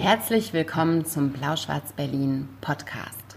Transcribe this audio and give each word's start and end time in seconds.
Herzlich 0.00 0.54
willkommen 0.54 1.04
zum 1.04 1.28
Blau-Schwarz-Berlin 1.28 2.48
Podcast. 2.62 3.36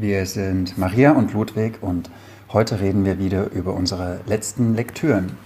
Wir 0.00 0.26
sind 0.26 0.76
Maria 0.76 1.12
und 1.12 1.32
Ludwig 1.32 1.80
und 1.80 2.10
heute 2.52 2.80
reden 2.80 3.04
wir 3.04 3.20
wieder 3.20 3.52
über 3.52 3.72
unsere 3.72 4.18
letzten 4.26 4.74
Lektüren. 4.74 5.38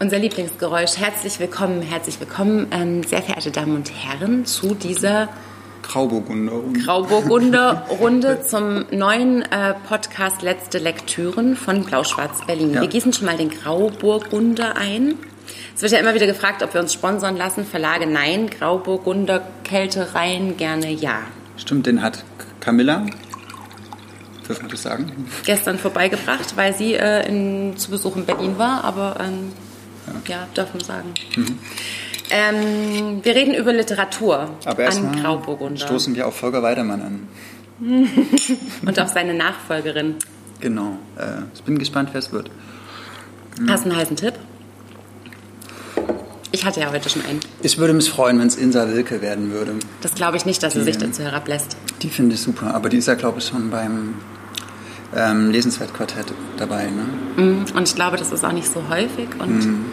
Unser 0.00 0.18
Lieblingsgeräusch. 0.18 0.96
Herzlich 0.96 1.38
willkommen, 1.38 1.80
herzlich 1.80 2.18
willkommen, 2.18 2.66
ähm, 2.72 3.04
sehr 3.04 3.22
verehrte 3.22 3.52
Damen 3.52 3.76
und 3.76 3.92
Herren, 3.92 4.46
zu 4.46 4.74
dieser 4.74 5.28
Grauburgunder-Runde. 5.96 6.80
Grauburgunder-Runde 6.80 8.40
zum 8.46 8.84
neuen 8.90 9.40
äh, 9.50 9.72
Podcast 9.88 10.42
Letzte 10.42 10.76
Lektüren 10.76 11.56
von 11.56 11.84
Blau-Schwarz-Berlin. 11.84 12.74
Ja. 12.74 12.82
Wir 12.82 12.88
gießen 12.88 13.14
schon 13.14 13.24
mal 13.24 13.38
den 13.38 13.48
Grauburgunder 13.48 14.76
ein. 14.76 15.14
Es 15.74 15.80
wird 15.80 15.92
ja 15.92 15.98
immer 15.98 16.14
wieder 16.14 16.26
gefragt, 16.26 16.62
ob 16.62 16.74
wir 16.74 16.82
uns 16.82 16.92
sponsern 16.92 17.34
lassen. 17.38 17.64
Verlage 17.64 18.06
nein, 18.06 18.50
Grauburgunder, 18.50 19.40
Kältereien 19.64 20.58
gerne 20.58 20.92
ja. 20.92 21.20
Stimmt, 21.56 21.86
den 21.86 22.02
hat 22.02 22.24
Camilla, 22.60 23.06
dürfen 24.46 24.64
wir 24.64 24.72
das 24.72 24.82
sagen? 24.82 25.26
Gestern 25.46 25.78
vorbeigebracht, 25.78 26.58
weil 26.58 26.76
sie 26.76 26.92
äh, 26.92 27.26
in, 27.26 27.78
zu 27.78 27.90
Besuch 27.90 28.16
in 28.16 28.26
Berlin 28.26 28.58
war, 28.58 28.84
aber 28.84 29.16
ähm, 29.18 29.52
ja. 30.28 30.46
dürfen 30.54 30.78
wir 30.78 30.84
sagen. 30.84 31.14
Ähm, 32.30 33.20
wir 33.22 33.34
reden 33.34 33.54
über 33.54 33.72
Literatur 33.72 34.50
Aber 34.64 34.88
an 34.88 35.22
Grauburgunder 35.22 35.80
stoßen 35.80 36.14
wir 36.14 36.26
auf 36.26 36.36
Volker 36.36 36.62
Weidemann 36.62 37.00
an. 37.00 37.28
und 38.86 38.98
auf 38.98 39.08
seine 39.10 39.34
Nachfolgerin. 39.34 40.16
Genau. 40.60 40.96
Äh, 41.16 41.42
ich 41.54 41.62
bin 41.62 41.78
gespannt, 41.78 42.10
wer 42.12 42.18
es 42.20 42.32
wird. 42.32 42.50
Hast 43.68 43.84
du 43.84 43.90
einen 43.90 43.98
heißen 43.98 44.16
Tipp? 44.16 44.34
Ich 46.52 46.64
hatte 46.64 46.80
ja 46.80 46.90
heute 46.90 47.08
schon 47.08 47.22
einen. 47.26 47.40
Ich 47.62 47.76
würde 47.76 47.92
mich 47.92 48.08
freuen, 48.08 48.38
wenn 48.40 48.46
es 48.46 48.56
Insa 48.56 48.88
Wilke 48.88 49.20
werden 49.20 49.52
würde. 49.52 49.74
Das 50.00 50.14
glaube 50.14 50.36
ich 50.38 50.46
nicht, 50.46 50.62
dass 50.62 50.72
sie 50.72 50.82
sich 50.82 50.96
dazu 50.96 51.22
herablässt. 51.22 51.76
Die 52.02 52.08
finde 52.08 52.34
ich 52.34 52.40
super, 52.40 52.74
aber 52.74 52.88
die 52.88 52.96
ist 52.96 53.08
ja, 53.08 53.14
glaube 53.14 53.40
ich, 53.40 53.46
schon 53.46 53.70
beim 53.70 54.14
ähm, 55.14 55.50
Lesenswertquartett 55.50 56.26
dabei. 56.56 56.84
Ne? 56.84 57.42
Mm, 57.42 57.76
Und 57.76 57.88
ich 57.88 57.94
glaube, 57.94 58.16
das 58.16 58.32
ist 58.32 58.44
auch 58.44 58.52
nicht 58.52 58.72
so 58.72 58.82
häufig. 58.88 59.28
Und 59.38 59.84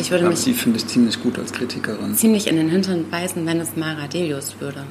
ich 0.00 0.10
würde 0.10 0.24
Aber 0.24 0.30
mich 0.32 0.40
sie 0.40 0.52
finde 0.54 0.78
ich 0.78 0.86
ziemlich 0.86 1.22
gut 1.22 1.38
als 1.38 1.52
Kritikerin. 1.52 2.14
ziemlich 2.14 2.46
in 2.46 2.56
den 2.56 2.68
Hintern 2.68 3.08
beißen, 3.10 3.44
wenn 3.46 3.60
es 3.60 3.76
Mara 3.76 4.06
Delius 4.06 4.56
würde. 4.60 4.84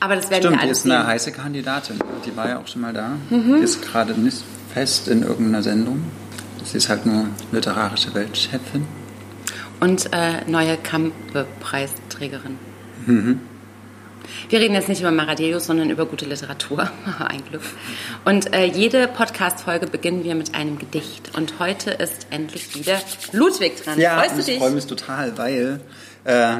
Aber 0.00 0.16
das 0.16 0.30
werden 0.30 0.42
Stimmt, 0.42 0.54
wir 0.54 0.58
die 0.60 0.64
alles 0.66 0.78
ist 0.78 0.84
eine 0.86 0.94
sehen. 0.98 1.06
heiße 1.06 1.32
Kandidatin. 1.32 1.96
Die 2.26 2.36
war 2.36 2.48
ja 2.48 2.58
auch 2.58 2.66
schon 2.66 2.82
mal 2.82 2.92
da. 2.92 3.10
Mhm. 3.30 3.56
Die 3.58 3.62
ist 3.64 3.82
gerade 3.82 4.12
nicht 4.18 4.42
fest 4.74 5.08
in 5.08 5.22
irgendeiner 5.22 5.62
Sendung. 5.62 6.02
Sie 6.64 6.76
ist 6.76 6.88
halt 6.88 7.06
nur 7.06 7.26
literarische 7.52 8.12
Weltchefin. 8.14 8.84
Und 9.80 10.06
äh, 10.12 10.48
neue 10.48 10.76
Kampe-Preisträgerin. 10.76 12.56
Mhm. 13.06 13.40
Wir 14.48 14.60
reden 14.60 14.74
jetzt 14.74 14.88
nicht 14.88 15.00
über 15.00 15.10
Maradelius, 15.10 15.66
sondern 15.66 15.90
über 15.90 16.06
gute 16.06 16.24
Literatur. 16.24 16.90
Ein 17.18 17.44
Glück. 17.48 17.62
Und 18.24 18.52
äh, 18.54 18.64
jede 18.64 19.08
Podcast-Folge 19.08 19.86
beginnen 19.86 20.24
wir 20.24 20.34
mit 20.34 20.54
einem 20.54 20.78
Gedicht. 20.78 21.32
Und 21.36 21.58
heute 21.58 21.90
ist 21.90 22.26
endlich 22.30 22.74
wieder 22.74 22.98
Ludwig 23.32 23.82
dran. 23.82 24.00
Freust 24.00 24.34
du 24.36 24.40
ich 24.40 24.46
dich? 24.46 24.58
freue 24.58 24.70
mich 24.70 24.86
total, 24.86 25.36
weil 25.38 25.80
äh, 26.24 26.56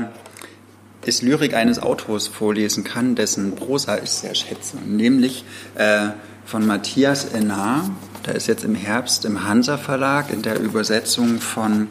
ich 1.05 1.23
Lyrik 1.23 1.55
eines 1.55 1.79
Autors 1.79 2.29
vorlesen 2.29 2.85
kann, 2.85 3.15
dessen 3.15 3.55
Prosa 3.57 3.99
ich 3.99 4.11
sehr 4.11 4.35
schätze. 4.35 4.77
Nämlich 4.87 5.45
äh, 5.75 6.11
von 6.45 6.67
Matthias 6.67 7.25
Ennar. 7.25 7.91
Der 8.27 8.37
ist 8.37 8.47
jetzt 8.47 8.65
im 8.65 8.75
Herbst 8.75 9.25
im 9.25 9.47
Hansa 9.47 9.79
Verlag 9.79 10.33
in 10.33 10.43
der 10.43 10.61
Übersetzung 10.61 11.41
von 11.41 11.89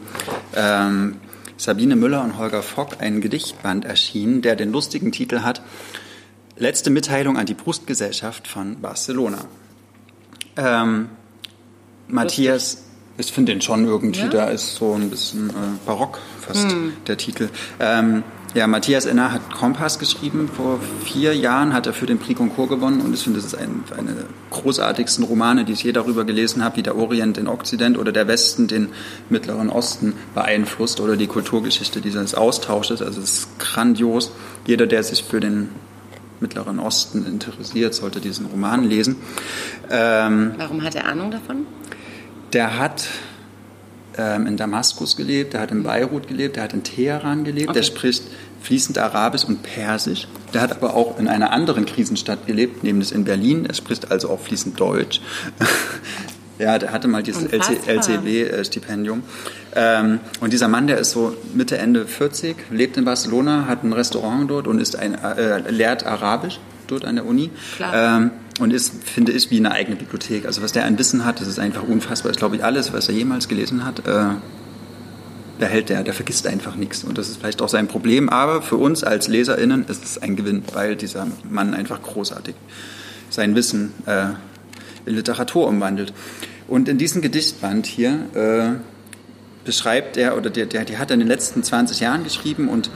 ähm, 0.54 1.16
Sabine 1.56 1.96
Müller 1.96 2.22
und 2.22 2.38
Holger 2.38 2.62
Fock 2.62 2.96
ein 3.00 3.20
Gedichtband 3.20 3.84
erschienen, 3.84 4.42
der 4.42 4.56
den 4.56 4.72
lustigen 4.72 5.12
Titel 5.12 5.40
hat 5.40 5.62
Letzte 6.56 6.90
Mitteilung 6.90 7.38
an 7.38 7.46
die 7.46 7.54
Brustgesellschaft 7.54 8.46
von 8.46 8.80
Barcelona. 8.80 9.46
Ähm, 10.56 11.08
Matthias, 12.08 12.84
ich 13.16 13.32
finde 13.32 13.52
den 13.52 13.62
schon 13.62 13.86
irgendwie, 13.86 14.20
Ja? 14.20 14.28
da 14.28 14.44
ist 14.48 14.74
so 14.74 14.92
ein 14.94 15.08
bisschen 15.08 15.48
äh, 15.50 15.52
barock 15.86 16.18
fast 16.40 16.66
der 17.06 17.16
Titel. 17.16 17.48
Ähm, 17.80 18.22
ja, 18.54 18.66
Matthias 18.66 19.06
Enner 19.06 19.32
hat 19.32 19.50
Kompass 19.50 19.98
geschrieben. 19.98 20.48
Vor 20.54 20.78
vier 21.04 21.34
Jahren 21.34 21.72
hat 21.72 21.86
er 21.86 21.92
für 21.92 22.06
den 22.06 22.18
Prix 22.18 22.38
Goncourt 22.38 22.68
gewonnen 22.68 23.00
und 23.00 23.14
ich 23.14 23.22
finde, 23.22 23.40
das 23.40 23.46
ist 23.52 23.58
ein, 23.58 23.84
eine 23.96 24.12
der 24.12 24.24
großartigsten 24.50 25.24
Romane, 25.24 25.64
die 25.64 25.72
ich 25.72 25.82
je 25.82 25.92
darüber 25.92 26.24
gelesen 26.24 26.62
habe, 26.62 26.76
wie 26.76 26.82
der 26.82 26.96
Orient 26.96 27.36
den 27.36 27.48
Okzident 27.48 27.98
oder 27.98 28.12
der 28.12 28.28
Westen 28.28 28.68
den 28.68 28.88
Mittleren 29.30 29.70
Osten 29.70 30.14
beeinflusst 30.34 31.00
oder 31.00 31.16
die 31.16 31.26
Kulturgeschichte 31.26 32.00
dieses 32.00 32.34
Austausches. 32.34 33.02
Also 33.02 33.20
es 33.20 33.38
ist 33.38 33.58
grandios. 33.58 34.32
Jeder, 34.66 34.86
der 34.86 35.02
sich 35.02 35.24
für 35.24 35.40
den 35.40 35.70
Mittleren 36.40 36.78
Osten 36.78 37.24
interessiert, 37.24 37.94
sollte 37.94 38.20
diesen 38.20 38.46
Roman 38.46 38.84
lesen. 38.84 39.16
Ähm, 39.90 40.54
Warum 40.58 40.82
hat 40.82 40.94
er 40.94 41.06
Ahnung 41.06 41.30
davon? 41.30 41.66
der 42.52 42.78
hat 42.78 43.08
ähm, 44.16 44.46
in 44.46 44.56
Damaskus 44.56 45.16
gelebt, 45.16 45.54
der 45.54 45.60
hat 45.60 45.70
in 45.70 45.82
Beirut 45.82 46.28
gelebt, 46.28 46.56
der 46.56 46.64
hat 46.64 46.72
in 46.72 46.82
Teheran 46.82 47.44
gelebt, 47.44 47.74
der 47.74 47.82
Okay. 47.82 47.84
spricht 47.84 48.24
fließend 48.62 48.98
Arabisch 48.98 49.44
und 49.44 49.62
Persisch. 49.62 50.28
Der 50.54 50.60
hat 50.60 50.72
aber 50.72 50.94
auch 50.94 51.18
in 51.18 51.28
einer 51.28 51.50
anderen 51.52 51.84
Krisenstadt 51.84 52.46
gelebt, 52.46 52.84
nämlich 52.84 53.12
in 53.12 53.24
Berlin. 53.24 53.66
Er 53.66 53.74
spricht 53.74 54.10
also 54.10 54.30
auch 54.30 54.40
fließend 54.40 54.78
Deutsch. 54.78 55.20
ja, 56.58 56.78
der 56.78 56.92
hatte 56.92 57.08
mal 57.08 57.22
dieses 57.22 57.44
Unfassbar. 57.44 57.96
LCB-Stipendium. 57.96 59.22
Ähm, 59.74 60.20
und 60.40 60.52
dieser 60.52 60.68
Mann, 60.68 60.86
der 60.86 60.98
ist 60.98 61.10
so 61.10 61.34
Mitte, 61.54 61.78
Ende 61.78 62.06
40, 62.06 62.56
lebt 62.70 62.96
in 62.96 63.04
Barcelona, 63.04 63.66
hat 63.66 63.82
ein 63.82 63.92
Restaurant 63.92 64.50
dort 64.50 64.66
und 64.68 64.78
ist 64.78 64.96
ein, 64.96 65.14
äh, 65.14 65.70
lehrt 65.70 66.06
Arabisch 66.06 66.60
dort 66.92 67.04
an 67.04 67.16
der 67.16 67.26
Uni. 67.26 67.50
Ähm, 67.92 68.30
und 68.60 68.72
ist, 68.72 68.92
finde 69.04 69.32
ich, 69.32 69.50
wie 69.50 69.56
eine 69.56 69.72
eigene 69.72 69.96
Bibliothek. 69.96 70.46
Also 70.46 70.62
was 70.62 70.72
der 70.72 70.84
an 70.84 70.98
Wissen 70.98 71.24
hat, 71.24 71.40
das 71.40 71.48
ist 71.48 71.58
einfach 71.58 71.82
unfassbar. 71.82 72.30
Ich 72.30 72.38
glaube, 72.38 72.62
alles, 72.62 72.92
was 72.92 73.08
er 73.08 73.14
jemals 73.14 73.48
gelesen 73.48 73.84
hat, 73.84 74.06
äh, 74.06 74.34
behält 75.58 75.88
der. 75.88 76.02
Der 76.02 76.14
vergisst 76.14 76.46
einfach 76.46 76.76
nichts. 76.76 77.02
Und 77.02 77.18
das 77.18 77.28
ist 77.28 77.38
vielleicht 77.38 77.62
auch 77.62 77.68
sein 77.68 77.88
Problem. 77.88 78.28
Aber 78.28 78.62
für 78.62 78.76
uns 78.76 79.04
als 79.04 79.28
LeserInnen 79.28 79.86
ist 79.88 80.04
es 80.04 80.18
ein 80.18 80.36
Gewinn, 80.36 80.62
weil 80.72 80.96
dieser 80.96 81.26
Mann 81.48 81.74
einfach 81.74 82.02
großartig 82.02 82.54
sein 83.30 83.54
Wissen 83.54 83.92
äh, 84.06 84.26
in 85.06 85.14
Literatur 85.14 85.66
umwandelt. 85.66 86.12
Und 86.68 86.88
in 86.88 86.98
diesem 86.98 87.22
Gedichtband 87.22 87.86
hier 87.86 88.26
äh, 88.34 88.78
beschreibt 89.64 90.16
er, 90.16 90.36
oder 90.36 90.50
der, 90.50 90.66
der, 90.66 90.84
die 90.84 90.98
hat 90.98 91.10
er 91.10 91.14
in 91.14 91.20
den 91.20 91.28
letzten 91.28 91.62
20 91.62 92.00
Jahren 92.00 92.24
geschrieben 92.24 92.68
und 92.68 92.90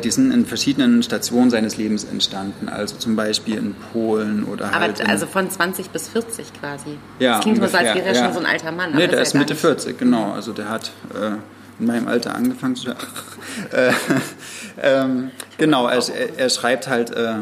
die 0.00 0.10
sind 0.10 0.32
in 0.32 0.46
verschiedenen 0.46 1.02
Stationen 1.02 1.50
seines 1.50 1.76
Lebens 1.76 2.04
entstanden. 2.04 2.68
Also 2.68 2.96
zum 2.96 3.16
Beispiel 3.16 3.56
in 3.56 3.74
Polen 3.92 4.44
oder 4.44 4.66
Aber 4.66 4.80
halt 4.80 5.08
also 5.08 5.26
von 5.26 5.50
20 5.50 5.90
bis 5.90 6.08
40 6.08 6.52
quasi. 6.58 6.98
ja, 7.18 7.32
das 7.32 7.40
klingt 7.42 7.58
immer 7.58 7.68
so, 7.68 7.76
als 7.76 7.88
ungefähr, 7.88 8.04
wäre 8.04 8.14
er 8.14 8.20
ja. 8.20 8.24
schon 8.24 8.34
so 8.34 8.40
ein 8.40 8.46
alter 8.46 8.72
Mann. 8.72 8.92
Nee, 8.94 9.06
der 9.06 9.20
ist 9.20 9.28
ist 9.28 9.34
Mitte 9.34 9.54
gar 9.54 9.70
nicht. 9.70 9.82
40, 9.82 9.98
genau. 9.98 10.32
Also 10.32 10.52
der 10.52 10.68
hat 10.68 10.92
äh, 11.14 11.32
in 11.80 11.86
meinem 11.86 12.08
Alter 12.08 12.34
angefangen 12.34 12.76
zu. 12.76 12.90
äh, 13.72 13.92
ähm, 14.82 15.30
genau, 15.58 15.86
er, 15.86 15.98
er, 15.98 16.38
er 16.38 16.50
schreibt 16.50 16.88
halt 16.88 17.10
äh, 17.10 17.34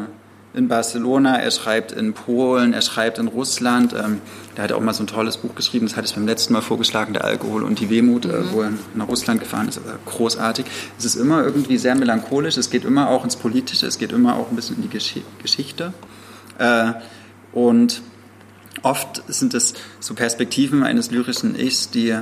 in 0.53 0.67
Barcelona, 0.67 1.39
er 1.39 1.49
schreibt 1.49 1.91
in 1.91 2.13
Polen, 2.13 2.73
er 2.73 2.81
schreibt 2.81 3.17
in 3.17 3.27
Russland. 3.27 3.93
Ähm, 3.93 4.21
der 4.55 4.65
hat 4.65 4.71
auch 4.71 4.81
mal 4.81 4.93
so 4.93 5.03
ein 5.03 5.07
tolles 5.07 5.37
Buch 5.37 5.55
geschrieben, 5.55 5.87
das 5.87 5.95
hatte 5.95 6.07
ich 6.07 6.13
beim 6.13 6.27
letzten 6.27 6.53
Mal 6.53 6.61
vorgeschlagen, 6.61 7.13
Der 7.13 7.23
Alkohol 7.23 7.63
und 7.63 7.79
die 7.79 7.89
Wehmut, 7.89 8.25
äh, 8.25 8.51
wo 8.51 8.61
er 8.61 8.71
nach 8.93 9.07
Russland 9.07 9.39
gefahren 9.39 9.67
ist. 9.67 9.79
Aber 9.79 9.97
großartig. 10.05 10.65
Es 10.97 11.05
ist 11.05 11.15
immer 11.15 11.43
irgendwie 11.43 11.77
sehr 11.77 11.95
melancholisch, 11.95 12.57
es 12.57 12.69
geht 12.69 12.85
immer 12.85 13.09
auch 13.09 13.23
ins 13.23 13.35
Politische, 13.35 13.87
es 13.87 13.97
geht 13.97 14.11
immer 14.11 14.35
auch 14.35 14.51
ein 14.51 14.55
bisschen 14.55 14.75
in 14.75 14.83
die 14.83 14.89
Gesch 14.89 15.15
Geschichte. 15.41 15.93
Äh, 16.59 16.93
und 17.51 18.01
oft 18.83 19.23
sind 19.27 19.55
es 19.55 19.73
so 19.99 20.13
Perspektiven 20.13 20.83
eines 20.83 21.09
lyrischen 21.09 21.59
Ichs, 21.59 21.89
die, 21.89 22.15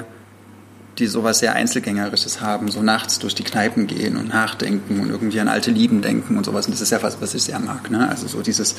die 1.01 1.07
sowas 1.07 1.39
sehr 1.39 1.53
Einzelgängerisches 1.53 2.41
haben, 2.41 2.69
so 2.69 2.81
nachts 2.81 3.19
durch 3.19 3.35
die 3.35 3.43
Kneipen 3.43 3.87
gehen 3.87 4.17
und 4.17 4.29
nachdenken 4.29 4.99
und 4.99 5.09
irgendwie 5.09 5.39
an 5.39 5.47
alte 5.47 5.71
Lieben 5.71 6.01
denken 6.01 6.37
und 6.37 6.45
sowas. 6.45 6.67
Und 6.67 6.73
das 6.73 6.81
ist 6.81 6.91
ja 6.91 7.01
was, 7.01 7.19
was 7.19 7.33
ich 7.33 7.43
sehr 7.43 7.59
mag. 7.59 7.89
Ne? 7.89 8.07
Also 8.07 8.27
so 8.27 8.41
dieses, 8.41 8.75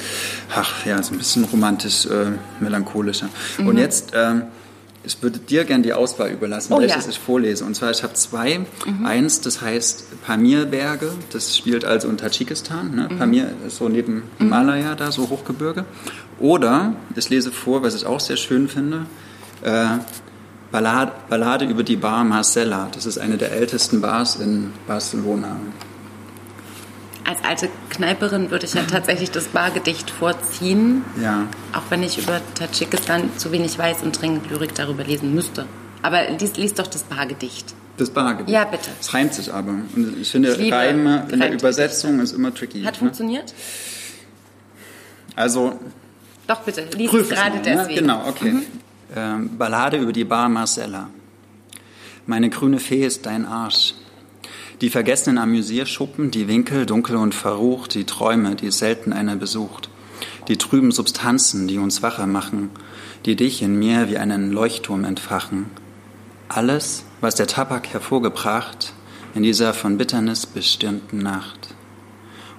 ach 0.55 0.87
ja, 0.87 1.03
so 1.03 1.13
ein 1.13 1.19
bisschen 1.19 1.45
romantisch, 1.45 2.07
äh, 2.07 2.33
melancholische. 2.61 3.29
Und 3.59 3.77
jetzt, 3.77 4.13
ähm, 4.15 4.45
ich 5.05 5.21
würde 5.21 5.41
dir 5.41 5.65
gerne 5.65 5.83
die 5.83 5.93
Auswahl 5.93 6.31
überlassen, 6.31 6.73
Oh 6.73 6.79
welches 6.81 7.07
ja. 7.07 7.11
ich 7.11 7.19
vorlese. 7.19 7.65
Und 7.65 7.75
zwar, 7.75 7.91
ich 7.91 8.05
habe 8.05 8.15
zwei. 8.15 8.61
Eins, 9.05 9.41
das 9.41 9.61
heißt 9.61 10.23
Pamirberge, 10.25 11.11
das 11.33 11.57
spielt 11.57 11.85
also 11.85 12.09
in 12.09 12.19
Tadschikistan. 12.19 12.95
Ne? 12.95 13.09
Pamir 13.19 13.51
ist 13.67 13.79
so 13.79 13.89
neben 13.89 14.23
Himalaya 14.39 14.95
da, 14.95 15.11
so 15.11 15.29
Hochgebirge. 15.29 15.85
Oder, 16.39 16.95
ich 17.17 17.29
lese 17.31 17.51
vor, 17.51 17.83
was 17.83 17.97
ich 17.97 18.07
auch 18.07 18.21
sehr 18.21 18.37
schön 18.37 18.69
finde, 18.69 19.07
äh, 19.63 19.87
Ballade, 20.73 21.13
Ballade 21.29 21.67
über 21.67 21.83
die 21.83 21.97
Bar 21.97 22.25
Marcella. 22.25 22.89
Das 22.93 23.05
ist 23.05 23.19
eine 23.19 23.37
der 23.37 23.53
ältesten 23.53 24.01
Bars 24.01 24.37
in 24.37 24.73
Barcelona. 24.87 25.61
Als 27.25 27.45
alte 27.45 27.69
Kneiperin 27.91 28.51
würde 28.51 28.65
ich 28.65 28.73
ja 28.73 28.83
tatsächlich 28.83 29.31
das 29.31 29.49
Bargedicht 29.49 30.11
vorziehen. 30.11 31.05
Ja. 31.23 31.47
Auch 31.75 31.83
wenn 31.91 32.03
ich 32.03 32.19
über 32.19 32.41
Tadschikistan 32.55 33.31
zu 33.37 33.53
wenig 33.53 33.79
weiß 33.79 34.03
und 34.03 34.21
dringend 34.21 34.51
Lyrik 34.51 34.75
darüber 34.75 35.05
lesen 35.05 35.35
müsste. 35.35 35.67
Aber 36.01 36.29
lies, 36.31 36.57
lies 36.57 36.73
doch 36.73 36.87
das 36.87 37.03
Bargedicht. 37.03 37.75
Das 37.99 38.09
Bargedicht? 38.09 38.49
Ja, 38.49 38.65
bitte. 38.65 38.91
Es 38.99 39.13
reimt 39.13 39.35
sich 39.35 39.53
aber. 39.53 39.73
Und 39.95 40.17
ich 40.21 40.31
finde, 40.31 40.55
ich 40.55 40.73
Reime 40.73 41.29
in 41.31 41.39
der 41.39 41.53
Übersetzung 41.53 42.19
ist 42.21 42.33
immer 42.33 42.53
tricky. 42.53 42.83
Hat 42.83 42.95
ne? 42.95 42.99
funktioniert? 42.99 43.55
Also. 45.37 45.79
Doch, 46.47 46.61
bitte. 46.61 46.87
Lies 46.97 47.13
es 47.13 47.29
gerade 47.29 47.57
ne? 47.57 47.63
deswegen. 47.63 48.01
Genau, 48.01 48.27
okay. 48.27 48.53
Mhm. 48.53 48.63
Ähm, 49.15 49.59
Ballade 49.59 49.99
über 49.99 50.13
die 50.13 50.25
Bar 50.25 50.49
Marcella. 50.49 51.11
Meine 52.27 52.49
grüne 52.49 52.79
Fee 52.79 53.05
ist 53.05 53.27
dein 53.27 53.45
Arsch. 53.45 53.95
Die 54.81 54.89
vergessenen 54.89 55.37
Amüsierschuppen, 55.37 56.31
die 56.31 56.49
Winkel, 56.49 56.87
dunkel 56.87 57.17
und 57.17 57.35
verrucht, 57.35 57.95
die 57.95 58.05
Träume, 58.05 58.55
die 58.55 58.71
selten 58.71 59.13
einer 59.13 59.37
besucht, 59.37 59.91
die 60.49 60.57
trüben 60.57 60.93
Substanzen, 60.93 61.69
die 61.69 61.79
uns 61.79 62.03
wacher 62.03 62.27
machen, 62.27 62.71
die 63.27 63.37
dich 63.37 63.61
in 63.61 63.79
mir 63.79 64.09
wie 64.09 64.17
einen 64.17 64.51
Leuchtturm 64.51 65.05
entfachen. 65.05 65.67
Alles, 66.49 67.05
was 67.21 67.35
der 67.35 67.47
Tabak 67.47 67.89
hervorgebracht 67.93 68.95
in 69.35 69.43
dieser 69.43 69.75
von 69.75 69.99
Bitternis 69.99 70.47
bestirnten 70.47 71.19
Nacht. 71.19 71.75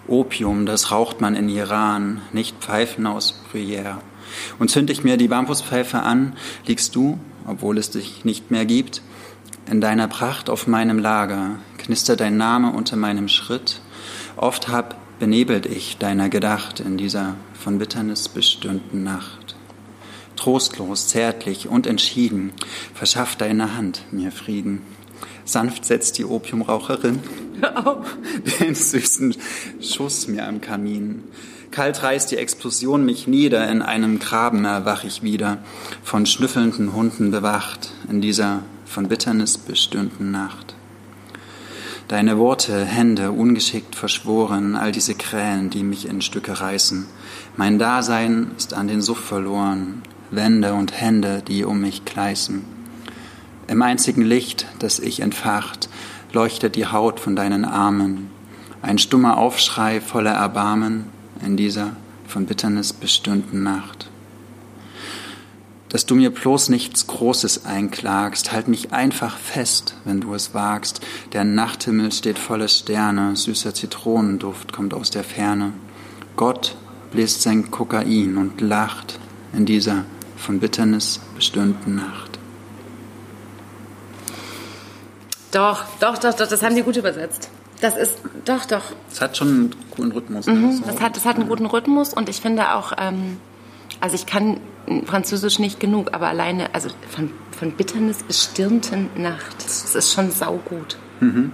Opium, 0.08 0.66
das 0.66 0.92
raucht 0.92 1.20
man 1.20 1.36
in 1.36 1.50
Iran, 1.50 2.22
nicht 2.32 2.58
Pfeifen 2.60 3.08
aus 3.08 3.42
Bruyère. 3.52 3.98
Und 4.60 4.70
zünd 4.70 4.90
ich 4.90 5.04
mir 5.04 5.18
die 5.18 5.28
Bambuspfeife 5.28 6.00
an, 6.00 6.34
liegst 6.66 6.96
du, 6.96 7.20
obwohl 7.48 7.78
es 7.78 7.90
dich 7.90 8.26
nicht 8.26 8.52
mehr 8.52 8.66
gibt, 8.66 9.02
in 9.70 9.82
deiner 9.82 10.08
Pracht 10.08 10.50
auf 10.50 10.68
meinem 10.68 11.00
Lager, 11.00 11.60
knistert 11.78 12.20
dein 12.20 12.38
Name 12.38 12.72
unter 12.72 12.96
meinem 12.96 13.28
Schritt. 13.28 13.82
Oft 14.36 14.68
hab 14.68 14.98
benebelt 15.20 15.66
ich 15.66 15.98
deiner 15.98 16.30
gedacht 16.30 16.80
in 16.80 16.98
dieser 16.98 17.36
von 17.54 17.78
Bitternis 17.78 18.30
bestürmten 18.30 19.04
Nacht. 19.04 19.56
Trostlos, 20.36 21.08
zärtlich 21.08 21.68
und 21.70 21.88
entschieden 21.88 22.52
verschafft 22.94 23.42
deine 23.42 23.78
Hand 23.78 24.02
mir 24.12 24.32
Frieden. 24.32 24.82
Sanft 25.46 25.86
setzt 25.86 26.18
die 26.18 26.26
Opiumraucherin 26.26 27.20
den 28.60 28.76
süßen 28.76 29.36
Schuss 29.82 30.28
mir 30.28 30.48
am 30.48 30.60
Kamin. 30.60 31.24
Kalt 31.74 32.04
reißt 32.04 32.30
die 32.30 32.38
Explosion 32.38 33.04
mich 33.04 33.26
nieder, 33.26 33.68
in 33.68 33.82
einem 33.82 34.20
Graben 34.20 34.64
erwach 34.64 35.06
ich 35.06 35.24
wieder, 35.24 35.58
von 36.04 36.28
schnüffelnden 36.28 36.94
Hunden 36.94 37.32
bewacht, 37.32 37.90
in 38.08 38.22
dieser 38.22 38.62
von 38.86 39.08
Bitternis 39.08 39.58
bestürmten 39.58 40.30
Nacht. 40.30 40.76
Deine 42.10 42.38
Worte, 42.38 42.86
Hände, 42.86 43.32
ungeschickt 43.32 43.96
verschworen, 43.96 44.76
all 44.76 44.92
diese 44.92 45.16
Krähen, 45.16 45.72
die 45.72 45.82
mich 45.82 46.08
in 46.08 46.22
Stücke 46.22 46.62
reißen. 46.62 47.08
Mein 47.58 47.80
Dasein 47.80 48.52
ist 48.56 48.76
an 48.76 48.88
den 48.88 49.02
Suff 49.02 49.26
verloren, 49.26 50.04
Wände 50.30 50.76
und 50.76 51.02
Hände, 51.02 51.42
die 51.42 51.66
um 51.66 51.82
mich 51.82 52.06
gleißen. 52.06 52.64
Im 53.66 53.82
einzigen 53.82 54.22
Licht, 54.22 54.68
das 54.78 55.00
ich 55.00 55.22
entfacht, 55.22 55.90
leuchtet 56.34 56.76
die 56.76 56.86
Haut 56.86 57.20
von 57.20 57.36
deinen 57.36 57.66
Armen. 57.66 58.30
Ein 58.84 59.00
stummer 59.00 59.40
Aufschrei 59.40 60.02
voller 60.02 60.34
Erbarmen 60.34 61.10
in 61.44 61.58
dieser 61.58 61.96
von 62.28 62.46
Bitternis 62.46 62.94
bestürmten 62.94 63.64
Nacht 63.64 64.10
dass 65.94 66.08
du 66.08 66.16
mir 66.16 66.32
bloß 66.32 66.70
nichts 66.70 67.06
Großes 67.06 67.66
einklagst. 67.66 68.52
Halt 68.52 68.68
mich 68.68 68.92
einfach 68.92 69.38
fest, 69.38 69.94
wenn 70.06 70.22
du 70.22 70.34
es 70.34 70.56
wagst. 70.56 71.02
Der 71.34 71.44
Nachthimmel 71.44 72.12
steht 72.12 72.40
voller 72.40 72.68
Sterne, 72.68 73.36
süßer 73.36 73.76
Zitronenduft 73.76 74.74
kommt 74.74 74.96
aus 74.96 75.12
der 75.12 75.24
Ferne. 75.24 75.74
Gott 76.36 76.76
bläst 77.12 77.44
sein 77.44 77.70
Kokain 77.70 78.38
und 78.38 78.60
lacht 78.60 79.20
in 79.54 79.68
dieser 79.68 80.06
von 80.36 80.60
Bitternis 80.60 81.20
bestürmten 81.36 81.98
Nacht. 81.98 82.40
Doch, 85.52 85.84
doch, 86.00 86.18
doch, 86.18 86.34
doch, 86.34 86.48
das 86.48 86.64
haben 86.64 86.76
die 86.76 86.82
gut 86.82 86.98
übersetzt. 86.98 87.52
Das 87.82 87.98
ist, 87.98 88.18
doch, 88.46 88.66
doch. 88.66 88.84
Es 89.12 89.22
hat 89.22 89.38
schon 89.38 89.48
einen 89.48 89.76
guten 89.92 90.12
Rhythmus. 90.12 90.48
Ne? 90.48 90.54
Mhm, 90.54 90.84
das, 90.86 91.02
hat, 91.02 91.16
das 91.16 91.26
hat 91.26 91.36
einen 91.36 91.50
guten 91.50 91.66
Rhythmus 91.66 92.14
und 92.14 92.30
ich 92.30 92.40
finde 92.42 92.74
auch, 92.74 92.94
ähm, 92.98 93.38
also 94.00 94.16
ich 94.16 94.26
kann 94.26 94.60
Französisch 95.06 95.60
nicht 95.60 95.80
genug, 95.80 96.14
aber 96.14 96.28
alleine, 96.28 96.74
also 96.74 96.90
von, 97.10 97.32
von 97.58 97.72
Bitternis 97.72 98.24
bis 98.24 98.44
Stirnten 98.44 99.10
Nacht, 99.16 99.64
das 99.64 99.96
ist 99.96 100.14
schon 100.14 100.32
saugut. 100.32 100.98
Mhm. 101.20 101.54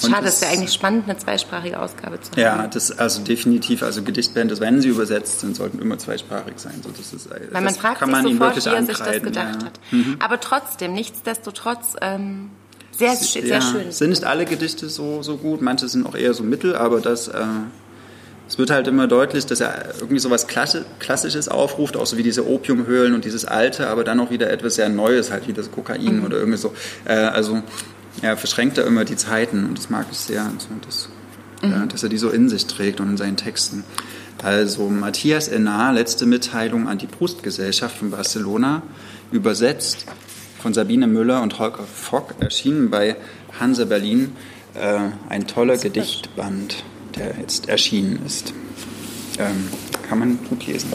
Schade, 0.00 0.28
es 0.28 0.40
wäre 0.40 0.52
eigentlich 0.52 0.72
spannend, 0.72 1.08
eine 1.08 1.18
zweisprachige 1.18 1.80
Ausgabe 1.80 2.20
zu 2.20 2.30
haben. 2.30 2.40
Ja, 2.40 2.66
das 2.68 2.96
also 2.96 3.22
definitiv, 3.22 3.82
also 3.82 4.02
Gedichtbände, 4.02 4.58
wenn 4.60 4.80
sie 4.80 4.88
übersetzt 4.88 5.40
sind, 5.40 5.56
sollten 5.56 5.80
immer 5.80 5.98
zweisprachig 5.98 6.54
sein. 6.58 6.80
So, 6.82 6.90
das 6.90 7.12
ist, 7.12 7.28
Weil 7.30 7.62
man 7.62 7.74
fragt 7.74 7.98
sich 7.98 8.08
man 8.08 8.22
sofort, 8.22 8.64
wie 8.64 8.68
er 8.68 8.84
sich 8.84 8.98
das 8.98 9.22
gedacht 9.22 9.62
ja. 9.62 9.66
hat. 9.66 9.80
Mhm. 9.90 10.16
Aber 10.20 10.38
trotzdem, 10.38 10.92
nichtsdestotrotz, 10.92 11.96
ähm, 12.00 12.50
sehr, 12.98 13.42
sehr 13.42 13.46
ja, 13.46 13.60
schön. 13.60 13.92
Sind 13.92 14.10
nicht 14.10 14.24
alle 14.24 14.44
Gedichte 14.44 14.88
so, 14.88 15.22
so 15.22 15.36
gut, 15.36 15.62
manche 15.62 15.88
sind 15.88 16.06
auch 16.06 16.14
eher 16.14 16.34
so 16.34 16.42
mittel, 16.42 16.74
aber 16.76 17.00
das... 17.00 17.28
Äh, 17.28 17.44
es 18.48 18.56
wird 18.56 18.70
halt 18.70 18.88
immer 18.88 19.06
deutlich, 19.06 19.44
dass 19.44 19.60
er 19.60 19.94
irgendwie 20.00 20.18
so 20.18 20.30
was 20.30 20.46
Klassisches 20.46 21.48
aufruft, 21.48 21.98
auch 21.98 22.06
so 22.06 22.16
wie 22.16 22.22
diese 22.22 22.48
Opiumhöhlen 22.48 23.14
und 23.14 23.26
dieses 23.26 23.44
Alte, 23.44 23.88
aber 23.88 24.04
dann 24.04 24.18
auch 24.20 24.30
wieder 24.30 24.50
etwas 24.50 24.76
sehr 24.76 24.88
Neues, 24.88 25.30
halt 25.30 25.46
wie 25.48 25.52
das 25.52 25.70
Kokain 25.70 26.20
mhm. 26.20 26.24
oder 26.24 26.38
irgendwie 26.38 26.56
so. 26.56 26.72
Äh, 27.04 27.12
also 27.12 27.62
er 28.22 28.38
verschränkt 28.38 28.78
da 28.78 28.82
immer 28.82 29.04
die 29.04 29.16
Zeiten 29.16 29.66
und 29.66 29.76
das 29.76 29.90
mag 29.90 30.06
ich 30.10 30.16
sehr, 30.16 30.42
also 30.42 30.68
das, 30.86 31.10
mhm. 31.62 31.70
ja, 31.70 31.86
dass 31.86 32.02
er 32.02 32.08
die 32.08 32.16
so 32.16 32.30
in 32.30 32.48
sich 32.48 32.66
trägt 32.66 33.00
und 33.00 33.10
in 33.10 33.16
seinen 33.18 33.36
Texten. 33.36 33.84
Also 34.42 34.88
Matthias 34.88 35.48
Enar, 35.48 35.92
letzte 35.92 36.24
Mitteilung 36.24 36.88
an 36.88 36.96
die 36.96 37.06
Brustgesellschaft 37.06 37.98
von 37.98 38.10
Barcelona, 38.10 38.82
übersetzt 39.30 40.06
von 40.60 40.74
Sabine 40.74 41.06
Müller 41.06 41.42
und 41.42 41.58
Holger 41.58 41.84
Fock, 41.84 42.34
erschienen 42.40 42.90
bei 42.90 43.16
Hanse 43.58 43.86
Berlin, 43.86 44.36
äh, 44.74 44.98
ein 45.28 45.46
toller 45.46 45.76
Gedichtband 45.76 46.84
der 47.18 47.34
jetzt 47.40 47.68
erschienen 47.68 48.24
ist. 48.24 48.52
Ähm, 49.38 49.68
kann 50.08 50.18
man 50.18 50.38
gut 50.48 50.66
lesen. 50.66 50.92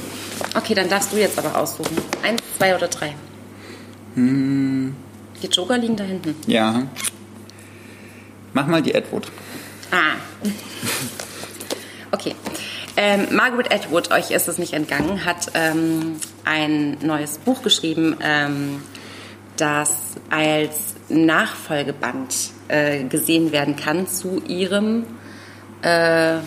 Okay, 0.55 0.73
dann 0.73 0.89
darfst 0.89 1.11
du 1.11 1.17
jetzt 1.17 1.37
aber 1.37 1.57
aussuchen. 1.57 1.97
Eins, 2.23 2.41
zwei 2.57 2.75
oder 2.75 2.87
drei? 2.87 3.15
Hm. 4.15 4.95
Die 5.41 5.47
Joker 5.47 5.77
liegen 5.77 5.95
da 5.95 6.03
hinten. 6.03 6.35
Ja. 6.47 6.83
Mach 8.53 8.67
mal 8.67 8.81
die 8.81 8.93
Edward. 8.93 9.31
Ah. 9.91 10.15
Okay. 12.11 12.35
Ähm, 12.95 13.25
Margaret 13.31 13.73
Atwood, 13.73 14.11
euch 14.11 14.29
ist 14.29 14.47
es 14.47 14.59
nicht 14.59 14.73
entgangen, 14.73 15.25
hat 15.25 15.47
ähm, 15.55 16.17
ein 16.45 16.99
neues 17.01 17.39
Buch 17.39 17.63
geschrieben, 17.63 18.15
ähm, 18.21 18.83
das 19.57 20.15
als 20.29 20.95
Nachfolgeband 21.09 22.35
äh, 22.67 23.03
gesehen 23.03 23.51
werden 23.51 23.75
kann 23.75 24.07
zu 24.07 24.41
ihrem 24.47 25.05
äh, 25.81 26.37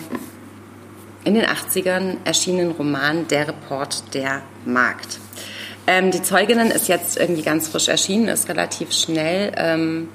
in 1.23 1.33
den 1.33 1.45
80ern 1.45 2.17
erschienenen 2.23 2.71
Roman 2.71 3.27
Der 3.27 3.49
Report 3.49 4.13
der 4.13 4.41
Markt. 4.65 5.19
Ähm, 5.85 6.11
die 6.11 6.21
Zeuginnen 6.21 6.71
ist 6.71 6.87
jetzt 6.87 7.17
irgendwie 7.17 7.43
ganz 7.43 7.67
frisch 7.67 7.87
erschienen, 7.87 8.27
ist 8.27 8.49
relativ 8.49 8.91
schnell 8.91 9.53
ähm, 9.55 10.09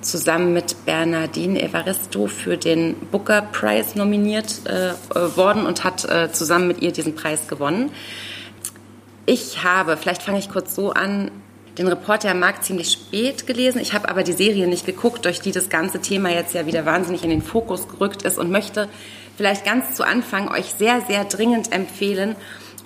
zusammen 0.00 0.52
mit 0.52 0.84
Bernardine 0.86 1.60
Evaristo 1.60 2.26
für 2.26 2.56
den 2.56 2.94
Booker 3.10 3.42
Prize 3.42 3.98
nominiert 3.98 4.60
äh, 4.66 4.92
worden 5.36 5.66
und 5.66 5.84
hat 5.84 6.04
äh, 6.04 6.30
zusammen 6.32 6.68
mit 6.68 6.80
ihr 6.80 6.92
diesen 6.92 7.16
Preis 7.16 7.48
gewonnen. 7.48 7.90
Ich 9.24 9.64
habe, 9.64 9.96
vielleicht 9.96 10.22
fange 10.22 10.38
ich 10.38 10.48
kurz 10.48 10.76
so 10.76 10.92
an, 10.92 11.30
den 11.78 11.88
Reporter 11.88 12.30
am 12.30 12.40
Markt 12.40 12.64
ziemlich 12.64 12.90
spät 12.90 13.46
gelesen. 13.46 13.80
Ich 13.80 13.92
habe 13.92 14.08
aber 14.08 14.22
die 14.22 14.32
Serie 14.32 14.66
nicht 14.66 14.86
geguckt, 14.86 15.24
durch 15.24 15.40
die 15.40 15.52
das 15.52 15.68
ganze 15.68 16.00
Thema 16.00 16.30
jetzt 16.30 16.54
ja 16.54 16.66
wieder 16.66 16.86
wahnsinnig 16.86 17.22
in 17.22 17.30
den 17.30 17.42
Fokus 17.42 17.88
gerückt 17.88 18.22
ist 18.22 18.38
und 18.38 18.50
möchte 18.50 18.88
vielleicht 19.36 19.64
ganz 19.64 19.94
zu 19.94 20.04
Anfang 20.04 20.48
euch 20.48 20.66
sehr, 20.78 21.02
sehr 21.02 21.24
dringend 21.24 21.72
empfehlen, 21.72 22.36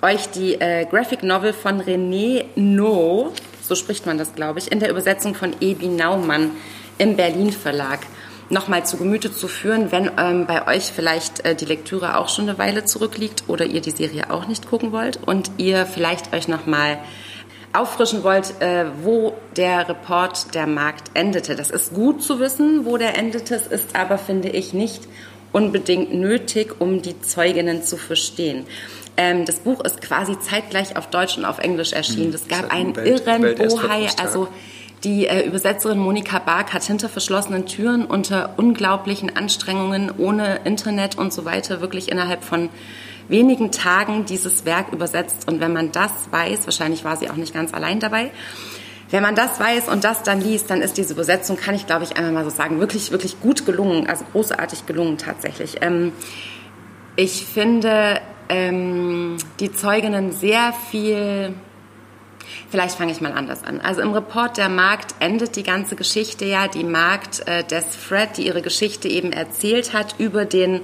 euch 0.01 0.29
die 0.29 0.55
äh, 0.55 0.85
Graphic 0.85 1.23
Novel 1.23 1.53
von 1.53 1.81
René 1.81 2.45
No, 2.55 3.31
so 3.61 3.75
spricht 3.75 4.05
man 4.05 4.17
das, 4.17 4.35
glaube 4.35 4.59
ich, 4.59 4.71
in 4.71 4.79
der 4.79 4.89
Übersetzung 4.89 5.35
von 5.35 5.55
Ebi 5.61 5.87
Naumann 5.87 6.51
im 6.97 7.15
Berlin 7.15 7.51
Verlag 7.51 7.99
nochmal 8.49 8.85
zu 8.85 8.97
Gemüte 8.97 9.31
zu 9.31 9.47
führen, 9.47 9.91
wenn 9.91 10.11
ähm, 10.17 10.45
bei 10.45 10.67
euch 10.67 10.91
vielleicht 10.93 11.45
äh, 11.45 11.55
die 11.55 11.65
Lektüre 11.65 12.17
auch 12.17 12.27
schon 12.27 12.49
eine 12.49 12.57
Weile 12.57 12.83
zurückliegt 12.83 13.45
oder 13.47 13.65
ihr 13.65 13.79
die 13.79 13.91
Serie 13.91 14.29
auch 14.29 14.47
nicht 14.47 14.69
gucken 14.69 14.91
wollt 14.91 15.19
und 15.25 15.51
ihr 15.57 15.85
vielleicht 15.85 16.33
euch 16.33 16.49
nochmal 16.49 16.99
auffrischen 17.73 18.23
wollt, 18.23 18.61
äh, 18.61 18.85
wo 19.03 19.33
der 19.55 19.87
Report 19.87 20.53
der 20.53 20.67
Markt 20.67 21.11
endete. 21.13 21.55
Das 21.55 21.71
ist 21.71 21.93
gut 21.93 22.21
zu 22.23 22.39
wissen, 22.39 22.85
wo 22.85 22.97
der 22.97 23.17
endete. 23.17 23.55
Es 23.55 23.67
ist 23.67 23.95
aber, 23.95 24.17
finde 24.17 24.49
ich, 24.49 24.73
nicht 24.73 25.07
unbedingt 25.51 26.13
nötig, 26.13 26.75
um 26.79 27.01
die 27.01 27.19
Zeuginnen 27.21 27.83
zu 27.83 27.97
verstehen. 27.97 28.65
Ähm, 29.17 29.45
das 29.45 29.59
Buch 29.59 29.83
ist 29.83 30.01
quasi 30.01 30.39
zeitgleich 30.39 30.95
auf 30.95 31.09
Deutsch 31.09 31.37
und 31.37 31.45
auf 31.45 31.59
Englisch 31.59 31.93
erschienen. 31.93 32.33
Es 32.33 32.43
hm, 32.43 32.49
gab 32.49 32.71
einen 32.71 32.95
Welt, 32.95 33.25
irren 33.25 33.43
Welt 33.43 33.57
Bohai, 33.57 34.07
also 34.21 34.47
die 35.03 35.27
äh, 35.27 35.45
Übersetzerin 35.47 35.97
Monika 35.97 36.39
Bark 36.39 36.73
hat 36.73 36.83
hinter 36.83 37.09
verschlossenen 37.09 37.65
Türen 37.65 38.05
unter 38.05 38.53
unglaublichen 38.57 39.35
Anstrengungen 39.35 40.11
ohne 40.17 40.61
Internet 40.63 41.17
und 41.17 41.33
so 41.33 41.43
weiter 41.43 41.81
wirklich 41.81 42.11
innerhalb 42.11 42.43
von 42.43 42.69
wenigen 43.27 43.71
Tagen 43.71 44.25
dieses 44.25 44.65
Werk 44.65 44.91
übersetzt. 44.91 45.47
Und 45.47 45.59
wenn 45.59 45.73
man 45.73 45.91
das 45.91 46.11
weiß, 46.31 46.65
wahrscheinlich 46.65 47.03
war 47.03 47.17
sie 47.17 47.29
auch 47.29 47.35
nicht 47.35 47.53
ganz 47.53 47.73
allein 47.73 47.99
dabei, 47.99 48.31
wenn 49.11 49.23
man 49.23 49.35
das 49.35 49.59
weiß 49.59 49.89
und 49.89 50.03
das 50.03 50.23
dann 50.23 50.39
liest, 50.39 50.69
dann 50.69 50.81
ist 50.81 50.97
diese 50.97 51.13
Übersetzung, 51.13 51.57
kann 51.57 51.75
ich 51.75 51.85
glaube 51.85 52.05
ich 52.05 52.17
einmal 52.17 52.31
mal 52.31 52.43
so 52.45 52.49
sagen, 52.49 52.79
wirklich, 52.79 53.11
wirklich 53.11 53.39
gut 53.41 53.65
gelungen, 53.65 54.07
also 54.07 54.23
großartig 54.31 54.85
gelungen 54.85 55.17
tatsächlich. 55.17 55.77
Ähm, 55.81 56.13
ich 57.17 57.45
finde 57.45 58.21
ähm, 58.47 59.37
die 59.59 59.73
Zeuginnen 59.73 60.31
sehr 60.31 60.73
viel 60.89 61.53
Vielleicht 62.69 62.95
fange 62.95 63.11
ich 63.11 63.21
mal 63.21 63.33
anders 63.33 63.63
an. 63.63 63.81
Also 63.81 64.01
im 64.01 64.13
Report 64.13 64.57
der 64.57 64.69
Markt 64.69 65.15
endet 65.19 65.55
die 65.55 65.63
ganze 65.63 65.95
Geschichte 65.95 66.45
ja, 66.45 66.67
die 66.67 66.83
Markt 66.83 67.45
äh, 67.47 67.63
des 67.63 67.95
Fred, 67.95 68.37
die 68.37 68.47
ihre 68.47 68.61
Geschichte 68.61 69.07
eben 69.07 69.31
erzählt 69.31 69.93
hat 69.93 70.15
über 70.19 70.45
den 70.45 70.81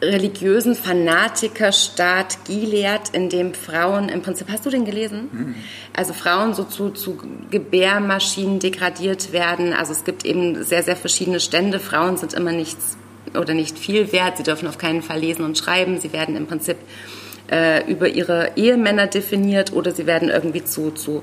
religiösen 0.00 0.74
Fanatikerstaat 0.74 2.44
Gilead, 2.44 3.10
in 3.12 3.28
dem 3.28 3.54
Frauen 3.54 4.08
im 4.08 4.22
Prinzip, 4.22 4.48
hast 4.50 4.64
du 4.64 4.70
den 4.70 4.84
gelesen? 4.84 5.28
Mhm. 5.32 5.54
Also 5.92 6.12
Frauen 6.12 6.54
so 6.54 6.64
zu, 6.64 6.90
zu 6.90 7.18
Gebärmaschinen 7.50 8.60
degradiert 8.60 9.32
werden. 9.32 9.72
Also 9.72 9.92
es 9.92 10.04
gibt 10.04 10.24
eben 10.24 10.62
sehr, 10.62 10.82
sehr 10.82 10.96
verschiedene 10.96 11.40
Stände. 11.40 11.80
Frauen 11.80 12.16
sind 12.16 12.34
immer 12.34 12.52
nichts 12.52 12.96
oder 13.34 13.54
nicht 13.54 13.78
viel 13.78 14.12
wert. 14.12 14.36
Sie 14.36 14.42
dürfen 14.44 14.68
auf 14.68 14.78
keinen 14.78 15.02
Fall 15.02 15.18
lesen 15.18 15.44
und 15.44 15.58
schreiben. 15.58 15.98
Sie 16.00 16.12
werden 16.12 16.36
im 16.36 16.46
Prinzip 16.46 16.76
äh, 17.50 17.90
über 17.90 18.08
ihre 18.08 18.52
Ehemänner 18.56 19.06
definiert 19.06 19.72
oder 19.72 19.92
sie 19.92 20.06
werden 20.06 20.28
irgendwie 20.28 20.64
zu, 20.64 20.90
zu 20.90 21.22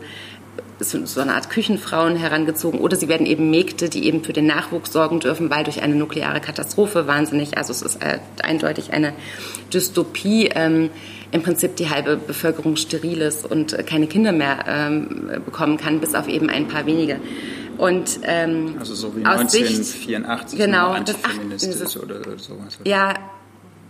so 0.80 1.22
eine 1.22 1.36
Art 1.36 1.50
Küchenfrauen 1.50 2.16
herangezogen 2.16 2.80
oder 2.80 2.98
sie 2.98 3.08
werden 3.08 3.26
eben 3.26 3.50
Mägde, 3.50 3.90
die 3.90 4.06
eben 4.06 4.24
für 4.24 4.34
den 4.34 4.46
Nachwuchs 4.46 4.92
sorgen 4.92 5.20
dürfen, 5.20 5.50
weil 5.50 5.64
durch 5.64 5.82
eine 5.82 5.96
nukleare 5.96 6.42
Katastrophe 6.42 7.08
wahnsinnig, 7.08 7.58
also 7.58 7.72
es 7.72 7.82
ist 7.82 8.02
äh, 8.04 8.20
eindeutig 8.44 8.92
eine 8.92 9.14
Dystopie, 9.74 10.50
ähm, 10.54 10.90
im 11.32 11.44
Prinzip 11.44 11.76
die 11.76 11.90
halbe 11.90 12.18
Bevölkerung 12.18 12.76
steril 12.76 13.22
ist 13.22 13.50
und 13.50 13.78
keine 13.88 14.08
Kinder 14.08 14.32
mehr 14.32 14.66
ähm, 14.68 15.30
bekommen 15.46 15.78
kann, 15.78 16.00
bis 16.00 16.16
auf 16.16 16.28
eben 16.28 16.50
ein 16.50 16.68
paar 16.68 16.86
wenige. 16.86 17.20
Und, 17.78 18.20
ähm, 18.24 18.76
also 18.80 18.96
so 18.96 19.16
wie 19.16 19.26
1984 19.26 20.58
genau, 20.58 20.92
antifeministisch 20.92 21.80
das, 21.80 21.98
ach, 21.98 22.04
oder 22.04 22.22
sowas. 22.38 22.78
Ja, 22.86 23.16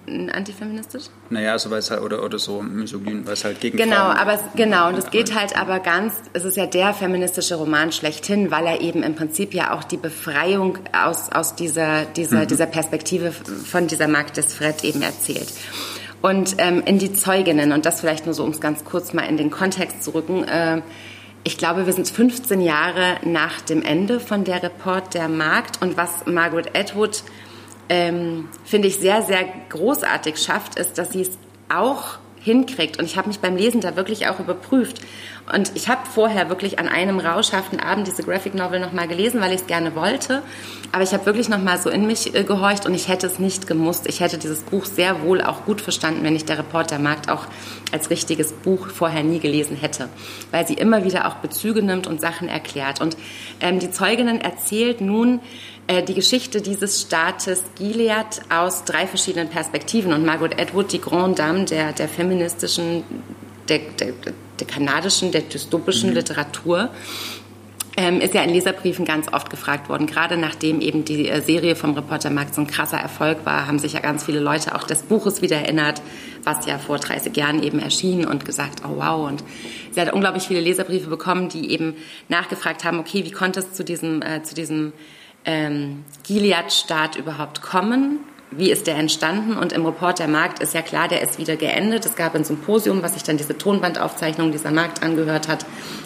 antifeministisch? 0.08 1.06
Naja, 1.30 1.54
also 1.54 1.72
weil 1.72 1.80
es 1.80 1.90
halt, 1.92 2.02
oder, 2.02 2.24
oder 2.24 2.38
so 2.38 2.62
misogyn, 2.62 3.26
weil 3.26 3.34
es 3.34 3.44
halt 3.44 3.60
gegen 3.60 3.78
Genau, 3.78 3.96
Frauen 3.96 4.18
aber 4.18 4.34
es, 4.34 4.42
genau, 4.56 4.90
und 4.90 4.98
es 4.98 5.10
geht 5.10 5.34
halt 5.34 5.58
aber 5.58 5.80
ganz, 5.80 6.14
es 6.34 6.46
ist 6.46 6.58
ja 6.58 6.66
der 6.66 6.94
feministische 6.94 7.56
Roman 7.56 7.92
schlechthin, 7.92 8.52
weil 8.52 8.66
er 8.66 8.82
eben 8.82 9.04
im 9.04 9.16
Prinzip 9.16 9.54
ja 9.54 9.74
auch 9.74 9.84
die 9.84 9.98
Befreiung 9.98 10.78
aus, 10.94 11.32
aus 11.32 11.56
dieser, 11.56 12.06
dieser, 12.06 12.42
mhm. 12.42 12.48
dieser 12.48 12.66
Perspektive 12.68 13.32
von 13.32 13.88
dieser 13.88 14.08
Magd 14.08 14.38
des 14.38 14.54
Fred 14.54 14.84
eben 14.84 15.02
erzählt. 15.02 15.52
Und 16.22 16.56
ähm, 16.58 16.82
in 16.86 16.98
die 16.98 17.14
Zeuginnen, 17.14 17.72
und 17.72 17.86
das 17.86 18.02
vielleicht 18.02 18.26
nur 18.26 18.34
so, 18.34 18.44
um 18.44 18.52
es 18.52 18.60
ganz 18.60 18.84
kurz 18.84 19.14
mal 19.14 19.24
in 19.24 19.38
den 19.38 19.52
Kontext 19.52 20.04
zu 20.04 20.12
rücken, 20.12 20.44
äh, 20.44 20.82
ich 21.44 21.60
glaube, 21.60 21.86
wir 21.86 21.94
sind 21.94 22.10
15 22.10 22.60
Jahre 22.60 23.18
nach 23.24 23.62
dem 23.62 23.84
Ende 23.84 24.20
von 24.20 24.44
der 24.44 24.64
Report 24.64 25.14
der 25.14 25.30
Markt 25.30 25.80
und 25.80 25.96
was 25.96 26.26
Margaret 26.26 26.76
Atwood 26.76 27.22
ähm, 27.90 28.50
finde 28.64 28.88
ich, 28.88 28.98
sehr, 28.98 29.22
sehr 29.22 29.46
großartig 29.70 30.38
schafft, 30.38 30.78
ist, 30.80 30.98
dass 30.98 31.12
sie 31.12 31.22
es 31.22 31.32
auch 31.70 32.20
hinkriegt. 32.46 33.00
Und 33.00 33.06
ich 33.06 33.18
habe 33.18 33.28
mich 33.28 33.40
beim 33.40 33.58
Lesen 33.58 33.82
da 33.82 33.96
wirklich 33.96 34.28
auch 34.28 34.40
überprüft. 34.40 35.02
Und 35.52 35.72
ich 35.76 35.90
habe 35.90 36.02
vorher 36.12 36.50
wirklich 36.50 36.80
an 36.80 36.88
einem 36.88 37.20
rauschhaften 37.20 37.80
Abend 37.80 38.08
diese 38.08 38.24
Graphic 38.24 38.56
Novel 38.56 38.80
nochmal 38.80 39.08
gelesen, 39.08 39.42
weil 39.42 39.52
ich 39.52 39.62
es 39.62 39.68
gerne 39.68 39.96
wollte. 39.96 40.42
Aber 40.92 41.04
ich 41.04 41.14
habe 41.14 41.26
wirklich 41.26 41.50
nochmal 41.50 41.78
so 41.78 41.90
in 41.90 42.08
mich 42.08 42.34
äh, 42.34 42.44
gehorcht 42.44 42.86
und 42.86 42.94
ich 42.94 43.10
hätte 43.10 43.28
es 43.28 43.38
nicht 43.40 43.68
gemusst. 43.68 44.08
Ich 44.08 44.22
hätte 44.22 44.38
dieses 44.38 44.62
Buch 44.62 44.86
sehr 44.86 45.24
wohl 45.24 45.42
auch 45.42 45.66
gut 45.66 45.82
verstanden, 45.82 46.24
wenn 46.24 46.36
ich 46.36 46.46
der 46.46 46.58
Reporter 46.58 47.00
Markt 47.00 47.30
auch 47.30 47.46
als 47.92 48.10
richtiges 48.10 48.54
Buch 48.54 48.90
vorher 48.90 49.24
nie 49.24 49.40
gelesen 49.40 49.76
hätte. 49.76 50.10
Weil 50.52 50.66
sie 50.68 50.76
immer 50.76 51.04
wieder 51.04 51.28
auch 51.28 51.36
Bezüge 51.36 51.84
nimmt 51.84 52.08
und 52.08 52.22
Sachen 52.22 52.48
erklärt. 52.48 53.02
Und 53.02 53.18
ähm, 53.60 53.80
die 53.80 53.92
Zeuginnen 53.92 54.42
erzählt 54.42 55.02
nun, 55.02 55.42
die 55.88 56.14
Geschichte 56.16 56.62
dieses 56.62 57.02
Staates 57.02 57.64
Gilead 57.78 58.42
aus 58.50 58.86
drei 58.86 59.06
verschiedenen 59.06 59.50
Perspektiven. 59.50 60.14
Und 60.14 60.26
Margaret 60.26 60.60
Atwood, 60.60 60.92
die 60.92 61.02
Grande 61.02 61.36
Dame 61.36 61.66
der, 61.66 61.94
der 61.94 62.08
feministischen, 62.08 63.04
der, 63.70 63.80
der, 64.00 64.14
der 64.60 64.68
kanadischen, 64.68 65.32
der 65.32 65.42
dystopischen 65.42 66.10
mhm. 66.10 66.16
Literatur, 66.16 66.90
ähm, 67.98 68.20
ist 68.20 68.34
ja 68.34 68.44
in 68.44 68.50
Leserbriefen 68.50 69.06
ganz 69.06 69.32
oft 69.32 69.50
gefragt 69.50 69.88
worden. 69.88 70.06
Gerade 70.08 70.38
nachdem 70.38 70.82
eben 70.82 71.06
die 71.06 71.30
äh, 71.30 71.42
Serie 71.42 71.76
vom 71.76 71.94
Reporter 71.94 72.30
Markt 72.30 72.56
so 72.56 72.62
ein 72.62 72.68
krasser 72.68 72.98
Erfolg 72.98 73.46
war, 73.46 73.68
haben 73.68 73.80
sich 73.80 73.94
ja 73.94 74.02
ganz 74.02 74.26
viele 74.26 74.40
Leute 74.40 74.76
auch 74.76 74.84
des 74.84 75.04
Buches 75.04 75.42
wieder 75.42 75.58
erinnert, 75.58 76.02
was 76.44 76.66
ja 76.66 76.78
vor 76.78 76.98
30 76.98 77.36
Jahren 77.38 77.64
eben 77.64 77.80
erschien 77.80 78.26
und 78.26 78.44
gesagt, 78.44 78.82
oh 78.86 78.98
wow. 78.98 79.28
Und 79.28 79.44
sie 79.92 80.02
hat 80.02 80.12
unglaublich 80.12 80.44
viele 80.44 80.60
Leserbriefe 80.60 81.10
bekommen, 81.10 81.48
die 81.48 81.72
eben 81.72 81.96
nachgefragt 82.28 82.84
haben, 82.84 83.00
okay, 83.00 83.24
wie 83.24 83.32
konnte 83.32 83.62
es 83.62 83.74
zu 83.74 83.84
diesem, 83.84 84.22
äh, 84.22 84.44
zu 84.44 84.56
diesem 84.56 84.92
ähm, 85.46 86.04
Gilead-Staat 86.24 87.16
überhaupt 87.16 87.62
kommen? 87.62 88.20
Wie 88.52 88.72
ist 88.72 88.88
der 88.88 88.96
entstanden? 88.96 89.58
Und 89.58 89.74
im 89.74 89.86
Report 89.86 90.20
der 90.20 90.28
Markt 90.28 90.60
ist 90.60 90.74
ja 90.74 90.82
klar, 90.82 91.08
der 91.08 91.22
ist 91.22 91.40
wieder 91.40 91.58
geendet. 91.58 92.06
Es 92.06 92.16
gab 92.16 92.36
ein 92.36 92.46
Symposium, 92.46 93.02
was 93.02 93.14
sich 93.14 93.24
dann 93.24 93.38
diese 93.38 93.58
Tonbandaufzeichnung 93.58 94.52
dieser 94.52 94.72
Markt 94.72 95.04
angehört 95.04 95.48
hat, 95.48 95.66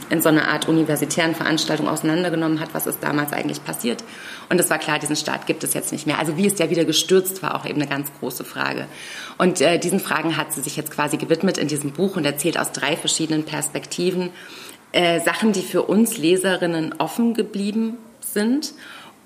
in 0.09 0.21
so 0.21 0.29
einer 0.29 0.47
Art 0.47 0.67
universitären 0.67 1.35
Veranstaltung 1.35 1.87
auseinandergenommen 1.87 2.59
hat, 2.59 2.73
was 2.73 2.87
ist 2.87 3.03
damals 3.03 3.33
eigentlich 3.33 3.63
passiert. 3.63 4.03
Und 4.49 4.59
es 4.59 4.69
war 4.69 4.79
klar, 4.79 4.97
diesen 4.97 5.15
Staat 5.15 5.45
gibt 5.45 5.63
es 5.63 5.75
jetzt 5.75 5.91
nicht 5.91 6.07
mehr. 6.07 6.17
Also 6.17 6.37
wie 6.37 6.47
ist 6.47 6.59
der 6.59 6.71
wieder 6.71 6.85
gestürzt, 6.85 7.43
war 7.43 7.53
auch 7.55 7.65
eben 7.65 7.79
eine 7.79 7.89
ganz 7.89 8.09
große 8.19 8.43
Frage. 8.43 8.87
Und 9.37 9.61
äh, 9.61 9.77
diesen 9.77 9.99
Fragen 9.99 10.35
hat 10.35 10.51
sie 10.51 10.61
sich 10.61 10.75
jetzt 10.75 10.91
quasi 10.91 11.17
gewidmet 11.17 11.59
in 11.59 11.67
diesem 11.67 11.91
Buch 11.91 12.15
und 12.15 12.25
erzählt 12.25 12.57
aus 12.57 12.71
drei 12.71 12.95
verschiedenen 12.97 13.43
Perspektiven 13.43 14.31
äh, 14.91 15.19
Sachen, 15.19 15.51
die 15.51 15.61
für 15.61 15.83
uns 15.83 16.17
Leserinnen 16.17 16.95
offen 16.97 17.35
geblieben 17.35 17.97
sind 18.21 18.73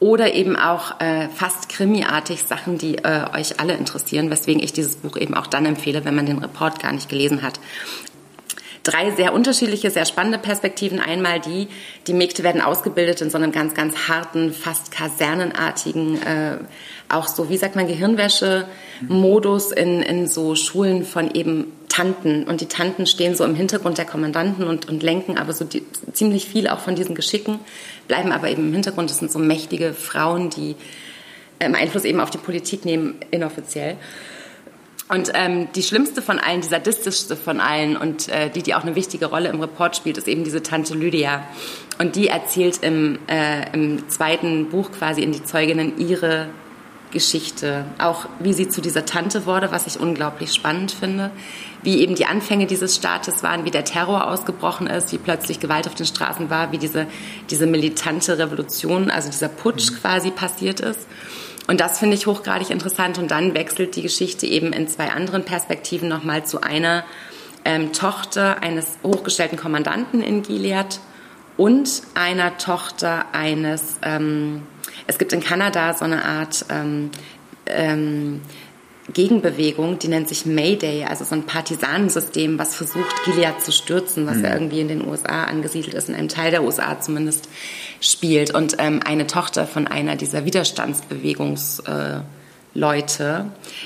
oder 0.03 0.33
eben 0.33 0.57
auch 0.57 0.99
äh, 0.99 1.29
fast 1.29 1.69
krimiartig 1.69 2.43
Sachen, 2.43 2.77
die 2.77 2.97
äh, 2.97 3.25
euch 3.33 3.61
alle 3.61 3.73
interessieren, 3.75 4.29
weswegen 4.29 4.61
ich 4.61 4.73
dieses 4.73 4.97
Buch 4.97 5.15
eben 5.15 5.33
auch 5.33 5.47
dann 5.47 5.65
empfehle, 5.65 6.03
wenn 6.03 6.13
man 6.13 6.25
den 6.25 6.39
Report 6.39 6.81
gar 6.81 6.91
nicht 6.91 7.07
gelesen 7.07 7.41
hat. 7.41 7.57
Drei 8.83 9.11
sehr 9.11 9.33
unterschiedliche, 9.33 9.89
sehr 9.91 10.05
spannende 10.05 10.37
Perspektiven. 10.37 10.99
Einmal 10.99 11.39
die, 11.39 11.69
die 12.05 12.13
Mägde 12.13 12.43
werden 12.43 12.61
ausgebildet 12.61 13.21
in 13.21 13.29
so 13.29 13.37
einem 13.37 13.53
ganz, 13.53 13.73
ganz 13.73 14.09
harten, 14.09 14.53
fast 14.53 14.91
kasernenartigen, 14.91 16.21
äh, 16.21 16.57
auch 17.07 17.27
so, 17.27 17.49
wie 17.49 17.57
sagt 17.57 17.75
man, 17.75 17.87
Gehirnwäsche-Modus 17.87 19.71
in, 19.71 20.01
in 20.01 20.27
so 20.27 20.55
Schulen 20.55 21.05
von 21.05 21.33
eben 21.33 21.71
Tanten. 21.87 22.43
Und 22.43 22.59
die 22.59 22.65
Tanten 22.65 23.05
stehen 23.05 23.35
so 23.35 23.45
im 23.45 23.55
Hintergrund 23.55 23.97
der 23.97 24.05
Kommandanten 24.05 24.67
und, 24.67 24.89
und 24.89 25.01
lenken 25.01 25.37
aber 25.37 25.53
so 25.53 25.63
die, 25.63 25.83
ziemlich 26.11 26.45
viel 26.45 26.67
auch 26.67 26.79
von 26.79 26.95
diesen 26.95 27.15
Geschicken 27.15 27.59
bleiben 28.07 28.31
aber 28.31 28.49
eben 28.49 28.67
im 28.67 28.73
Hintergrund. 28.73 29.09
Das 29.09 29.19
sind 29.19 29.31
so 29.31 29.39
mächtige 29.39 29.93
Frauen, 29.93 30.49
die 30.49 30.75
ähm, 31.59 31.75
Einfluss 31.75 32.03
eben 32.05 32.19
auf 32.19 32.29
die 32.29 32.37
Politik 32.37 32.85
nehmen, 32.85 33.15
inoffiziell. 33.31 33.97
Und 35.09 35.31
ähm, 35.33 35.67
die 35.73 35.83
schlimmste 35.83 36.21
von 36.21 36.39
allen, 36.39 36.61
die 36.61 36.67
sadistischste 36.67 37.35
von 37.35 37.59
allen 37.59 37.97
und 37.97 38.29
äh, 38.29 38.49
die, 38.49 38.63
die 38.63 38.73
auch 38.73 38.83
eine 38.83 38.95
wichtige 38.95 39.25
Rolle 39.25 39.49
im 39.49 39.59
Report 39.59 39.95
spielt, 39.95 40.17
ist 40.17 40.27
eben 40.27 40.43
diese 40.43 40.63
Tante 40.63 40.93
Lydia. 40.93 41.43
Und 41.99 42.15
die 42.15 42.27
erzählt 42.27 42.79
im, 42.81 43.19
äh, 43.27 43.71
im 43.73 44.07
zweiten 44.09 44.69
Buch 44.69 44.91
quasi 44.91 45.21
in 45.21 45.33
die 45.33 45.43
Zeuginnen 45.43 45.97
ihre 45.97 46.47
Geschichte, 47.13 47.85
auch 47.99 48.25
wie 48.39 48.53
sie 48.53 48.67
zu 48.67 48.81
dieser 48.81 49.05
Tante 49.05 49.45
wurde, 49.45 49.71
was 49.71 49.85
ich 49.85 49.99
unglaublich 49.99 50.51
spannend 50.51 50.91
finde, 50.91 51.31
wie 51.83 52.01
eben 52.01 52.15
die 52.15 52.25
Anfänge 52.25 52.65
dieses 52.65 52.95
Staates 52.95 53.43
waren, 53.43 53.65
wie 53.65 53.71
der 53.71 53.85
Terror 53.85 54.27
ausgebrochen 54.27 54.87
ist, 54.87 55.11
wie 55.13 55.19
plötzlich 55.19 55.59
Gewalt 55.59 55.87
auf 55.87 55.93
den 55.93 56.07
Straßen 56.07 56.49
war, 56.49 56.71
wie 56.71 56.79
diese, 56.79 57.05
diese 57.51 57.67
militante 57.67 58.39
Revolution, 58.39 59.11
also 59.11 59.29
dieser 59.29 59.49
Putsch 59.49 59.93
quasi 60.01 60.31
passiert 60.31 60.79
ist. 60.79 61.07
Und 61.67 61.79
das 61.79 61.99
finde 61.99 62.15
ich 62.15 62.27
hochgradig 62.27 62.69
interessant. 62.69 63.17
Und 63.17 63.31
dann 63.31 63.53
wechselt 63.53 63.95
die 63.95 64.01
Geschichte 64.01 64.45
eben 64.45 64.73
in 64.73 64.87
zwei 64.87 65.11
anderen 65.11 65.45
Perspektiven 65.45 66.09
nochmal 66.09 66.45
zu 66.45 66.61
einer 66.61 67.03
ähm, 67.65 67.93
Tochter 67.93 68.61
eines 68.61 68.97
hochgestellten 69.03 69.57
Kommandanten 69.57 70.21
in 70.21 70.41
Gilead 70.41 70.99
und 71.55 72.01
einer 72.15 72.57
Tochter 72.57 73.25
eines 73.31 73.97
ähm, 74.01 74.63
es 75.07 75.17
gibt 75.17 75.33
in 75.33 75.41
Kanada 75.41 75.93
so 75.93 76.05
eine 76.05 76.23
Art 76.23 76.65
ähm, 76.69 77.11
ähm, 77.65 78.41
Gegenbewegung, 79.11 79.99
die 79.99 80.07
nennt 80.07 80.29
sich 80.29 80.45
Mayday, 80.45 81.03
also 81.03 81.25
so 81.25 81.35
ein 81.35 81.43
Partisanensystem, 81.43 82.57
was 82.57 82.75
versucht, 82.75 83.23
Gilead 83.25 83.61
zu 83.61 83.73
stürzen, 83.73 84.25
was 84.25 84.37
mhm. 84.37 84.45
ja 84.45 84.53
irgendwie 84.53 84.79
in 84.79 84.87
den 84.87 85.05
USA 85.05 85.43
angesiedelt 85.43 85.93
ist, 85.93 86.07
in 86.07 86.15
einem 86.15 86.29
Teil 86.29 86.51
der 86.51 86.63
USA 86.63 86.99
zumindest 87.01 87.49
spielt. 88.03 88.53
Und 88.53 88.75
ähm, 88.79 88.99
eine 89.03 89.27
Tochter 89.27 89.65
von 89.65 89.87
einer 89.87 90.15
dieser 90.15 90.45
Widerstandsbewegungs... 90.45 91.79
Äh, 91.79 92.21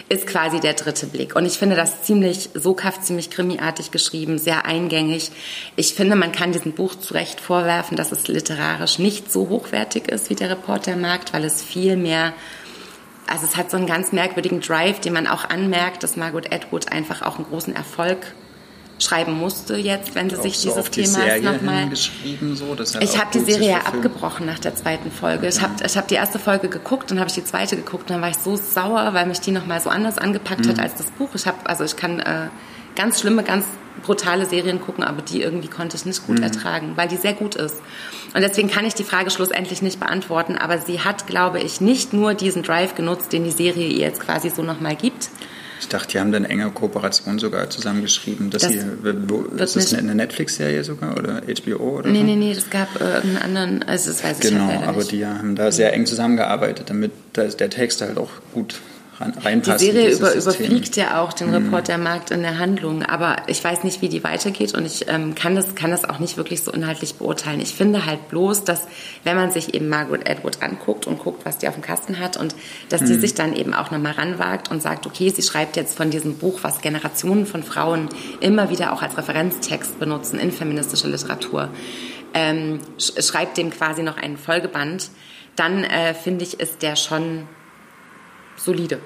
ist 0.07 0.27
quasi 0.27 0.59
der 0.59 0.73
dritte 0.73 1.07
Blick. 1.07 1.35
Und 1.35 1.45
ich 1.45 1.57
finde 1.57 1.75
das 1.75 2.03
ziemlich 2.03 2.49
soghaft, 2.53 3.03
ziemlich 3.03 3.29
krimiartig 3.29 3.91
geschrieben, 3.91 4.37
sehr 4.37 4.65
eingängig. 4.65 5.31
Ich 5.75 5.93
finde, 5.93 6.15
man 6.15 6.31
kann 6.31 6.53
diesem 6.53 6.71
Buch 6.71 6.95
zu 6.95 7.13
Recht 7.13 7.41
vorwerfen, 7.41 7.97
dass 7.97 8.11
es 8.11 8.27
literarisch 8.27 8.97
nicht 8.97 9.31
so 9.31 9.49
hochwertig 9.49 10.07
ist 10.07 10.29
wie 10.29 10.35
der 10.35 10.51
Reportermarkt, 10.51 11.33
weil 11.33 11.43
es 11.43 11.61
viel 11.61 11.97
mehr, 11.97 12.33
also 13.27 13.45
es 13.45 13.57
hat 13.57 13.69
so 13.69 13.77
einen 13.77 13.87
ganz 13.87 14.13
merkwürdigen 14.13 14.61
Drive, 14.61 15.01
den 15.01 15.13
man 15.13 15.27
auch 15.27 15.43
anmerkt, 15.43 16.03
dass 16.03 16.15
Margaret 16.15 16.53
Atwood 16.53 16.91
einfach 16.91 17.21
auch 17.21 17.35
einen 17.35 17.47
großen 17.47 17.75
Erfolg 17.75 18.19
schreiben 18.99 19.33
musste 19.37 19.75
jetzt, 19.77 20.15
wenn 20.15 20.29
sie 20.29 20.37
sich 20.37 20.57
so 20.57 20.69
dieses 20.71 20.89
die 20.91 21.03
Themas 21.03 21.41
nochmal. 21.41 21.89
so. 21.95 22.99
Ich 22.99 23.17
habe 23.19 23.29
die 23.33 23.39
Serie 23.39 23.69
ja 23.71 23.77
abgebrochen 23.81 24.45
nach 24.45 24.59
der 24.59 24.75
zweiten 24.75 25.11
Folge. 25.11 25.47
Ich 25.47 25.61
habe 25.61 25.73
ich 25.85 25.95
hab 25.97 26.07
die 26.07 26.15
erste 26.15 26.39
Folge 26.39 26.67
geguckt, 26.69 27.11
dann 27.11 27.19
habe 27.19 27.29
ich 27.29 27.35
die 27.35 27.43
zweite 27.43 27.75
geguckt, 27.75 28.03
und 28.09 28.15
dann 28.15 28.21
war 28.21 28.29
ich 28.29 28.37
so 28.37 28.55
sauer, 28.55 29.13
weil 29.13 29.25
mich 29.27 29.39
die 29.39 29.51
nochmal 29.51 29.79
so 29.81 29.89
anders 29.89 30.17
angepackt 30.17 30.65
Mhm. 30.65 30.69
hat 30.69 30.79
als 30.79 30.95
das 30.95 31.07
Buch. 31.11 31.29
Ich 31.35 31.45
habe, 31.45 31.57
also 31.65 31.83
ich 31.83 31.95
kann 31.95 32.19
äh, 32.19 32.47
ganz 32.95 33.19
schlimme, 33.21 33.43
ganz 33.43 33.65
brutale 34.03 34.45
Serien 34.45 34.79
gucken, 34.81 35.03
aber 35.03 35.21
die 35.21 35.41
irgendwie 35.41 35.67
konnte 35.67 35.95
ich 35.97 36.05
nicht 36.05 36.21
Mhm. 36.27 36.35
gut 36.35 36.39
ertragen, 36.43 36.93
weil 36.95 37.07
die 37.07 37.17
sehr 37.17 37.33
gut 37.33 37.55
ist. 37.55 37.75
Und 38.33 38.41
deswegen 38.41 38.69
kann 38.69 38.85
ich 38.85 38.93
die 38.93 39.03
Frage 39.03 39.29
schlussendlich 39.31 39.81
nicht 39.81 39.99
beantworten, 39.99 40.57
aber 40.57 40.77
sie 40.79 41.01
hat, 41.01 41.27
glaube 41.27 41.59
ich, 41.59 41.81
nicht 41.81 42.13
nur 42.13 42.33
diesen 42.33 42.61
Drive 42.63 42.95
genutzt, 42.95 43.31
den 43.33 43.43
die 43.43 43.51
Serie 43.51 43.87
ihr 43.87 43.99
jetzt 44.07 44.19
quasi 44.21 44.49
so 44.49 44.61
nochmal 44.63 44.95
gibt. 44.95 45.29
Ich 45.79 45.87
dachte, 45.87 46.07
die 46.13 46.19
haben 46.19 46.31
dann 46.31 46.43
enge 46.45 46.69
Kooperation 46.71 47.39
sogar 47.39 47.69
zusammengeschrieben. 47.69 48.49
Dass 48.49 48.63
Das 48.63 48.73
wird 48.73 49.51
ist 49.61 49.75
das 49.75 49.93
eine 49.93 50.15
Netflix-Serie 50.15 50.83
sogar 50.83 51.15
oder 51.17 51.41
HBO 51.43 51.99
oder 51.99 52.09
Nee, 52.09 52.19
so? 52.19 52.23
nee, 52.25 52.35
nee, 52.35 52.53
das 52.53 52.69
gab 52.69 52.99
irgendeinen 52.99 53.37
anderen, 53.37 53.83
also 53.83 54.09
das 54.11 54.23
weiß 54.23 54.39
ich 54.39 54.49
Genau, 54.49 54.65
halt 54.65 54.75
leider 54.75 54.87
aber 54.89 54.97
nicht. 54.99 55.11
die 55.11 55.25
haben 55.25 55.55
da 55.55 55.71
sehr 55.71 55.93
eng 55.93 56.05
zusammengearbeitet, 56.05 56.89
damit 56.89 57.11
der 57.35 57.69
Text 57.69 58.01
halt 58.01 58.17
auch 58.17 58.29
gut 58.53 58.75
ran, 59.19 59.61
Die 59.61 59.77
Serie 59.77 60.11
über, 60.11 60.33
überfliegt 60.33 60.95
ja 60.95 61.21
auch 61.21 61.33
den 61.33 61.47
Mhm. 61.49 61.53
Reportermarkt 61.55 62.31
in 62.31 62.41
der 62.41 62.57
Handlung, 62.59 63.03
aber 63.03 63.37
ich 63.47 63.63
weiß 63.63 63.83
nicht, 63.83 64.01
wie 64.01 64.09
die 64.09 64.23
weitergeht 64.23 64.73
und 64.73 64.85
ich 64.85 65.07
ähm, 65.07 65.35
kann, 65.35 65.55
das, 65.55 65.75
kann 65.75 65.91
das 65.91 66.05
auch 66.05 66.19
nicht 66.19 66.37
wirklich 66.37 66.63
so 66.63 66.71
inhaltlich 66.71 67.15
beurteilen. 67.15 67.59
Ich 67.59 67.73
finde 67.73 68.05
halt 68.05 68.29
bloß, 68.29 68.63
dass 68.63 68.87
wenn 69.23 69.35
man 69.35 69.51
sich 69.51 69.73
eben 69.73 69.89
Margaret 69.89 70.29
Atwood 70.29 70.61
anguckt 70.61 71.07
und 71.07 71.19
guckt, 71.19 71.45
was 71.45 71.57
die 71.57 71.67
auf 71.67 71.73
dem 71.73 71.83
Kasten 71.83 72.19
hat 72.19 72.37
und 72.37 72.55
dass 72.89 73.01
Mhm. 73.01 73.05
die 73.07 73.13
sich 73.15 73.33
dann 73.33 73.55
eben 73.55 73.73
auch 73.73 73.91
nochmal 73.91 74.13
ranwagt 74.13 74.69
und 74.71 74.81
sagt, 74.81 75.05
okay, 75.07 75.29
sie 75.29 75.41
schreibt 75.41 75.75
jetzt 75.75 75.95
von 75.97 76.09
diesem 76.09 76.37
Buch, 76.37 76.59
was 76.61 76.81
Generationen 76.81 77.45
von 77.45 77.63
Frauen 77.63 78.09
immer 78.39 78.69
wieder 78.69 78.93
auch 78.93 79.01
als 79.01 79.17
Referenztext 79.17 79.99
benutzen 79.99 80.39
in 80.39 80.51
feministischer 80.51 81.07
Literatur, 81.07 81.69
ähm, 82.33 82.79
sch 82.99 83.13
schreibt 83.23 83.57
dem 83.57 83.69
quasi 83.71 84.03
noch 84.03 84.17
einen 84.17 84.37
Folgeband, 84.37 85.09
dann 85.55 85.83
äh, 85.83 86.13
finde 86.13 86.43
ich, 86.43 86.59
ist 86.59 86.81
der 86.83 86.95
schon 86.95 87.47
solide. 88.57 88.99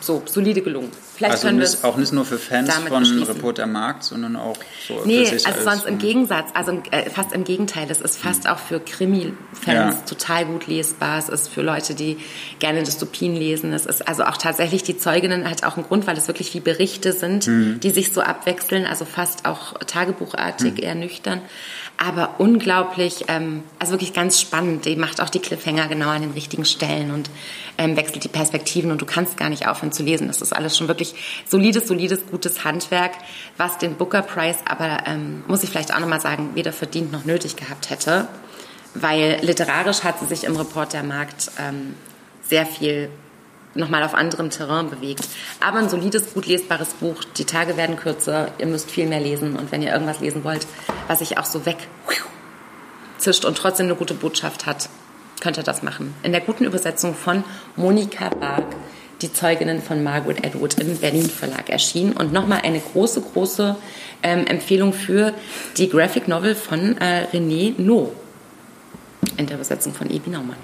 So, 0.00 0.22
solide 0.24 0.62
gelungen. 0.62 0.90
Vielleicht 1.14 1.32
Also 1.34 1.48
können 1.48 1.58
nicht, 1.58 1.84
auch 1.84 1.98
nicht 1.98 2.10
nur 2.14 2.24
für 2.24 2.38
Fans 2.38 2.72
von. 2.88 3.04
Reporter 3.04 3.66
Markt, 3.66 4.02
sondern 4.02 4.34
auch 4.36 4.56
so 4.88 5.02
Nee, 5.04 5.26
für 5.26 5.38
sich 5.38 5.46
also 5.46 5.58
als, 5.68 5.76
sonst 5.82 5.86
im 5.86 5.98
Gegensatz, 5.98 6.48
also 6.54 6.82
äh, 6.90 7.10
fast 7.10 7.32
im 7.34 7.44
Gegenteil. 7.44 7.86
Es 7.90 8.00
ist 8.00 8.16
fast 8.16 8.48
auch 8.48 8.58
für 8.58 8.80
Krimi-Fans 8.80 9.66
Ja. 9.66 9.92
total 10.08 10.46
gut 10.46 10.68
lesbar. 10.68 11.18
Es 11.18 11.28
ist 11.28 11.48
für 11.48 11.60
Leute, 11.60 11.94
die 11.94 12.16
gerne 12.60 12.82
Dystopien 12.82 13.36
lesen. 13.36 13.74
Es 13.74 13.84
ist 13.84 14.08
also 14.08 14.24
auch 14.24 14.38
tatsächlich 14.38 14.84
die 14.84 14.96
Zeuginnen 14.96 15.48
hat 15.48 15.64
auch 15.64 15.76
einen 15.76 15.84
Grund, 15.86 16.06
weil 16.06 16.16
es 16.16 16.28
wirklich 16.28 16.54
wie 16.54 16.60
Berichte 16.60 17.12
sind, 17.12 17.46
Mhm. 17.46 17.78
die 17.80 17.90
sich 17.90 18.14
so 18.14 18.22
abwechseln, 18.22 18.86
also 18.86 19.04
fast 19.04 19.44
auch 19.44 19.74
tagebuchartig, 19.80 20.72
Mhm. 20.78 20.82
eher 20.82 20.94
nüchtern. 20.94 21.42
Aber 22.04 22.34
unglaublich, 22.38 23.26
ähm, 23.28 23.62
also 23.78 23.92
wirklich 23.92 24.12
ganz 24.12 24.40
spannend. 24.40 24.86
Die 24.86 24.96
macht 24.96 25.20
auch 25.20 25.28
die 25.28 25.38
Cliffhanger 25.38 25.86
genau 25.86 26.08
an 26.08 26.22
den 26.22 26.32
richtigen 26.32 26.64
Stellen 26.64 27.12
und 27.12 27.30
ähm, 27.78 27.96
wechselt 27.96 28.24
die 28.24 28.28
Perspektiven 28.28 28.90
und 28.90 29.00
du 29.00 29.06
kannst 29.06 29.36
gar 29.36 29.48
nicht 29.48 29.68
aufhören 29.68 29.92
zu 29.92 30.02
lesen. 30.02 30.26
Das 30.26 30.42
ist 30.42 30.52
alles 30.52 30.76
schon 30.76 30.88
wirklich 30.88 31.14
solides, 31.46 31.86
solides, 31.86 32.26
gutes 32.28 32.64
Handwerk, 32.64 33.12
was 33.56 33.78
den 33.78 33.94
Booker 33.94 34.22
Prize 34.22 34.58
aber, 34.64 35.04
ähm, 35.06 35.44
muss 35.46 35.62
ich 35.62 35.70
vielleicht 35.70 35.94
auch 35.94 36.00
nochmal 36.00 36.20
sagen, 36.20 36.50
weder 36.56 36.72
verdient 36.72 37.12
noch 37.12 37.24
nötig 37.24 37.54
gehabt 37.54 37.88
hätte, 37.90 38.26
weil 38.94 39.38
literarisch 39.42 40.02
hat 40.02 40.18
sie 40.18 40.26
sich 40.26 40.42
im 40.42 40.56
Reportermarkt 40.56 41.52
ähm, 41.60 41.94
sehr 42.42 42.66
viel 42.66 43.10
nochmal 43.74 44.02
auf 44.02 44.14
anderem 44.14 44.50
Terrain 44.50 44.90
bewegt. 44.90 45.26
Aber 45.60 45.78
ein 45.78 45.88
solides, 45.88 46.34
gut 46.34 46.46
lesbares 46.46 46.90
Buch. 46.94 47.24
Die 47.36 47.44
Tage 47.44 47.76
werden 47.76 47.96
kürzer, 47.96 48.48
ihr 48.58 48.66
müsst 48.66 48.90
viel 48.90 49.06
mehr 49.06 49.20
lesen 49.20 49.56
und 49.56 49.72
wenn 49.72 49.82
ihr 49.82 49.92
irgendwas 49.92 50.20
lesen 50.20 50.44
wollt, 50.44 50.66
was 51.08 51.20
sich 51.20 51.38
auch 51.38 51.46
so 51.46 51.66
weg 51.66 51.78
zischt 53.18 53.44
und 53.44 53.56
trotzdem 53.56 53.86
eine 53.86 53.94
gute 53.94 54.14
Botschaft 54.14 54.66
hat, 54.66 54.88
könnt 55.40 55.56
ihr 55.56 55.62
das 55.62 55.82
machen. 55.82 56.14
In 56.22 56.32
der 56.32 56.40
guten 56.40 56.64
Übersetzung 56.64 57.14
von 57.14 57.44
Monika 57.76 58.28
Bark, 58.28 58.66
die 59.22 59.32
Zeuginnen 59.32 59.80
von 59.80 60.02
Margaret 60.02 60.44
Atwood 60.44 60.78
im 60.80 60.98
Berlin 60.98 61.30
Verlag 61.30 61.70
erschienen. 61.70 62.12
Und 62.12 62.32
nochmal 62.32 62.60
eine 62.64 62.80
große, 62.80 63.20
große 63.20 63.76
ähm, 64.22 64.46
Empfehlung 64.46 64.92
für 64.92 65.32
die 65.76 65.88
Graphic 65.88 66.28
Novel 66.28 66.54
von 66.54 66.98
äh, 66.98 67.26
René 67.32 67.74
No 67.78 68.12
in 69.36 69.46
der 69.46 69.56
Übersetzung 69.56 69.94
von 69.94 70.10
Ebi 70.10 70.30
Naumann. 70.30 70.56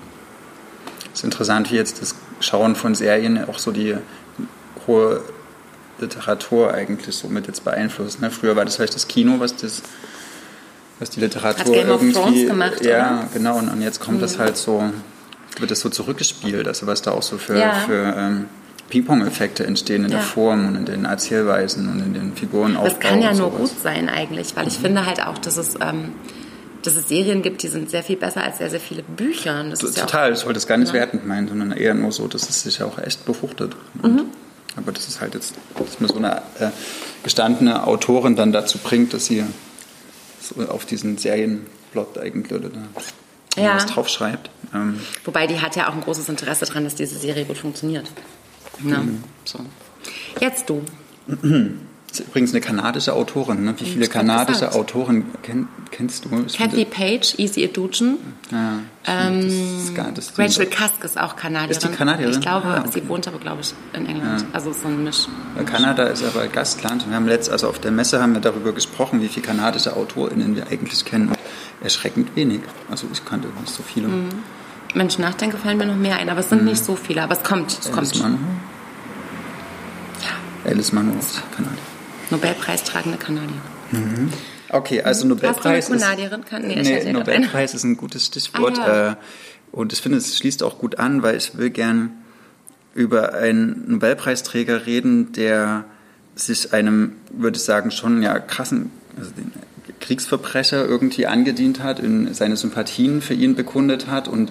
Es 1.13 1.21
ist 1.21 1.25
interessant, 1.25 1.71
wie 1.71 1.77
jetzt 1.77 2.03
das 2.03 2.15
Schauen 2.41 2.75
von 2.77 2.95
Serien 2.95 3.45
auch 3.49 3.59
so 3.59 3.71
die 3.73 3.97
hohe 4.87 5.21
Literatur 6.01 6.73
eigentlich 6.75 7.15
so 7.17 7.29
mit 7.29 7.47
jetzt 7.47 7.65
beeinflusst. 7.65 8.21
Ne? 8.21 8.31
Früher 8.31 8.55
war 8.57 8.65
das 8.65 8.77
vielleicht 8.77 8.95
das 8.95 9.09
Kino, 9.09 9.35
was 9.41 9.57
das 9.57 9.83
was 11.01 11.11
die 11.11 11.21
Literatur 11.21 11.61
Hat 11.61 11.67
Game 11.73 11.91
of 11.91 12.01
irgendwie 12.03 12.13
Thrones 12.13 12.47
gemacht, 12.49 12.85
ja 12.85 12.97
oder? 12.99 13.11
Mhm. 13.23 13.29
genau 13.33 13.59
und, 13.59 13.69
und 13.69 13.83
jetzt 13.83 14.01
kommt 14.01 14.21
das 14.21 14.39
halt 14.39 14.57
so 14.57 14.83
wird 15.59 15.71
das 15.71 15.79
so 15.81 15.89
zurückgespielt 15.91 16.67
also 16.67 16.87
was 16.89 17.03
da 17.03 17.13
auch 17.13 17.23
so 17.23 17.39
für, 17.39 17.57
Ja. 17.59 17.73
für 17.87 18.15
ähm, 18.17 18.47
Ping-Pong-Effekte 18.91 19.65
entstehen 19.67 20.05
in 20.05 20.11
Ja. 20.11 20.19
der 20.19 20.27
Form 20.27 20.67
und 20.67 20.75
in 20.77 20.85
den 20.87 21.05
Erzählweisen 21.05 21.89
und 21.89 22.01
in 22.01 22.15
den 22.15 22.35
Figurenaufbau 22.35 22.89
Das 22.89 22.99
kann 23.01 23.21
ja 23.23 23.29
nur 23.29 23.51
sowas. 23.53 23.59
gut 23.71 23.83
sein 23.83 24.09
eigentlich, 24.09 24.57
weil 24.57 24.67
ich 24.67 24.79
finde 24.79 25.07
halt 25.07 25.25
auch, 25.25 25.39
dass 25.39 25.57
es, 25.57 25.75
ähm, 25.81 26.13
dass 26.83 26.95
es 26.97 27.09
Serien 27.09 27.43
gibt, 27.43 27.63
die 27.63 27.69
sind 27.69 27.91
sehr 27.91 28.03
viel 28.03 28.17
besser 28.17 28.43
als 28.43 28.59
sehr, 28.59 28.71
sehr 28.71 28.81
viele 28.81 29.03
Bücher. 29.03 29.65
Das 29.65 29.83
ist 29.83 29.97
ja 29.97 30.05
Total, 30.05 30.33
ich 30.33 30.41
wollte 30.45 30.55
das 30.55 30.67
gar 30.67 30.77
nicht 30.77 30.89
Ja. 30.89 30.95
wertend 30.95 31.27
meinen, 31.27 31.49
sondern 31.49 31.73
eher 31.73 31.95
nur 31.95 32.13
so, 32.13 32.29
dass 32.29 32.49
es 32.49 32.63
sich 32.63 32.79
ja 32.79 32.87
auch 32.87 32.99
echt 32.99 33.25
befruchtet. 33.25 33.75
Mhm. 34.03 34.27
Aber 34.77 34.93
das 34.93 35.09
ist 35.09 35.21
halt 35.21 35.35
jetzt, 35.35 35.55
dass 35.77 35.99
man 36.01 36.09
so 36.09 36.17
eine 36.17 36.37
äh, 36.61 36.71
gestandene 37.25 37.85
Autorin 37.87 38.37
dann 38.37 38.53
dazu 38.53 38.79
bringt, 38.79 39.13
dass 39.13 39.27
sie 39.27 39.45
so 40.41 40.63
auf 40.69 40.85
diesen 40.87 41.19
Serienplot 41.19 42.17
eigentlich 42.19 42.53
oder 42.53 42.69
da 42.69 43.61
Ja. 43.61 43.75
was 43.75 43.87
draufschreibt. 43.87 44.51
Ähm, 44.75 45.01
Wobei 45.25 45.47
die 45.49 45.61
hat 45.61 45.75
ja 45.75 45.89
auch 45.89 45.95
ein 45.95 46.01
großes 46.03 46.29
Interesse 46.29 46.65
daran, 46.67 46.85
dass 46.85 46.95
diese 46.95 47.19
Serie 47.19 47.45
gut 47.45 47.57
funktioniert. 47.59 48.07
Ne? 48.81 48.99
Mhm. 48.99 49.25
So. 49.45 49.59
Jetzt 50.41 50.71
du. 50.71 50.83
ist 52.11 52.21
übrigens 52.21 52.53
eine 52.53 52.61
kanadische 52.61 53.13
Autorin. 53.13 53.65
Ne? 53.65 53.75
Wie 53.79 53.85
viele 53.85 54.05
ich 54.05 54.11
grad 54.11 54.23
kanadische 54.27 54.61
gesagt. 54.61 54.77
Autoren 54.77 55.25
kenn, 55.43 55.69
kennst 55.91 56.25
du? 56.25 56.31
Kathy 56.57 56.85
Page, 56.85 57.35
Easy. 57.39 57.63
Ja, 58.51 58.81
das 59.05 59.45
ist 59.45 59.95
gar- 59.95 60.11
das 60.13 60.27
sind 60.29 60.39
Rachel 60.39 60.67
Kask 60.67 61.05
ist 61.05 61.19
auch 61.21 61.37
Kanadierin. 61.37 61.71
Ist 61.71 61.85
die 61.85 61.89
Kanadierin? 61.89 62.33
Ich 62.33 62.41
glaube, 62.41 62.67
Ah, 62.67 62.81
okay. 62.81 62.91
sie 62.95 63.09
wohnt 63.09 63.29
aber, 63.29 63.39
glaube 63.39 63.61
ich, 63.61 63.75
in 63.93 64.07
England. 64.07 64.47
Also 64.53 64.73
so 64.73 64.89
ein 64.89 65.05
Misch. 65.05 65.27
Kanada 65.67 66.05
ist 66.05 66.25
aber 66.25 66.47
Gastland. 66.49 67.07
Wir 67.09 67.15
haben 67.17 67.27
letzt, 67.27 67.51
also 67.51 67.69
auf 67.69 67.79
der 67.79 67.91
Messe 67.91 68.21
haben 68.23 68.33
wir 68.35 68.41
darüber 68.41 68.73
gesprochen, 68.73 69.21
wie 69.21 69.29
viele 69.29 69.47
kanadische 69.47 69.95
AutorInnen 69.97 70.57
wir 70.57 70.67
eigentlich 70.69 71.05
kennen. 71.05 71.29
Und 71.29 71.39
erschreckend 71.83 72.35
wenig. 72.37 72.61
Also 72.91 73.07
ich 73.13 73.25
kannte 73.25 73.49
nicht 73.61 73.73
so 73.73 73.83
viele. 73.83 74.09
Mhm. 74.09 74.29
Mensch, 74.95 75.19
nachdenke, 75.19 75.59
fallen 75.59 75.77
mir 75.77 75.85
noch 75.87 75.97
mehr 75.97 76.17
ein. 76.17 76.31
Aber 76.31 76.41
es 76.41 76.49
sind 76.49 76.65
nicht 76.65 76.83
so 76.83 76.97
viele. 76.97 77.23
Aber 77.23 77.35
es 77.35 77.43
kommt. 77.43 77.71
Es 77.71 77.85
kommt. 77.93 77.99
Alice 77.99 78.19
Munro. 78.23 78.39
Alice 80.65 80.93
Munro 80.93 81.19
aus 81.19 81.41
Kanada. 81.55 81.77
Nobelpreistragende 82.31 83.19
Kanadierin. 83.19 83.61
Okay, 84.71 85.03
also 85.03 85.27
Nobelpreis 85.27 85.57
Hast 85.57 85.65
du 85.65 85.69
eine 85.69 85.79
ist... 85.79 86.03
Kanadierin? 86.03 86.45
Kann- 86.45 86.63
nee, 86.67 86.81
nee, 86.83 87.05
ja 87.05 87.13
Nobelpreis 87.13 87.75
ist 87.75 87.85
ein 87.85 87.97
gutes 87.97 88.27
Stichwort. 88.27 88.79
Ah, 88.79 88.87
ja. 88.89 89.13
äh, 89.13 89.17
Und 89.73 89.93
ich 89.93 90.01
finde, 90.01 90.19
es 90.19 90.37
schließt 90.37 90.63
auch 90.63 90.79
gut 90.79 90.99
an, 90.99 91.23
weil 91.23 91.37
ich 91.37 91.57
will 91.57 91.71
gern 91.71 92.11
über 92.95 93.35
einen 93.35 93.85
Nobelpreisträger 93.93 94.87
reden, 94.87 95.33
der 95.33 95.85
sich 96.35 96.73
einem, 96.73 97.13
würde 97.31 97.57
ich 97.57 97.65
sagen, 97.65 97.91
schon 97.91 98.23
ja 98.23 98.39
krassen, 98.39 98.91
also 99.17 99.31
den 99.31 99.53
Kriegsverbrecher 100.01 100.87
irgendwie 100.87 101.27
angedient 101.27 101.83
hat, 101.83 101.99
in 102.01 102.33
seine 102.35 102.57
Sympathien 102.57 103.21
für 103.21 103.35
ihn 103.35 103.55
bekundet 103.55 104.07
hat 104.09 104.29
und 104.29 104.51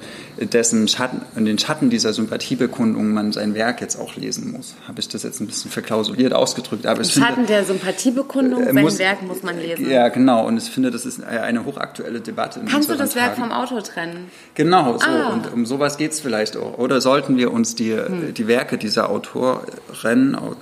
dessen 0.53 0.87
Schatten, 0.87 1.21
in 1.35 1.45
den 1.45 1.57
Schatten 1.57 1.89
dieser 1.89 2.13
Sympathiebekundung 2.13 3.13
man 3.13 3.31
sein 3.31 3.53
Werk 3.53 3.81
jetzt 3.81 3.99
auch 3.99 4.15
lesen 4.15 4.51
muss. 4.51 4.75
Habe 4.87 4.99
ich 4.99 5.07
das 5.09 5.23
jetzt 5.23 5.39
ein 5.41 5.47
bisschen 5.47 5.71
verklausuliert 5.71 6.33
ausgedrückt, 6.33 6.85
aber 6.85 6.99
Im 7.01 7.05
finde, 7.05 7.27
Schatten 7.27 7.45
der 7.47 7.63
Sympathiebekundung, 7.65 8.61
äh, 8.63 8.65
sein 8.73 8.75
muss- 8.83 8.99
Werk 8.99 9.21
muss 9.23 9.43
man 9.43 9.57
lesen. 9.59 9.89
ja, 9.89 10.07
genau. 10.09 10.45
Und 10.47 10.57
ich 10.57 10.69
finde, 10.69 10.91
das 10.91 11.05
ist 11.05 11.23
eine 11.23 11.65
hochaktuelle 11.65 12.21
Debatte. 12.21 12.61
Kannst 12.69 12.89
du 12.89 12.95
das 12.95 13.15
Werk 13.15 13.35
Tagen. 13.35 13.41
vom 13.49 13.51
Autor 13.51 13.83
trennen? 13.83 14.27
Genau, 14.55 14.97
so. 14.97 15.05
Ah. 15.05 15.29
Und 15.33 15.51
um 15.53 15.65
sowas 15.65 15.97
geht 15.97 16.11
es 16.11 16.19
vielleicht 16.19 16.57
auch. 16.57 16.77
Oder 16.77 17.01
sollten 17.01 17.37
wir 17.37 17.51
uns 17.51 17.75
die, 17.75 17.93
Hm. 17.93 18.33
die 18.33 18.47
Werke 18.47 18.77
dieser 18.77 19.09
Autoren, 19.09 19.59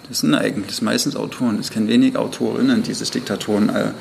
das 0.10 0.20
sind 0.20 0.34
eigentlich 0.36 0.82
meistens 0.82 1.16
Autoren, 1.16 1.58
ich 1.60 1.72
kenne 1.72 1.88
wenig 1.88 2.18
Autorinnen, 2.18 2.84
die 2.84 2.94
sich 2.94 3.12
Diktatoren 3.12 3.70
äh, 3.70 3.92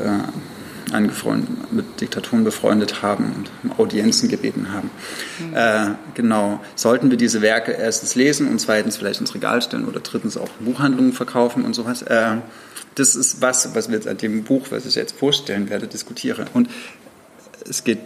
äh, 0.00 0.92
angefreundet, 0.92 1.72
mit 1.72 2.00
Diktatoren 2.00 2.44
befreundet 2.44 3.02
haben 3.02 3.46
und 3.62 3.78
Audienzen 3.78 4.28
gebeten 4.28 4.72
haben. 4.72 4.90
Hm. 5.38 5.54
Äh, 5.54 5.94
genau. 6.14 6.60
Sollten 6.74 7.10
wir 7.10 7.16
diese 7.16 7.40
Werke 7.40 7.72
erstens 7.72 8.14
lesen 8.14 8.48
und 8.48 8.60
zweitens 8.60 8.96
vielleicht 8.96 9.20
ins 9.20 9.34
Regal 9.34 9.62
stellen 9.62 9.86
oder 9.86 10.00
drittens 10.00 10.36
auch 10.36 10.48
Buchhandlungen 10.60 11.12
verkaufen 11.12 11.64
und 11.64 11.74
sowas. 11.74 12.02
Äh, 12.02 12.36
das 12.94 13.16
ist 13.16 13.40
was, 13.40 13.74
was 13.74 13.88
wir 13.88 13.96
jetzt 13.96 14.08
an 14.08 14.18
dem 14.18 14.44
Buch, 14.44 14.66
was 14.70 14.84
ich 14.84 14.94
jetzt 14.96 15.16
vorstellen 15.16 15.70
werde, 15.70 15.86
diskutieren. 15.86 16.46
Und 16.52 16.68
es 17.68 17.84
geht 17.84 17.98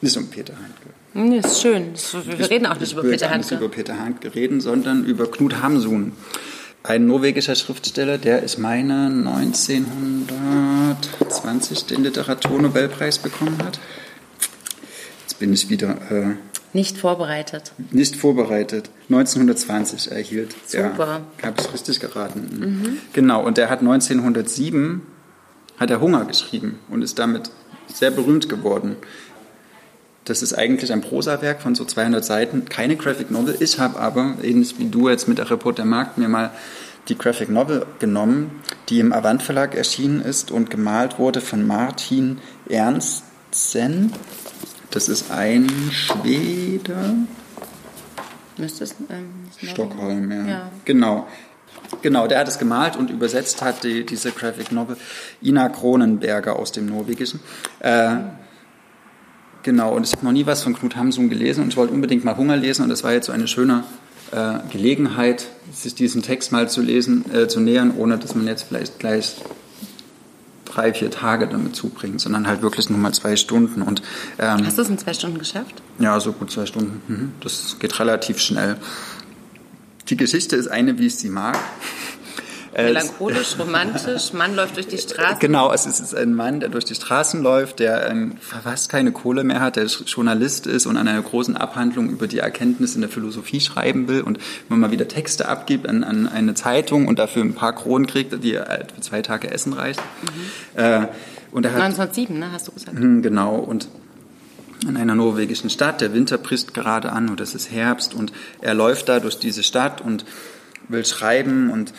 nicht 0.00 0.16
um 0.16 0.28
Peter 0.28 0.54
Handke. 0.54 0.90
Nee, 1.12 1.38
ist 1.38 1.60
schön. 1.60 1.92
Wir 2.24 2.50
reden 2.50 2.66
auch 2.66 2.74
nicht 2.74 2.84
ich 2.84 2.92
über 2.92 3.02
Peter 3.02 3.28
gar 3.28 3.36
nicht 3.36 3.50
Handke. 3.50 3.64
über 3.64 3.74
Peter 3.74 3.98
Handke 3.98 4.34
reden, 4.34 4.60
sondern 4.60 5.04
über 5.04 5.28
Knut 5.30 5.60
Hamsun. 5.60 6.12
Ein 6.82 7.06
norwegischer 7.06 7.54
Schriftsteller, 7.54 8.18
der 8.18 8.44
ich 8.44 8.58
meine 8.58 9.06
1920 9.06 11.86
den 11.86 12.02
Literaturnobelpreis 12.04 13.18
bekommen 13.18 13.56
hat. 13.62 13.78
Jetzt 15.22 15.38
bin 15.38 15.52
ich 15.52 15.68
wieder 15.68 15.98
äh, 16.10 16.34
nicht 16.72 16.98
vorbereitet. 16.98 17.72
Nicht 17.90 18.14
vorbereitet. 18.16 18.90
1920 19.08 20.12
erhielt. 20.12 20.54
Super. 20.66 21.22
Ja, 21.42 21.48
habe 21.48 21.60
ich 21.60 21.72
richtig 21.72 21.98
geraten. 21.98 22.48
Mhm. 22.60 22.98
Genau. 23.12 23.44
Und 23.44 23.58
der 23.58 23.70
hat 23.70 23.80
1907 23.80 25.02
hat 25.78 25.90
er 25.90 26.00
Hunger 26.00 26.24
geschrieben 26.26 26.78
und 26.88 27.02
ist 27.02 27.18
damit 27.18 27.50
sehr 27.92 28.12
berühmt 28.12 28.48
geworden. 28.48 28.94
Das 30.30 30.42
ist 30.42 30.54
eigentlich 30.54 30.92
ein 30.92 31.00
Prosawerk 31.00 31.60
von 31.60 31.74
so 31.74 31.84
200 31.84 32.24
Seiten, 32.24 32.66
keine 32.66 32.94
Graphic 32.94 33.32
Novel. 33.32 33.56
Ich 33.58 33.80
habe 33.80 33.98
aber, 33.98 34.36
ähnlich 34.44 34.78
wie 34.78 34.88
du 34.88 35.08
jetzt 35.08 35.26
mit 35.26 35.38
der 35.38 35.50
Reporter 35.50 35.84
Markt, 35.84 36.18
mir 36.18 36.28
mal 36.28 36.52
die 37.08 37.18
Graphic 37.18 37.48
Novel 37.48 37.84
genommen, 37.98 38.62
die 38.90 39.00
im 39.00 39.12
Avant 39.12 39.42
Verlag 39.42 39.74
erschienen 39.74 40.20
ist 40.20 40.52
und 40.52 40.70
gemalt 40.70 41.18
wurde 41.18 41.40
von 41.40 41.66
Martin 41.66 42.38
Ernstsen. 42.68 44.12
Das 44.92 45.08
ist 45.08 45.32
ein 45.32 45.68
Schwede. 45.90 46.96
Müsste 48.56 48.84
es 48.84 48.94
ähm, 49.10 49.48
Stockholm, 49.60 50.30
ja. 50.30 50.46
ja. 50.46 50.70
Genau. 50.84 51.26
Genau, 52.02 52.28
der 52.28 52.38
hat 52.38 52.46
es 52.46 52.60
gemalt 52.60 52.94
und 52.94 53.10
übersetzt 53.10 53.62
hat 53.62 53.82
die, 53.82 54.06
diese 54.06 54.30
Graphic 54.30 54.70
Novel 54.70 54.96
Ina 55.42 55.70
Kronenberger 55.70 56.56
aus 56.56 56.70
dem 56.70 56.86
Norwegischen. 56.86 57.40
Äh, 57.80 58.14
genau, 59.62 59.94
und 59.94 60.06
ich 60.06 60.12
habe 60.12 60.24
noch 60.24 60.32
nie 60.32 60.46
was 60.46 60.62
von 60.62 60.74
Knut 60.74 60.96
Hamsun 60.96 61.28
gelesen 61.28 61.62
und 61.62 61.68
ich 61.68 61.76
wollte 61.76 61.92
unbedingt 61.92 62.24
mal 62.24 62.36
Hunger 62.36 62.56
lesen 62.56 62.82
und 62.82 62.88
das 62.88 63.04
war 63.04 63.12
jetzt 63.12 63.26
so 63.26 63.32
eine 63.32 63.48
schöne 63.48 63.84
äh, 64.32 64.58
Gelegenheit, 64.70 65.48
sich 65.72 65.94
diesen 65.94 66.22
Text 66.22 66.52
mal 66.52 66.68
zu 66.68 66.82
lesen, 66.82 67.24
äh, 67.32 67.48
zu 67.48 67.60
nähern, 67.60 67.92
ohne 67.96 68.18
dass 68.18 68.34
man 68.34 68.46
jetzt 68.46 68.64
vielleicht 68.64 68.98
gleich 68.98 69.36
drei, 70.64 70.94
vier 70.94 71.10
Tage 71.10 71.48
damit 71.48 71.74
zubringt, 71.74 72.20
sondern 72.20 72.46
halt 72.46 72.62
wirklich 72.62 72.88
nur 72.90 72.98
mal 72.98 73.12
zwei 73.12 73.36
Stunden. 73.36 73.82
Und, 73.82 74.02
ähm, 74.38 74.64
Hast 74.64 74.78
du 74.78 74.82
es 74.82 74.88
in 74.88 74.98
zwei 74.98 75.14
Stunden 75.14 75.38
geschafft? 75.38 75.82
Ja, 75.98 76.18
so 76.20 76.32
gut 76.32 76.50
zwei 76.50 76.66
Stunden. 76.66 77.02
Mhm. 77.08 77.32
Das 77.40 77.76
geht 77.78 77.98
relativ 77.98 78.38
schnell. 78.38 78.76
Die 80.08 80.16
Geschichte 80.16 80.56
ist 80.56 80.68
eine, 80.68 80.98
wie 80.98 81.06
ich 81.06 81.16
sie 81.16 81.28
mag. 81.28 81.58
Melancholisch, 82.72 83.58
romantisch, 83.58 84.32
Mann 84.32 84.54
läuft 84.54 84.76
durch 84.76 84.86
die 84.86 84.98
Straßen. 84.98 85.38
Genau, 85.40 85.72
es 85.72 85.86
ist 85.86 86.14
ein 86.14 86.34
Mann, 86.34 86.60
der 86.60 86.68
durch 86.68 86.84
die 86.84 86.94
Straßen 86.94 87.42
läuft, 87.42 87.80
der 87.80 88.08
ähm, 88.10 88.36
fast 88.40 88.88
keine 88.88 89.12
Kohle 89.12 89.44
mehr 89.44 89.60
hat, 89.60 89.76
der 89.76 89.86
Journalist 89.86 90.66
ist 90.66 90.86
und 90.86 90.96
an 90.96 91.08
einer 91.08 91.22
großen 91.22 91.56
Abhandlung 91.56 92.10
über 92.10 92.26
die 92.26 92.38
Erkenntnis 92.38 92.94
in 92.94 93.00
der 93.00 93.10
Philosophie 93.10 93.60
schreiben 93.60 94.08
will 94.08 94.22
und 94.22 94.38
immer 94.68 94.78
mal 94.78 94.90
wieder 94.90 95.08
Texte 95.08 95.48
abgibt 95.48 95.88
an, 95.88 96.04
an 96.04 96.28
eine 96.28 96.54
Zeitung 96.54 97.08
und 97.08 97.18
dafür 97.18 97.42
ein 97.42 97.54
paar 97.54 97.74
Kronen 97.74 98.06
kriegt, 98.06 98.42
die 98.44 98.54
er 98.54 98.86
für 98.94 99.00
zwei 99.00 99.22
Tage 99.22 99.50
Essen 99.50 99.72
reicht. 99.72 100.00
Mhm. 100.00 100.80
Äh, 100.80 101.06
und 101.52 101.66
er 101.66 101.72
hat, 101.72 101.82
1907, 101.82 102.38
ne, 102.38 102.52
hast 102.52 102.68
du 102.68 102.72
gesagt. 102.72 102.96
Mh, 102.96 103.22
genau, 103.22 103.56
und 103.56 103.88
in 104.86 104.96
einer 104.96 105.14
norwegischen 105.14 105.70
Stadt. 105.70 106.00
Der 106.00 106.14
Winter 106.14 106.38
bricht 106.38 106.74
gerade 106.74 107.12
an 107.12 107.28
und 107.28 107.40
es 107.40 107.54
ist 107.54 107.70
Herbst 107.70 108.14
und 108.14 108.32
er 108.60 108.74
läuft 108.74 109.08
da 109.08 109.20
durch 109.20 109.38
diese 109.38 109.62
Stadt 109.62 110.00
und 110.00 110.24
will 110.88 111.04
schreiben 111.04 111.70
und 111.70 111.92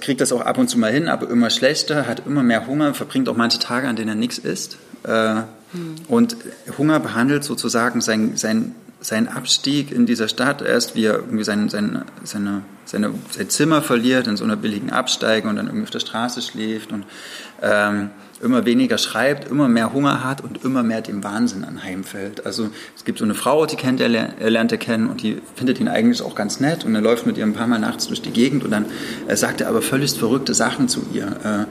kriegt 0.00 0.20
das 0.20 0.32
auch 0.32 0.40
ab 0.40 0.58
und 0.58 0.68
zu 0.68 0.78
mal 0.78 0.92
hin, 0.92 1.08
aber 1.08 1.28
immer 1.28 1.50
schlechter, 1.50 2.06
hat 2.06 2.26
immer 2.26 2.42
mehr 2.42 2.66
Hunger, 2.66 2.94
verbringt 2.94 3.28
auch 3.28 3.36
manche 3.36 3.58
Tage, 3.58 3.88
an 3.88 3.96
denen 3.96 4.10
er 4.10 4.14
nichts 4.14 4.38
isst. 4.38 4.78
Äh, 5.02 5.42
hm. 5.72 5.96
Und 6.08 6.36
Hunger 6.78 7.00
behandelt 7.00 7.44
sozusagen 7.44 8.00
sein, 8.00 8.36
sein, 8.36 8.74
sein 9.00 9.28
Abstieg 9.28 9.90
in 9.90 10.06
dieser 10.06 10.28
Stadt 10.28 10.62
erst, 10.62 10.94
wie 10.94 11.04
er 11.04 11.16
irgendwie 11.16 11.44
sein, 11.44 11.68
sein, 11.68 12.04
seine, 12.22 12.62
seine, 12.84 13.14
sein 13.30 13.50
Zimmer 13.50 13.82
verliert 13.82 14.26
in 14.26 14.36
so 14.36 14.44
einer 14.44 14.56
billigen 14.56 14.90
Absteige 14.90 15.48
und 15.48 15.56
dann 15.56 15.66
irgendwie 15.66 15.84
auf 15.84 15.90
der 15.90 16.00
Straße 16.00 16.40
schläft 16.40 16.92
und 16.92 17.04
ähm, 17.60 18.10
immer 18.42 18.64
weniger 18.64 18.98
schreibt, 18.98 19.50
immer 19.50 19.68
mehr 19.68 19.92
Hunger 19.92 20.24
hat 20.24 20.42
und 20.42 20.64
immer 20.64 20.82
mehr 20.82 21.00
dem 21.00 21.22
Wahnsinn 21.24 21.64
anheimfällt. 21.64 22.44
Also 22.44 22.70
es 22.96 23.04
gibt 23.04 23.18
so 23.18 23.24
eine 23.24 23.34
Frau, 23.34 23.66
die 23.66 23.76
kennt 23.76 24.00
er, 24.00 24.10
er 24.10 24.50
lernt 24.50 24.72
er 24.72 24.78
kennen 24.78 25.08
und 25.08 25.22
die 25.22 25.40
findet 25.54 25.80
ihn 25.80 25.88
eigentlich 25.88 26.22
auch 26.22 26.34
ganz 26.34 26.60
nett 26.60 26.84
und 26.84 26.94
er 26.94 27.00
läuft 27.00 27.26
mit 27.26 27.38
ihr 27.38 27.44
ein 27.44 27.54
paar 27.54 27.66
Mal 27.66 27.78
nachts 27.78 28.08
durch 28.08 28.22
die 28.22 28.32
Gegend 28.32 28.64
und 28.64 28.70
dann 28.70 28.86
äh, 29.28 29.36
sagt 29.36 29.60
er 29.60 29.68
aber 29.68 29.82
völlig 29.82 30.12
verrückte 30.12 30.54
Sachen 30.54 30.88
zu 30.88 31.06
ihr, 31.12 31.26
äh, 31.44 31.66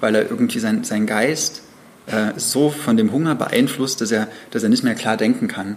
weil 0.00 0.14
er 0.14 0.30
irgendwie 0.30 0.58
sein, 0.58 0.84
sein 0.84 1.06
Geist 1.06 1.62
äh, 2.06 2.32
so 2.36 2.70
von 2.70 2.96
dem 2.96 3.12
Hunger 3.12 3.34
beeinflusst, 3.34 4.00
dass 4.00 4.10
er, 4.10 4.28
dass 4.50 4.62
er 4.62 4.68
nicht 4.68 4.84
mehr 4.84 4.94
klar 4.94 5.16
denken 5.16 5.48
kann. 5.48 5.76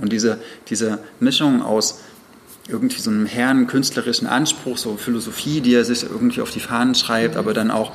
Und 0.00 0.12
diese, 0.12 0.38
diese 0.68 0.98
Mischung 1.20 1.62
aus 1.62 2.00
irgendwie 2.68 3.00
so 3.00 3.10
einem 3.10 3.26
herren 3.26 3.66
künstlerischen 3.66 4.26
Anspruch, 4.26 4.78
so 4.78 4.96
Philosophie, 4.96 5.60
die 5.60 5.74
er 5.74 5.84
sich 5.84 6.02
irgendwie 6.02 6.40
auf 6.40 6.50
die 6.50 6.60
Fahnen 6.60 6.94
schreibt, 6.94 7.36
aber 7.36 7.52
dann 7.52 7.70
auch 7.70 7.92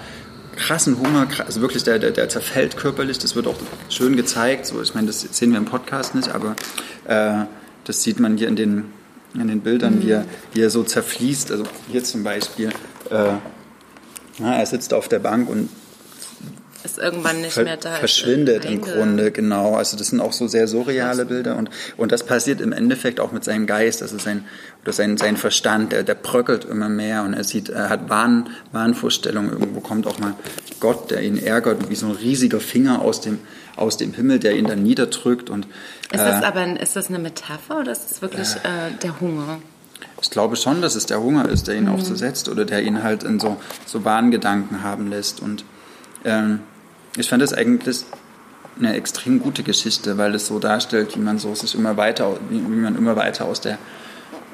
krassen 0.60 1.00
Hunger, 1.00 1.28
also 1.46 1.62
wirklich 1.62 1.84
der, 1.84 2.00
der, 2.00 2.12
der 2.12 2.30
zerfällt 2.30 2.78
körperlich, 2.78 3.18
das 3.18 3.36
wird 3.36 3.48
auch 3.48 3.56
schön 3.90 4.16
gezeigt. 4.16 4.66
So, 4.66 4.82
ich 4.82 4.94
meine, 4.94 5.08
das 5.08 5.22
sehen 5.22 5.52
wir 5.52 5.58
im 5.58 5.66
Podcast 5.66 6.14
nicht, 6.14 6.30
aber 6.30 6.56
äh, 7.06 7.46
das 7.86 8.04
sieht 8.04 8.20
man 8.20 8.38
hier 8.38 8.48
in 8.48 8.56
den, 8.56 8.86
in 9.34 9.48
den 9.48 9.62
Bildern, 9.62 9.96
mhm. 9.96 10.02
wie, 10.04 10.12
er, 10.12 10.26
wie 10.54 10.62
er 10.62 10.70
so 10.70 10.84
zerfließt. 10.84 11.52
Also 11.52 11.64
hier 11.90 12.04
zum 12.04 12.24
Beispiel, 12.24 12.70
äh, 13.10 13.34
na, 14.38 14.58
er 14.58 14.66
sitzt 14.66 14.94
auf 14.94 15.08
der 15.08 15.20
Bank 15.20 15.50
und 15.50 15.70
ist 16.84 16.98
irgendwann 16.98 17.42
nicht 17.42 17.58
mehr 17.58 17.78
da. 17.78 17.96
Verschwindet 17.96 18.66
im 18.66 18.82
Grunde, 18.82 19.32
genau. 19.32 19.76
Also 19.76 19.98
das 19.98 20.08
sind 20.08 20.22
auch 20.22 20.34
so 20.34 20.48
sehr 20.48 20.68
surreale 20.68 21.26
Bilder 21.26 21.58
und, 21.58 21.70
und 21.98 22.12
das 22.12 22.24
passiert 22.24 22.62
im 22.62 22.72
Endeffekt 22.72 23.20
auch 23.20 23.32
mit 23.32 23.44
seinem 23.44 23.66
Geist, 23.66 24.02
also 24.02 24.18
sein, 24.18 24.46
oder 24.84 24.94
sein, 24.94 25.18
sein 25.18 25.38
Verstand, 25.38 25.92
der, 25.92 26.04
der 26.04 26.16
bröckelt 26.16 26.66
immer 26.66 26.90
mehr 26.90 27.24
und 27.24 27.34
er 27.34 27.44
sieht, 27.44 27.70
er 27.70 27.90
hat 27.90 28.10
Wahn, 28.10 28.50
Wahnvorstellungen. 28.72 29.52
Irgendwo 29.52 29.82
kommt 29.82 30.08
auch 30.08 30.20
mal 30.20 30.36
Gott, 30.80 31.12
der 31.12 31.22
ihn 31.22 31.38
ärgert, 31.38 31.90
wie 31.90 31.96
so 31.96 32.08
ein 32.08 32.14
riesiger 32.14 32.60
Finger 32.60 33.02
aus 33.02 33.22
dem, 33.22 33.40
aus 33.76 33.98
dem 33.98 34.14
Himmel, 34.14 34.40
der 34.40 34.56
ihn 34.56 34.66
dann 34.66 34.84
niederdrückt. 34.84 35.50
Und, 35.50 35.66
ist 36.12 36.22
das 36.22 36.42
äh, 36.42 36.46
aber 36.46 36.80
ist 36.80 36.96
das 36.96 37.10
eine 37.10 37.20
Metapher 37.20 37.80
oder 37.80 37.92
ist 37.92 38.10
das 38.10 38.22
wirklich 38.22 38.48
äh, 38.64 38.90
äh, 38.90 38.92
der 39.04 39.20
Hunger? 39.20 39.60
Ich 40.22 40.30
glaube 40.30 40.56
schon, 40.56 40.82
dass 40.82 40.96
es 40.96 41.06
der 41.06 41.22
Hunger 41.22 41.48
ist, 41.48 41.68
der 41.68 41.76
ihn 41.76 41.86
mhm. 41.86 41.96
auch 41.96 42.00
so 42.00 42.16
setzt 42.16 42.50
oder 42.50 42.66
der 42.66 42.82
ihn 42.84 43.04
halt 43.04 43.24
in 43.24 43.40
so, 43.40 43.58
so 43.86 44.06
Wahngedanken 44.06 44.84
haben 44.84 45.10
lässt. 45.10 45.42
Und 45.42 45.64
ähm, 46.26 46.60
ich 47.18 47.30
fand 47.30 47.42
das 47.42 47.54
eigentlich 47.54 48.06
eine 48.78 48.94
extrem 48.94 49.40
gute 49.40 49.64
Geschichte, 49.64 50.18
weil 50.18 50.34
es 50.36 50.48
so 50.48 50.60
darstellt, 50.60 51.16
wie 51.16 51.20
man 51.20 51.38
so 51.38 51.54
sich 51.54 51.76
immer 51.76 51.98
weiter, 51.98 52.38
wie, 52.50 52.58
wie 52.58 52.82
man 52.82 52.96
immer 52.96 53.16
weiter 53.16 53.46
aus 53.46 53.62
der 53.62 53.78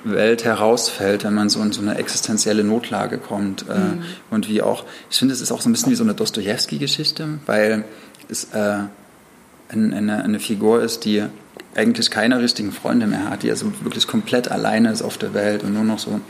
Welt 0.03 0.43
herausfällt, 0.43 1.23
wenn 1.23 1.33
man 1.33 1.49
so 1.49 1.61
in 1.61 1.71
so 1.71 1.81
eine 1.81 1.97
existenzielle 1.97 2.63
Notlage 2.63 3.17
kommt. 3.17 3.65
Äh, 3.67 3.77
mhm. 3.77 4.03
Und 4.29 4.49
wie 4.49 4.61
auch, 4.61 4.85
ich 5.09 5.17
finde, 5.17 5.33
es 5.33 5.41
ist 5.41 5.51
auch 5.51 5.61
so 5.61 5.69
ein 5.69 5.73
bisschen 5.73 5.91
wie 5.91 5.95
so 5.95 6.03
eine 6.03 6.13
Dostoevsky-Geschichte, 6.13 7.39
weil 7.45 7.85
es 8.29 8.45
äh, 8.53 8.77
eine, 9.69 10.23
eine 10.23 10.39
Figur 10.39 10.81
ist, 10.81 11.05
die 11.05 11.23
eigentlich 11.75 12.11
keine 12.11 12.39
richtigen 12.39 12.71
Freunde 12.71 13.07
mehr 13.07 13.29
hat, 13.29 13.43
die 13.43 13.49
also 13.49 13.71
wirklich 13.81 14.07
komplett 14.07 14.49
alleine 14.49 14.91
ist 14.91 15.01
auf 15.01 15.17
der 15.17 15.33
Welt 15.33 15.63
und 15.63 15.73
nur 15.73 15.83
noch 15.83 15.99
so 15.99 16.21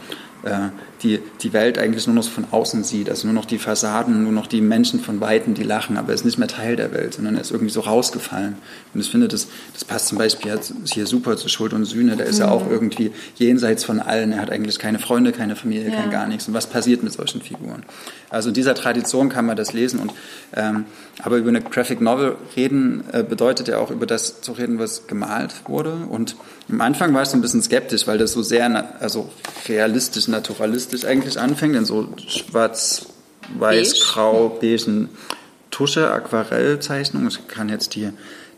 äh, 0.43 0.69
die, 1.03 1.19
die 1.41 1.53
Welt 1.53 1.77
eigentlich 1.77 2.07
nur 2.07 2.15
noch 2.15 2.27
von 2.27 2.45
außen 2.51 2.83
sieht, 2.83 3.09
also 3.09 3.27
nur 3.27 3.33
noch 3.33 3.45
die 3.45 3.57
Fassaden, 3.57 4.23
nur 4.23 4.31
noch 4.31 4.47
die 4.47 4.61
Menschen 4.61 4.99
von 4.99 5.19
Weitem, 5.21 5.53
die 5.53 5.63
lachen, 5.63 5.97
aber 5.97 6.09
er 6.09 6.15
ist 6.15 6.25
nicht 6.25 6.37
mehr 6.37 6.47
Teil 6.47 6.75
der 6.75 6.93
Welt, 6.93 7.15
sondern 7.15 7.35
er 7.35 7.41
ist 7.41 7.51
irgendwie 7.51 7.71
so 7.71 7.81
rausgefallen. 7.81 8.55
Und 8.93 9.01
ich 9.01 9.09
finde, 9.09 9.27
das, 9.27 9.47
das 9.73 9.83
passt 9.83 10.07
zum 10.07 10.17
Beispiel 10.17 10.57
hier 10.85 11.05
super 11.05 11.37
zu 11.37 11.49
Schuld 11.49 11.73
und 11.73 11.85
Sühne, 11.85 12.15
der 12.15 12.25
ist 12.25 12.35
mhm. 12.35 12.45
ja 12.45 12.51
auch 12.51 12.69
irgendwie 12.69 13.11
jenseits 13.35 13.83
von 13.83 13.99
allen, 13.99 14.31
er 14.31 14.41
hat 14.41 14.49
eigentlich 14.49 14.79
keine 14.79 14.99
Freunde, 14.99 15.31
keine 15.31 15.55
Familie, 15.55 15.89
ja. 15.89 15.95
kein 15.95 16.11
gar 16.11 16.27
nichts. 16.27 16.47
Und 16.47 16.53
was 16.53 16.67
passiert 16.67 17.03
mit 17.03 17.13
solchen 17.13 17.41
Figuren? 17.41 17.83
Also 18.29 18.49
in 18.49 18.53
dieser 18.53 18.75
Tradition 18.75 19.29
kann 19.29 19.45
man 19.45 19.55
das 19.55 19.73
lesen. 19.73 19.99
Und, 19.99 20.13
ähm, 20.55 20.85
aber 21.21 21.37
über 21.37 21.49
eine 21.49 21.61
Graphic 21.61 22.01
Novel 22.01 22.35
reden 22.55 23.03
äh, 23.11 23.23
bedeutet 23.23 23.67
ja 23.67 23.77
auch 23.77 23.91
über 23.91 24.05
das 24.05 24.41
zu 24.41 24.53
reden, 24.53 24.79
was 24.79 25.07
gemalt 25.07 25.53
wurde. 25.67 25.93
Und 26.09 26.35
am 26.69 26.81
Anfang 26.81 27.13
war 27.13 27.21
ich 27.21 27.29
so 27.29 27.37
ein 27.37 27.41
bisschen 27.41 27.61
skeptisch, 27.61 28.07
weil 28.07 28.17
das 28.17 28.31
so 28.31 28.41
sehr 28.41 28.65
also 28.99 29.29
realistisch, 29.67 30.27
naturalistisch 30.27 30.94
eigentlich 31.03 31.39
anfängt, 31.39 31.75
in 31.75 31.85
so 31.85 32.07
schwarz, 32.27 33.07
weiß, 33.57 33.93
Beige. 33.93 34.05
grau, 34.05 34.49
beigen 34.61 35.09
Tusche, 35.71 36.09
Aquarellzeichnung. 36.09 37.27
Ich 37.27 37.47
kann 37.49 37.67
jetzt 37.67 37.95
die, 37.95 38.11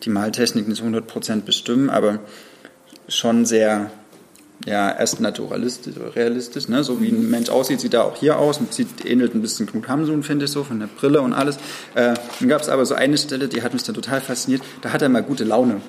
die 0.03 0.09
Maltechnik 0.11 0.67
nicht 0.67 0.83
100% 0.83 1.41
bestimmen, 1.41 1.89
aber 1.89 2.19
schon 3.07 3.45
sehr 3.45 3.89
ja, 4.65 4.91
erst 4.91 5.19
naturalistisch 5.19 5.95
realistisch, 6.15 6.67
ne? 6.67 6.83
so 6.83 7.01
wie 7.01 7.09
ein 7.09 7.29
Mensch 7.29 7.49
aussieht, 7.49 7.79
sieht 7.79 7.93
er 7.93 8.05
auch 8.05 8.17
hier 8.17 8.37
aus 8.37 8.57
und 8.57 8.73
sieht, 8.73 9.05
ähnelt 9.05 9.35
ein 9.35 9.41
bisschen 9.41 9.67
Knut 9.67 9.87
Hamsun, 9.87 10.23
finde 10.23 10.45
ich 10.45 10.51
so, 10.51 10.63
von 10.63 10.79
der 10.79 10.87
Brille 10.87 11.21
und 11.21 11.33
alles. 11.33 11.57
Äh, 11.95 12.15
dann 12.39 12.49
gab 12.49 12.61
es 12.61 12.69
aber 12.69 12.85
so 12.85 12.95
eine 12.95 13.17
Stelle, 13.17 13.47
die 13.47 13.61
hat 13.61 13.73
mich 13.73 13.83
dann 13.83 13.95
total 13.95 14.19
fasziniert, 14.21 14.61
da 14.81 14.91
hat 14.91 15.01
er 15.01 15.09
mal 15.09 15.23
gute 15.23 15.43
Laune. 15.43 15.81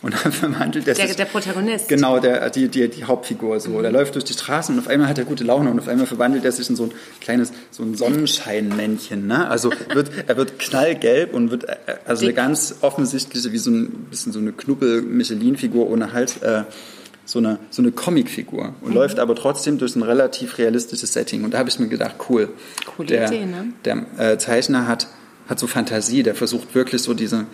Und 0.00 0.14
dann 0.14 0.30
verwandelt 0.32 0.86
er 0.86 0.94
sich. 0.94 1.06
Der, 1.06 1.14
der 1.14 1.24
Protagonist. 1.24 1.88
Genau, 1.88 2.20
der, 2.20 2.50
die, 2.50 2.68
die, 2.68 2.88
die 2.88 3.04
Hauptfigur. 3.04 3.58
So. 3.58 3.70
Mhm. 3.70 3.82
Der 3.82 3.90
läuft 3.90 4.14
durch 4.14 4.24
die 4.24 4.32
Straßen 4.32 4.74
und 4.74 4.80
auf 4.80 4.88
einmal 4.88 5.08
hat 5.08 5.18
er 5.18 5.24
gute 5.24 5.42
Laune 5.42 5.70
und 5.70 5.78
auf 5.78 5.88
einmal 5.88 6.06
verwandelt 6.06 6.44
er 6.44 6.52
sich 6.52 6.70
in 6.70 6.76
so 6.76 6.84
ein 6.84 6.92
kleines, 7.20 7.52
so 7.70 7.82
ein 7.82 7.96
Sonnenscheinmännchen. 7.96 9.26
Ne? 9.26 9.48
Also 9.48 9.72
wird, 9.92 10.10
er 10.26 10.36
wird 10.36 10.58
knallgelb 10.58 11.34
und 11.34 11.50
wird, 11.50 11.64
äh, 11.64 11.76
also 12.04 12.24
eine 12.24 12.34
ganz 12.34 12.76
offensichtliche, 12.82 13.50
wie 13.52 13.58
so 13.58 13.70
ein 13.70 14.06
bisschen 14.10 14.32
so 14.32 14.38
eine 14.38 14.52
Knuppel-Michelin-Figur 14.52 15.90
ohne 15.90 16.12
Hals, 16.12 16.36
äh, 16.38 16.62
so 17.24 17.40
eine, 17.40 17.58
so 17.70 17.82
eine 17.82 17.90
Comicfigur 17.90 18.74
und 18.80 18.90
mhm. 18.90 18.94
läuft 18.94 19.18
aber 19.18 19.34
trotzdem 19.34 19.78
durch 19.78 19.96
ein 19.96 20.02
relativ 20.02 20.58
realistisches 20.58 21.12
Setting. 21.12 21.44
Und 21.44 21.54
da 21.54 21.58
habe 21.58 21.68
ich 21.68 21.78
mir 21.78 21.88
gedacht, 21.88 22.14
cool. 22.28 22.50
Coole 22.96 23.08
der, 23.08 23.26
Idee, 23.26 23.46
ne? 23.46 23.72
Der 23.84 24.06
äh, 24.16 24.38
Zeichner 24.38 24.86
hat, 24.86 25.08
hat 25.48 25.58
so 25.58 25.66
Fantasie, 25.66 26.22
der 26.22 26.36
versucht 26.36 26.74
wirklich 26.74 27.02
so 27.02 27.14
diese, 27.14 27.46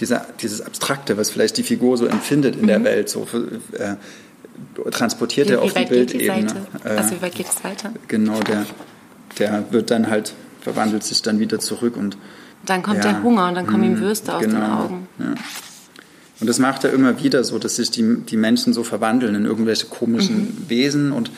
diese, 0.00 0.22
dieses 0.40 0.60
Abstrakte, 0.60 1.16
was 1.16 1.30
vielleicht 1.30 1.56
die 1.56 1.62
Figur 1.62 1.96
so 1.96 2.06
empfindet 2.06 2.56
in 2.56 2.62
mhm. 2.62 2.66
der 2.68 2.84
Welt, 2.84 3.08
so 3.08 3.26
äh, 3.72 3.96
transportiert 4.90 5.50
er 5.50 5.62
auf 5.62 5.72
die 5.74 5.84
Bildebene. 5.84 6.54
Äh, 6.84 6.88
also 6.88 7.16
wie 7.16 7.22
weit 7.22 7.34
geht 7.34 7.48
es 7.48 7.64
weiter? 7.64 7.92
Genau, 8.08 8.40
der, 8.40 8.66
der 9.38 9.64
wird 9.70 9.90
dann 9.90 10.08
halt, 10.08 10.34
verwandelt 10.60 11.04
sich 11.04 11.22
dann 11.22 11.38
wieder 11.38 11.58
zurück 11.58 11.96
und 11.96 12.16
dann 12.64 12.82
kommt 12.82 13.04
ja, 13.04 13.12
der 13.12 13.22
Hunger 13.22 13.48
und 13.48 13.54
dann 13.54 13.66
kommen 13.66 13.84
ihm 13.84 13.94
mhm, 13.94 14.00
Würste 14.00 14.34
aus 14.34 14.42
genau, 14.42 14.56
den 14.56 14.64
Augen. 14.64 15.08
Ja. 15.18 15.34
Und 16.38 16.48
das 16.48 16.58
macht 16.58 16.84
er 16.84 16.92
immer 16.92 17.22
wieder 17.22 17.44
so, 17.44 17.58
dass 17.58 17.76
sich 17.76 17.90
die, 17.90 18.22
die 18.22 18.36
Menschen 18.36 18.74
so 18.74 18.84
verwandeln 18.84 19.34
in 19.34 19.44
irgendwelche 19.46 19.86
komischen 19.86 20.36
mhm. 20.36 20.64
Wesen 20.68 21.12
und 21.12 21.30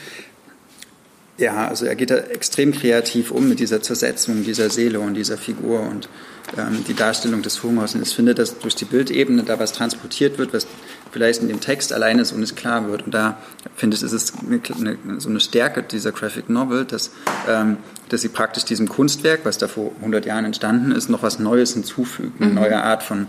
ja, 1.39 1.69
also 1.69 1.87
er 1.87 1.95
geht 1.95 2.11
da 2.11 2.17
extrem 2.17 2.73
kreativ 2.73 3.31
um 3.31 3.49
mit 3.49 3.61
dieser 3.61 3.81
Zersetzung 3.81 4.45
dieser 4.45 4.71
Seele 4.71 5.01
und 5.01 5.15
dieser 5.15 5.39
Figur 5.39 5.81
und 5.81 6.09
ähm, 6.57 6.85
die 6.87 6.95
Darstellung 6.95 7.43
des 7.43 7.63
Hungers. 7.63 7.95
Und 7.95 8.03
ich 8.03 8.15
finde, 8.15 8.35
dass 8.35 8.59
durch 8.59 8.75
die 8.75 8.85
Bildebene 8.85 9.45
da 9.45 9.59
was 9.59 9.73
transportiert 9.73 10.39
wird, 10.39 10.53
was 10.53 10.67
vielleicht 11.13 11.41
in 11.41 11.49
dem 11.49 11.61
Text 11.61 11.93
alleine 11.93 12.25
so 12.25 12.37
nicht 12.37 12.57
klar 12.57 12.89
wird. 12.91 13.03
Und 13.03 13.15
da 13.15 13.39
finde 13.77 13.97
ich, 13.97 14.03
ist 14.03 14.13
es 14.13 14.33
eine, 14.45 14.99
so 15.21 15.29
eine 15.29 15.41
Stärke 15.41 15.83
dieser 15.83 16.13
Graphic 16.13 16.51
Novel, 16.51 16.85
dass, 16.85 17.13
ähm, 17.49 17.77
dass 18.09 18.23
sie 18.23 18.29
praktisch 18.29 18.65
diesem 18.65 18.89
Kunstwerk, 18.89 19.41
was 19.45 19.59
da 19.59 19.69
vor 19.69 19.93
100 20.01 20.27
Jahren 20.27 20.45
entstanden 20.45 20.93
ist, 20.93 21.09
noch 21.09 21.23
was 21.23 21.39
Neues 21.39 21.75
hinzufügt, 21.75 22.41
eine 22.41 22.51
mhm. 22.51 22.57
neue 22.57 22.83
Art 22.83 23.03
von 23.03 23.29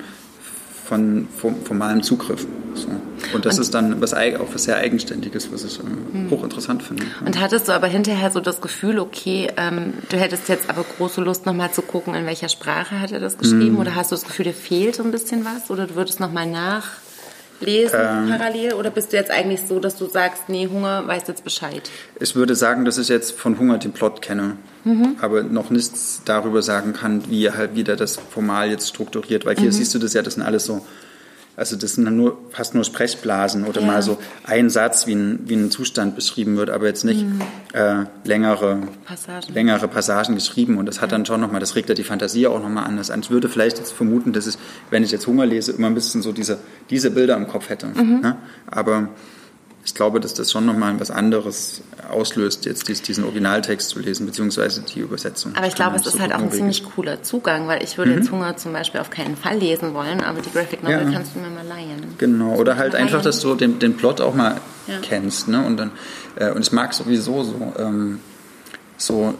von 0.89 1.28
formalem 1.65 2.02
Zugriff. 2.02 2.48
So. 2.74 2.88
Und 3.34 3.46
das 3.46 3.56
und, 3.56 3.62
ist 3.62 3.74
dann 3.74 4.02
was, 4.02 4.13
auch 4.13 4.54
was 4.54 4.63
sehr 4.63 4.78
Eigenständiges, 4.78 5.52
was 5.52 5.63
ich 5.63 5.80
ähm, 5.80 6.30
hochinteressant 6.30 6.84
finde. 6.84 7.04
Und 7.26 7.39
hattest 7.39 7.68
du 7.68 7.74
aber 7.74 7.88
hinterher 7.88 8.32
so 8.32 8.39
das 8.39 8.62
Gefühl, 8.62 9.00
okay, 9.00 9.48
ähm, 9.58 9.94
du 10.10 10.18
hättest 10.18 10.50
jetzt 10.50 10.70
aber 10.70 10.84
große 10.98 11.22
Lust, 11.22 11.46
nochmal 11.46 11.72
zu 11.72 11.82
gucken, 11.82 12.15
in 12.15 12.26
welcher 12.26 12.50
Sprache 12.50 13.00
hat 13.00 13.12
er 13.12 13.20
das 13.20 13.38
geschrieben? 13.38 13.74
Mhm. 13.74 13.80
Oder 13.80 13.96
hast 13.96 14.12
du 14.12 14.15
das 14.15 14.26
Gefühl, 14.26 14.46
dir 14.46 14.54
fehlt 14.54 14.96
so 14.96 15.04
ein 15.04 15.12
bisschen 15.12 15.46
was? 15.46 15.70
Oder 15.70 15.88
du 15.88 15.96
würdest 15.96 16.20
nochmal 16.20 16.48
nach 16.48 16.88
lesen 17.62 18.00
ähm, 18.00 18.30
parallel 18.30 18.74
oder 18.74 18.89
bist 18.89 19.12
du 19.12 19.18
jetzt 19.18 19.32
eigentlich 19.32 19.62
so, 19.68 19.80
dass 19.80 19.98
du 19.98 20.08
sagst, 20.08 20.44
nee, 20.48 20.68
Hunger 20.68 21.08
weißt 21.08 21.28
jetzt 21.28 21.44
Bescheid? 21.44 21.89
Ich 22.20 22.36
würde 22.36 22.56
sagen, 22.56 22.86
dass 22.86 22.98
ich 22.98 23.10
jetzt 23.10 23.38
von 23.38 23.60
Hunger 23.60 23.78
den 23.78 23.92
Plot 23.92 24.22
kenne, 24.22 24.58
mhm. 24.84 25.18
aber 25.22 25.44
noch 25.44 25.70
nichts 25.70 26.22
darüber 26.26 26.62
sagen 26.62 26.94
kann, 26.94 27.30
wie 27.30 27.52
halt 27.52 27.76
wieder 27.76 27.96
das 27.96 28.18
formal 28.18 28.70
jetzt 28.70 28.88
strukturiert, 28.88 29.46
weil 29.46 29.56
hier 29.56 29.68
mhm. 29.68 29.72
siehst 29.74 29.94
du 29.94 30.00
das 30.00 30.13
ja, 30.13 30.22
das 30.22 30.36
sind 30.36 30.44
alles 30.44 30.65
so 30.65 30.86
also 31.60 31.76
das 31.76 31.95
sind 31.95 32.06
dann 32.06 32.15
nur, 32.15 32.38
fast 32.52 32.74
nur 32.74 32.86
Sprechblasen 32.86 33.65
oder 33.65 33.82
ja. 33.82 33.88
mal 33.88 34.02
so 34.02 34.17
ein 34.45 34.69
Satz, 34.69 35.08
wie 35.08 35.13
ein, 35.13 35.41
wie 35.43 35.56
ein 35.56 35.72
Zustand 35.72 36.15
beschrieben 36.15 36.56
wird, 36.56 36.69
aber 36.69 36.88
jetzt 36.88 37.04
nicht 37.04 37.26
mhm. 37.26 37.41
äh, 37.74 38.06
längere, 38.24 38.84
Passagen. 39.04 39.54
längere 39.54 39.89
Passagen 39.89 40.36
geschrieben. 40.36 40.78
Und 40.78 40.86
das 40.86 41.02
hat 41.02 41.12
dann 41.12 41.26
schon 41.26 41.41
nochmal, 41.41 41.60
das 41.60 41.76
regt 41.76 41.89
ja 41.89 41.95
die 41.95 42.06
Fantasie 42.06 42.48
auch 42.48 42.62
nochmal 42.62 42.86
anders 42.86 43.12
an. 43.12 43.19
Ich 43.19 43.30
würde 43.30 43.50
vielleicht 43.50 43.78
jetzt 43.78 43.91
vermuten, 43.91 44.32
dass 44.32 44.48
ich, 44.48 44.56
wenn 44.89 45.04
ich 45.04 45.12
jetzt 45.12 45.28
Hunger 45.28 45.45
lese, 45.45 45.74
immer 45.74 45.88
ein 45.88 45.95
bisschen 45.95 46.22
so 46.22 46.32
diese, 46.32 46.60
diese 46.89 47.12
Bilder 47.12 47.36
im 47.36 47.50
Kopf 47.50 47.67
hätte. 47.67 47.88
Mhm. 47.88 48.22
Ne? 48.22 48.38
Aber 48.65 49.10
ich 49.89 49.95
glaube, 49.95 50.19
dass 50.19 50.36
das 50.36 50.52
schon 50.52 50.67
nochmal 50.67 50.99
was 50.99 51.10
anderes 51.10 51.82
auslöst, 52.12 52.65
jetzt 52.65 52.88
diesen 53.08 53.23
Originaltext 53.23 53.89
zu 53.89 53.97
lesen, 53.97 54.28
beziehungsweise 54.28 54.84
die 54.84 54.99
Übersetzung. 54.99 55.56
Aber 55.56 55.65
ich 55.65 55.73
glaube, 55.73 55.95
es 55.95 56.06
ist 56.06 56.19
halt 56.19 56.32
auch 56.32 56.38
ein 56.38 56.52
ziemlich 56.52 56.84
cooler 56.84 57.23
Zugang, 57.23 57.67
weil 57.67 57.84
ich 57.84 57.97
würde 57.97 58.12
mhm. 58.12 58.17
jetzt 58.19 58.32
Hunger 58.32 58.56
zum 58.56 58.71
Beispiel 58.71 59.02
auf 59.02 59.10
keinen 59.10 59.36
Fall 59.36 59.58
lesen 59.58 59.95
wollen, 59.95 60.21
aber 60.23 60.41
die 60.41 60.52
Graphic 60.52 60.84
Novel 60.84 61.06
ja. 61.06 61.12
kannst 61.12 61.34
du 61.34 61.39
mir 61.39 61.49
mal 61.49 61.65
leihen. 61.65 62.04
Genau, 62.19 62.54
oder 62.54 62.78
halt 62.78 62.93
einfach, 62.93 63.13
leihen. 63.13 63.23
dass 63.23 63.39
du 63.39 63.56
den, 63.56 63.80
den 63.80 63.97
Plot 63.97 64.21
auch 64.21 64.36
mal 64.36 64.58
ja. 64.86 64.99
kennst. 65.02 65.47
Ne? 65.47 65.65
Und, 65.65 65.78
dann, 65.78 65.91
äh, 66.36 66.52
und 66.52 66.62
ich 66.62 66.71
mag 66.71 66.93
sowieso 66.93 67.43
so, 67.43 67.73
ähm, 67.80 68.19
so 68.95 69.34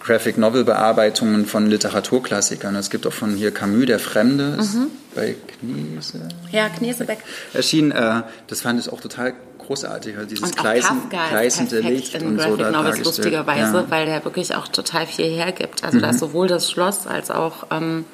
Graphic 0.00 0.36
Novel 0.36 0.64
Bearbeitungen 0.64 1.46
von 1.46 1.70
Literaturklassikern. 1.70 2.76
Es 2.76 2.90
gibt 2.90 3.06
auch 3.06 3.12
von 3.12 3.36
hier 3.36 3.52
Camus, 3.52 3.86
Der 3.86 3.98
Fremde, 3.98 4.58
mhm. 4.60 4.88
bei 5.14 5.34
Knese. 5.60 6.28
Ja, 6.50 6.68
Knesebeck. 6.68 7.20
Erschienen, 7.54 7.92
äh, 7.92 8.22
das 8.48 8.60
fand 8.60 8.78
ich 8.78 8.92
auch 8.92 9.00
total 9.00 9.32
großartig, 9.66 10.16
halt 10.16 10.30
dieses 10.30 10.52
Gleisen, 10.52 11.08
gleißende 11.08 11.80
Licht 11.80 12.14
in 12.14 12.26
und 12.26 12.36
Graphic 12.36 12.66
so 12.66 12.70
Novels 12.70 13.04
lustigerweise, 13.04 13.76
ja. 13.76 13.90
weil 13.90 14.06
der 14.06 14.24
wirklich 14.24 14.54
auch 14.54 14.68
total 14.68 15.06
viel 15.06 15.26
hergibt. 15.26 15.84
Also 15.84 15.98
mhm. 15.98 16.02
da 16.02 16.10
ist 16.10 16.18
sowohl 16.18 16.48
das 16.48 16.70
Schloss 16.70 17.06
als 17.06 17.30
auch 17.30 17.66
ähm 17.70 18.04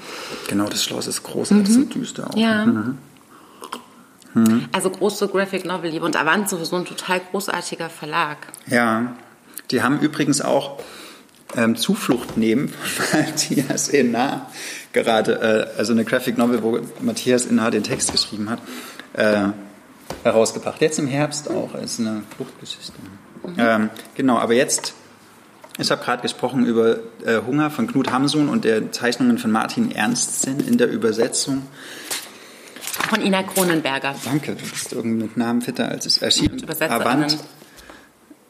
genau 0.49 0.69
das 0.69 0.85
Schloss 0.85 1.07
ist 1.07 1.23
großartig, 1.23 1.69
mhm. 1.69 1.73
so 1.73 1.85
düster 1.85 2.31
auch. 2.31 2.37
Ja. 2.37 2.67
Mhm. 2.67 2.99
mhm. 4.35 4.69
Also 4.73 4.91
große 4.91 5.29
Graphic 5.29 5.65
Novel 5.65 5.91
Liebe 5.91 6.05
und 6.05 6.17
Avant 6.17 6.49
sowieso 6.49 6.77
ein 6.77 6.85
total 6.85 7.21
großartiger 7.31 7.91
Verlag. 7.91 8.39
Ja, 8.67 9.17
die 9.71 9.83
haben 9.83 10.01
übrigens 10.01 10.41
auch 10.41 10.79
ähm, 11.57 11.77
Zuflucht 11.77 12.37
nehmen 12.37 12.69
von 12.83 13.21
Matthias 13.21 13.89
Inna 13.89 14.47
gerade, 14.93 15.69
äh, 15.75 15.79
also 15.79 15.93
eine 15.93 16.05
Graphic 16.05 16.39
Novel, 16.39 16.63
wo 16.63 16.79
Matthias 17.01 17.47
Inna 17.47 17.71
den 17.71 17.83
Text 17.83 18.13
geschrieben 18.13 18.51
hat. 18.51 18.61
Äh, 19.15 19.49
herausgebracht. 20.23 20.81
Jetzt 20.81 20.99
im 20.99 21.07
Herbst 21.07 21.51
auch 21.51 21.75
als 21.75 21.99
eine 21.99 22.23
Fluchtgeschichte. 22.37 22.92
Mhm. 23.47 23.55
Ähm, 23.59 23.90
genau, 24.14 24.38
aber 24.38 24.55
jetzt, 24.55 24.94
ich 25.79 25.90
habe 25.90 26.03
gerade 26.03 26.23
gesprochen 26.23 26.66
über 26.66 26.99
äh, 27.25 27.40
Hunger 27.47 27.71
von 27.71 27.87
Knut 27.87 28.11
Hamsun 28.11 28.49
und 28.49 28.64
der 28.64 28.92
Zeichnungen 28.92 29.38
von 29.38 29.51
Martin 29.51 29.90
Ernstsinn 29.90 30.61
in 30.61 30.79
der 30.79 30.90
Übersetzung. 30.90 31.66
Von 33.09 33.23
Ina 33.23 33.42
Kronenberger. 33.42 34.14
Danke, 34.25 34.55
du 34.55 34.62
bist 34.62 34.92
irgendwie 34.92 35.25
mit 35.25 35.37
Namen 35.37 35.62
fitter 35.62 35.88
als 35.88 36.05
es 36.05 36.18
erschien. 36.18 36.62
Avant 36.81 37.38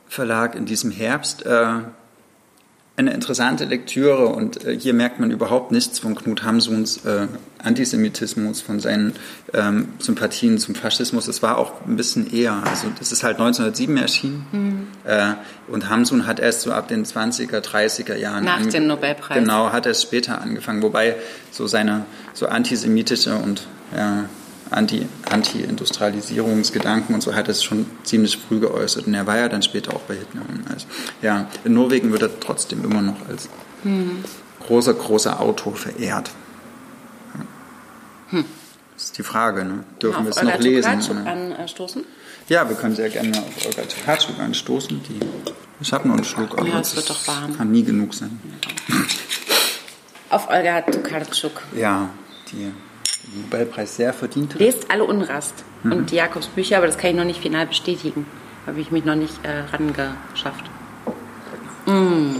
Verlag 0.08 0.54
in 0.54 0.64
diesem 0.64 0.90
Herbst. 0.90 1.44
Äh, 1.44 1.80
eine 2.98 3.12
interessante 3.12 3.64
Lektüre 3.64 4.26
und 4.26 4.64
äh, 4.64 4.78
hier 4.78 4.92
merkt 4.92 5.20
man 5.20 5.30
überhaupt 5.30 5.70
nichts 5.70 6.00
von 6.00 6.16
Knut 6.16 6.42
Hamsuns 6.42 7.04
äh, 7.04 7.28
Antisemitismus, 7.62 8.60
von 8.60 8.80
seinen 8.80 9.14
ähm, 9.54 9.88
Sympathien 9.98 10.58
zum 10.58 10.74
Faschismus. 10.74 11.28
Es 11.28 11.42
war 11.42 11.58
auch 11.58 11.86
ein 11.86 11.96
bisschen 11.96 12.32
eher, 12.32 12.54
also 12.64 12.88
das 12.98 13.12
ist 13.12 13.22
halt 13.22 13.36
1907 13.36 13.96
erschienen 13.96 14.46
mhm. 14.50 14.86
äh, 15.04 15.34
und 15.68 15.88
Hamsun 15.88 16.26
hat 16.26 16.40
erst 16.40 16.62
so 16.62 16.72
ab 16.72 16.88
den 16.88 17.04
20er, 17.04 17.60
30er 17.60 18.16
Jahren 18.16 18.44
nach 18.44 18.66
dem 18.66 18.88
Nobelpreis 18.88 19.38
genau 19.38 19.70
hat 19.70 19.86
er 19.86 19.92
es 19.92 20.02
später 20.02 20.40
angefangen, 20.40 20.82
wobei 20.82 21.14
so 21.52 21.68
seine 21.68 22.04
so 22.34 22.46
antisemitische 22.46 23.36
und 23.36 23.66
ja, 23.96 24.24
Anti-Industrialisierungsgedanken 24.70 27.14
und 27.14 27.22
so 27.22 27.34
hat 27.34 27.48
er 27.48 27.52
es 27.52 27.64
schon 27.64 27.86
ziemlich 28.04 28.36
früh 28.36 28.60
geäußert. 28.60 29.06
Und 29.06 29.14
er 29.14 29.26
war 29.26 29.38
ja 29.38 29.48
dann 29.48 29.62
später 29.62 29.94
auch 29.94 30.02
bei 30.02 30.14
Hitler. 30.14 30.42
Also, 30.70 30.86
ja, 31.22 31.48
in 31.64 31.72
Norwegen 31.74 32.12
wird 32.12 32.22
er 32.22 32.40
trotzdem 32.40 32.84
immer 32.84 33.02
noch 33.02 33.28
als 33.28 33.48
hm. 33.82 34.24
großer, 34.66 34.94
großer 34.94 35.40
Autor 35.40 35.76
verehrt. 35.76 36.30
Hm. 38.30 38.44
Das 38.94 39.04
ist 39.04 39.18
die 39.18 39.22
Frage, 39.22 39.64
ne? 39.64 39.84
dürfen 40.02 40.24
wir 40.24 40.30
es 40.30 40.42
noch 40.42 40.58
lesen? 40.58 40.90
anstoßen? 40.90 42.04
Ja, 42.48 42.68
wir 42.68 42.74
können 42.76 42.96
sehr 42.96 43.10
gerne 43.10 43.38
auf 43.38 43.66
Olga 43.66 43.82
Tokarczuk 43.82 44.40
anstoßen. 44.40 45.00
Die, 45.08 45.20
ich 45.80 45.92
habe 45.92 46.08
noch 46.08 46.16
einen 46.16 46.24
Schluck, 46.24 46.58
aber 46.58 46.66
ja, 46.66 46.80
es 46.80 46.96
wird 46.96 47.08
doch 47.08 47.28
warm. 47.28 47.56
kann 47.56 47.70
nie 47.70 47.84
genug 47.84 48.12
sein. 48.14 48.40
Auf 50.30 50.48
Olga 50.48 50.80
Tokarczuk. 50.80 51.62
Ja, 51.76 52.08
die 52.50 52.72
Nobelpreis 53.34 53.96
sehr 53.96 54.12
verdient. 54.12 54.54
Lest 54.58 54.90
alle 54.90 55.04
Unrast 55.04 55.64
mhm. 55.82 55.92
und 55.92 56.10
die 56.10 56.16
Jakobsbücher, 56.16 56.76
aber 56.76 56.86
das 56.86 56.98
kann 56.98 57.10
ich 57.10 57.16
noch 57.16 57.24
nicht 57.24 57.40
final 57.40 57.66
bestätigen. 57.66 58.26
Habe 58.66 58.80
ich 58.80 58.90
mich 58.90 59.04
noch 59.04 59.14
nicht 59.14 59.34
äh, 59.44 59.60
rangeschafft. 59.72 60.64
Mm. 61.86 62.36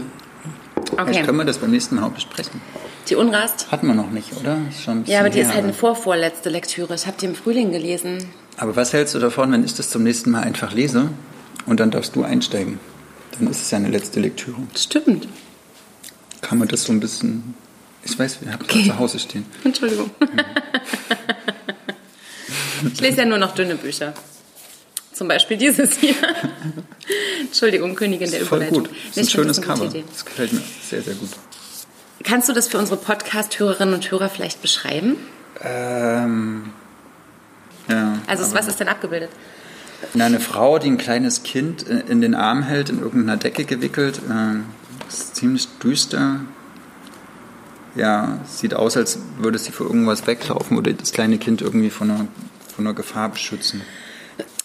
Okay. 0.91 1.05
Vielleicht 1.07 1.25
können 1.25 1.39
wir 1.39 1.45
das 1.45 1.59
beim 1.59 1.71
nächsten 1.71 1.97
Mal 1.97 2.09
besprechen. 2.11 2.61
Die 3.09 3.15
Unrast? 3.15 3.71
Hatten 3.71 3.87
wir 3.87 3.95
noch 3.95 4.11
nicht, 4.11 4.33
oder? 4.37 4.59
ja, 5.07 5.21
aber 5.21 5.31
die 5.31 5.41
ist 5.41 5.55
halt 5.55 5.65
eine 5.65 5.73
vorvorletzte 5.73 6.51
Lektüre. 6.51 6.95
Ich 6.95 7.07
habe 7.07 7.17
die 7.19 7.27
im 7.27 7.35
Frühling 7.35 7.73
gelesen. 7.73 8.29
Aber 8.59 8.77
was 8.77 8.93
hältst 8.93 9.15
du 9.15 9.19
davon, 9.19 9.53
wenn 9.53 9.65
ich 9.65 9.75
das 9.75 9.89
zum 9.89 10.03
nächsten 10.03 10.31
Mal 10.31 10.43
einfach 10.43 10.73
lese 10.73 11.09
und 11.67 11.81
dann 11.81 11.91
darfst 11.91 12.17
du 12.17 12.25
einsteigen? 12.25 12.79
Dann 13.39 13.49
ist 13.49 13.63
es 13.63 13.71
ja 13.71 13.79
eine 13.79 13.89
letzte 13.89 14.21
Lektüre. 14.21 14.57
Stimmt. 14.77 15.29
Kann 16.43 16.59
man 16.59 16.69
das 16.69 16.85
so 16.85 16.93
ein 16.93 17.01
bisschen 17.01 17.55
ich 18.09 18.19
weiß, 18.19 18.41
wir 18.43 18.53
haben 18.53 18.63
okay. 18.63 18.85
zu 18.85 18.99
Hause 18.99 19.19
stehen. 19.19 19.45
Entschuldigung. 19.65 20.11
ich 22.93 23.01
lese 23.01 23.19
ja 23.19 23.25
nur 23.25 23.39
noch 23.39 23.55
dünne 23.55 23.75
Bücher. 23.77 24.15
Zum 25.13 25.29
Beispiel 25.29 25.57
dieses 25.57 25.99
hier. 25.99 26.15
Entschuldigung, 27.41 27.95
Königin 27.95 28.31
der 28.31 28.41
voll 28.47 28.59
Überleitung. 28.59 28.85
Gut. 28.85 28.93
Das 29.09 29.17
ist 29.17 29.29
ein 29.29 29.31
schönes 29.31 29.61
Cover. 29.61 29.85
Das 29.87 30.25
gefällt 30.25 30.53
mir 30.53 30.63
sehr, 30.89 31.03
sehr 31.03 31.15
gut. 31.15 31.31
Kannst 32.25 32.49
du 32.49 32.53
das 32.53 32.69
für 32.69 32.79
unsere 32.79 32.97
Podcast-Hörerinnen 32.97 33.95
und 33.95 34.11
Hörer 34.11 34.29
vielleicht 34.29 34.63
beschreiben? 34.63 35.17
Ähm, 35.63 36.73
ja. 37.89 38.19
Also 38.27 38.53
was 38.55 38.69
ist 38.69 38.81
denn 38.81 38.89
abgebildet? 38.89 39.31
Eine 40.19 40.39
Frau, 40.41 40.79
die 40.79 40.89
ein 40.89 40.99
kleines 40.99 41.43
Kind 41.43 41.83
in 41.83 42.21
den 42.21 42.35
Arm 42.35 42.63
hält, 42.63 42.89
in 42.89 43.01
irgendeiner 43.01 43.37
Decke 43.37 43.65
gewickelt. 43.65 44.21
Äh, 44.31 44.61
ist 45.09 45.37
ziemlich 45.37 45.69
düster, 45.83 46.41
ja, 47.99 48.39
sieht 48.47 48.75
aus, 48.75 48.97
als 48.97 49.19
würde 49.39 49.59
sie 49.59 49.73
vor 49.73 49.87
irgendwas 49.87 50.27
weglaufen 50.27 50.79
oder 50.79 50.93
das 50.93 51.13
kleine 51.13 51.39
Kind 51.39 51.61
irgendwie 51.61 51.91
von 51.91 52.11
einer, 52.11 52.29
von 52.75 52.87
einer 52.87 52.95
Gefahr 52.95 53.29
beschützen. 53.29 53.83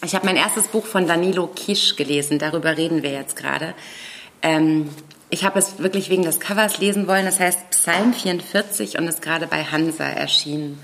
Ich 0.05 0.13
habe 0.13 0.25
mein 0.25 0.35
erstes 0.35 0.67
Buch 0.67 0.85
von 0.85 1.07
Danilo 1.07 1.47
Kisch 1.47 1.95
gelesen, 1.95 2.37
darüber 2.37 2.77
reden 2.77 3.01
wir 3.01 3.11
jetzt 3.11 3.35
gerade. 3.35 3.73
Ähm, 4.41 4.89
ich 5.29 5.43
habe 5.43 5.57
es 5.57 5.79
wirklich 5.79 6.11
wegen 6.11 6.23
des 6.23 6.39
Covers 6.39 6.77
lesen 6.77 7.07
wollen, 7.07 7.25
das 7.25 7.39
heißt 7.39 7.71
Psalm 7.71 8.13
44 8.13 8.99
und 8.99 9.07
ist 9.07 9.21
gerade 9.23 9.47
bei 9.47 9.63
Hansa 9.63 10.03
erschienen. 10.03 10.77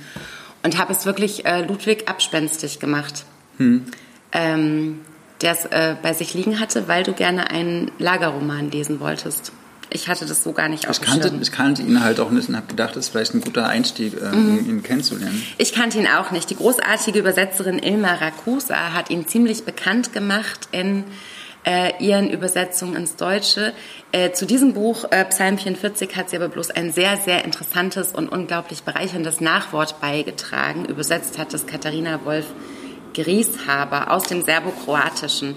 Und 0.63 0.77
habe 0.77 0.91
es 0.91 1.05
wirklich 1.05 1.45
äh, 1.45 1.61
Ludwig 1.61 2.09
abspenstig 2.09 2.79
gemacht, 2.79 3.25
hm. 3.57 3.85
ähm, 4.31 5.01
der 5.41 5.53
es 5.53 5.65
äh, 5.65 5.95
bei 6.01 6.13
sich 6.13 6.33
liegen 6.33 6.59
hatte, 6.59 6.87
weil 6.87 7.03
du 7.03 7.13
gerne 7.13 7.51
einen 7.51 7.91
Lagerroman 7.99 8.71
lesen 8.71 8.99
wolltest. 8.99 9.51
Ich 9.91 10.07
hatte 10.07 10.25
das 10.25 10.43
so 10.43 10.51
gar 10.51 10.69
nicht 10.69 10.87
ich 10.89 11.01
kannte, 11.01 11.31
ich 11.41 11.51
kannte 11.51 11.81
ihn 11.81 12.03
halt 12.03 12.19
auch 12.19 12.29
nicht 12.29 12.49
und 12.49 12.55
habe 12.55 12.67
gedacht, 12.67 12.95
das 12.95 13.05
ist 13.05 13.09
vielleicht 13.09 13.33
ein 13.33 13.41
guter 13.41 13.67
Einstieg, 13.67 14.13
äh, 14.21 14.35
mhm. 14.35 14.69
ihn 14.69 14.83
kennenzulernen. 14.83 15.43
Ich 15.57 15.73
kannte 15.73 15.97
ihn 15.97 16.07
auch 16.07 16.31
nicht. 16.31 16.49
Die 16.49 16.55
großartige 16.55 17.19
Übersetzerin 17.19 17.79
Ilma 17.79 18.13
Rakusa 18.13 18.93
hat 18.93 19.09
ihn 19.09 19.27
ziemlich 19.27 19.63
bekannt 19.63 20.13
gemacht 20.13 20.69
in 20.71 21.05
äh, 21.65 21.91
ihren 22.03 22.29
Übersetzungen 22.29 22.95
ins 22.95 23.15
Deutsche. 23.15 23.73
Äh, 24.11 24.31
zu 24.31 24.45
diesem 24.45 24.73
Buch, 24.73 25.05
äh, 25.11 25.25
Psalm 25.25 25.57
44, 25.57 26.15
hat 26.15 26.29
sie 26.29 26.37
aber 26.37 26.49
bloß 26.49 26.71
ein 26.71 26.91
sehr, 26.91 27.17
sehr 27.17 27.45
interessantes 27.45 28.09
und 28.09 28.29
unglaublich 28.29 28.83
bereicherndes 28.83 29.41
Nachwort 29.41 29.99
beigetragen. 30.01 30.85
Übersetzt 30.85 31.37
hat 31.37 31.53
es 31.53 31.65
Katharina 31.67 32.21
Wolf-Grieshaber 32.25 34.11
aus 34.11 34.23
dem 34.23 34.43
Serbokroatischen. 34.43 35.55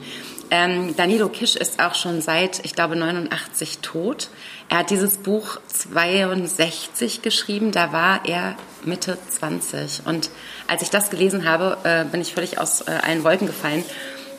Ähm, 0.55 0.95
Danilo 0.97 1.31
Kisch 1.31 1.57
ist 1.57 1.83
auch 1.83 1.95
schon 1.95 2.21
seit, 2.21 2.63
ich 2.63 2.75
glaube, 2.75 2.95
89 2.95 3.79
tot. 3.79 4.29
Er 4.69 4.81
hat 4.81 4.91
dieses 4.91 5.17
Buch 5.17 5.59
62 5.67 7.23
geschrieben, 7.23 7.73
da 7.73 7.95
war 7.95 8.27
er 8.27 8.57
Mitte 8.85 9.17
20. 9.31 10.03
Und 10.05 10.29
als 10.69 10.83
ich 10.83 10.91
das 10.91 11.09
gelesen 11.09 11.49
habe, 11.49 11.79
äh, 11.85 12.05
bin 12.05 12.21
ich 12.21 12.35
völlig 12.35 12.59
aus 12.59 12.83
äh, 12.83 12.91
allen 12.91 13.25
Wolken 13.25 13.47
gefallen. 13.47 13.83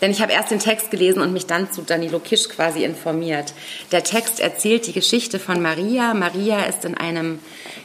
Denn 0.02 0.12
ich 0.12 0.22
habe 0.22 0.34
erst 0.34 0.52
den 0.52 0.60
Text 0.60 0.92
gelesen 0.92 1.20
und 1.20 1.34
mich 1.34 1.48
dann 1.48 1.72
zu 1.72 1.82
Danilo 1.82 2.20
Kisch 2.20 2.48
quasi 2.48 2.84
informiert. 2.84 3.56
Der 3.92 4.04
Text 4.04 4.40
erzählt 4.40 4.86
die 4.86 4.94
Geschichte 4.94 5.40
von 5.40 5.64
Maria. 5.64 6.14
Maria 6.14 6.66
ist 6.66 6.86
in 6.86 6.96
einem 6.96 7.40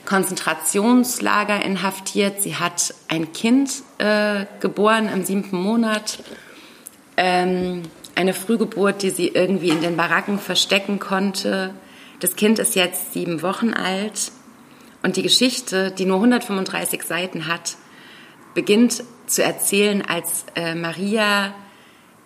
Konzentrationslager 0.04 1.64
inhaftiert. 1.64 2.42
Sie 2.42 2.56
hat 2.56 2.92
ein 3.08 3.32
Kind 3.32 3.70
äh, 3.96 4.44
geboren 4.60 5.08
im 5.10 5.24
siebten 5.24 5.56
Monat. 5.56 6.18
Ähm, 7.16 7.84
eine 8.18 8.34
Frühgeburt, 8.34 9.02
die 9.02 9.10
sie 9.10 9.28
irgendwie 9.28 9.68
in 9.68 9.80
den 9.80 9.96
Baracken 9.96 10.40
verstecken 10.40 10.98
konnte. 10.98 11.72
Das 12.18 12.34
Kind 12.34 12.58
ist 12.58 12.74
jetzt 12.74 13.12
sieben 13.12 13.42
Wochen 13.42 13.72
alt 13.72 14.32
und 15.04 15.14
die 15.14 15.22
Geschichte, 15.22 15.92
die 15.92 16.04
nur 16.04 16.16
135 16.16 17.04
Seiten 17.04 17.46
hat, 17.46 17.76
beginnt 18.54 19.04
zu 19.26 19.44
erzählen, 19.44 20.02
als 20.04 20.46
äh, 20.56 20.74
Maria 20.74 21.54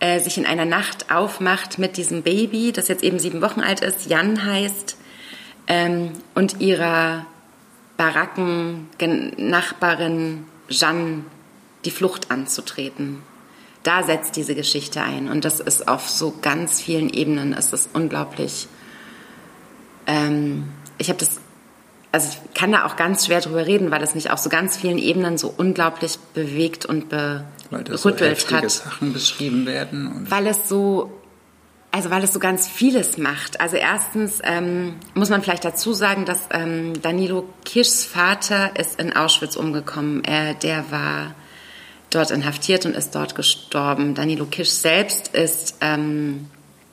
äh, 0.00 0.18
sich 0.18 0.38
in 0.38 0.46
einer 0.46 0.64
Nacht 0.64 1.12
aufmacht 1.12 1.78
mit 1.78 1.98
diesem 1.98 2.22
Baby, 2.22 2.72
das 2.72 2.88
jetzt 2.88 3.04
eben 3.04 3.18
sieben 3.18 3.42
Wochen 3.42 3.60
alt 3.60 3.82
ist, 3.82 4.08
Jan 4.08 4.46
heißt, 4.46 4.96
ähm, 5.66 6.12
und 6.34 6.62
ihrer 6.62 7.26
Baracken-Nachbarin 7.98 10.46
Jeanne 10.70 11.24
die 11.84 11.90
Flucht 11.90 12.30
anzutreten 12.30 13.30
da 13.82 14.02
setzt 14.02 14.36
diese 14.36 14.54
Geschichte 14.54 15.02
ein. 15.02 15.28
Und 15.28 15.44
das 15.44 15.60
ist 15.60 15.88
auf 15.88 16.08
so 16.08 16.34
ganz 16.42 16.80
vielen 16.80 17.10
Ebenen, 17.10 17.52
ist 17.52 17.72
es 17.72 17.88
unglaublich. 17.92 18.68
Ähm, 20.06 20.68
ich 20.98 21.08
habe 21.08 21.18
das, 21.18 21.40
also 22.12 22.28
ich 22.30 22.54
kann 22.54 22.72
da 22.72 22.86
auch 22.86 22.96
ganz 22.96 23.26
schwer 23.26 23.40
drüber 23.40 23.66
reden, 23.66 23.90
weil 23.90 24.02
es 24.02 24.14
mich 24.14 24.30
auf 24.30 24.38
so 24.38 24.48
ganz 24.48 24.76
vielen 24.76 24.98
Ebenen 24.98 25.38
so 25.38 25.52
unglaublich 25.56 26.18
bewegt 26.34 26.86
und 26.86 27.08
berüttelt 27.08 27.44
weil 27.70 27.84
das 27.84 28.02
so 28.02 28.56
hat. 28.56 28.70
Sachen 28.70 29.12
beschrieben 29.12 29.66
werden. 29.66 30.26
weil 30.28 30.46
es 30.46 30.68
so 30.68 31.18
also 31.94 32.08
weil 32.08 32.24
es 32.24 32.32
so 32.32 32.38
ganz 32.38 32.66
vieles 32.66 33.18
macht. 33.18 33.60
Also 33.60 33.76
erstens 33.76 34.40
ähm, 34.42 34.94
muss 35.12 35.28
man 35.28 35.42
vielleicht 35.42 35.64
dazu 35.64 35.92
sagen, 35.92 36.24
dass 36.24 36.40
ähm, 36.50 36.94
Danilo 37.02 37.46
Kischs 37.66 38.06
Vater 38.06 38.70
ist 38.80 38.98
in 38.98 39.14
Auschwitz 39.14 39.56
umgekommen. 39.56 40.24
Er, 40.24 40.54
der 40.54 40.90
war 40.90 41.34
dort 42.14 42.30
inhaftiert 42.30 42.86
und 42.86 42.96
ist 42.96 43.14
dort 43.14 43.34
gestorben. 43.34 44.14
Danilo 44.14 44.46
Kisch 44.46 44.70
selbst 44.70 45.28
ist 45.28 45.76
ähm, 45.80 46.46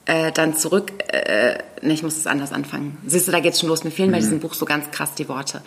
äh, 0.05 0.31
dann 0.31 0.55
zurück. 0.55 0.91
Äh, 1.07 1.59
ne, 1.81 1.93
ich 1.93 2.03
muss 2.03 2.17
es 2.17 2.27
anders 2.27 2.51
anfangen. 2.51 2.97
Siehst 3.05 3.27
du, 3.27 3.31
da 3.31 3.39
geht's 3.39 3.59
schon 3.59 3.69
los. 3.69 3.83
Mir 3.83 3.91
fehlen 3.91 4.09
mhm. 4.09 4.13
bei 4.13 4.19
diesem 4.19 4.39
Buch 4.39 4.53
so 4.53 4.65
ganz 4.65 4.89
krass 4.91 5.13
die 5.13 5.29
Worte. 5.29 5.61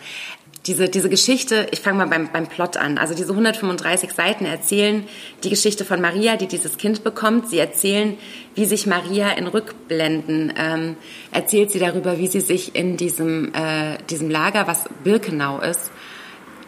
Diese, 0.65 0.87
diese 0.87 1.09
Geschichte, 1.09 1.67
ich 1.71 1.81
fange 1.81 1.97
mal 1.97 2.07
beim, 2.07 2.31
beim 2.31 2.47
Plot 2.47 2.77
an. 2.77 2.97
Also 2.97 3.13
diese 3.13 3.31
135 3.31 4.13
Seiten 4.13 4.45
erzählen 4.45 5.03
die 5.43 5.49
Geschichte 5.49 5.83
von 5.83 5.99
Maria, 5.99 6.37
die 6.37 6.47
dieses 6.47 6.77
Kind 6.77 7.03
bekommt. 7.03 7.49
Sie 7.49 7.59
erzählen, 7.59 8.17
wie 8.55 8.65
sich 8.65 8.85
Maria 8.85 9.31
in 9.31 9.47
Rückblenden 9.47 10.53
ähm, 10.57 10.95
erzählt 11.31 11.71
sie 11.71 11.79
darüber, 11.79 12.17
wie 12.17 12.27
sie 12.27 12.39
sich 12.39 12.75
in 12.75 12.95
diesem, 12.95 13.53
äh, 13.53 13.97
diesem 14.09 14.29
Lager, 14.29 14.67
was 14.67 14.85
Birkenau 15.03 15.59
ist, 15.59 15.91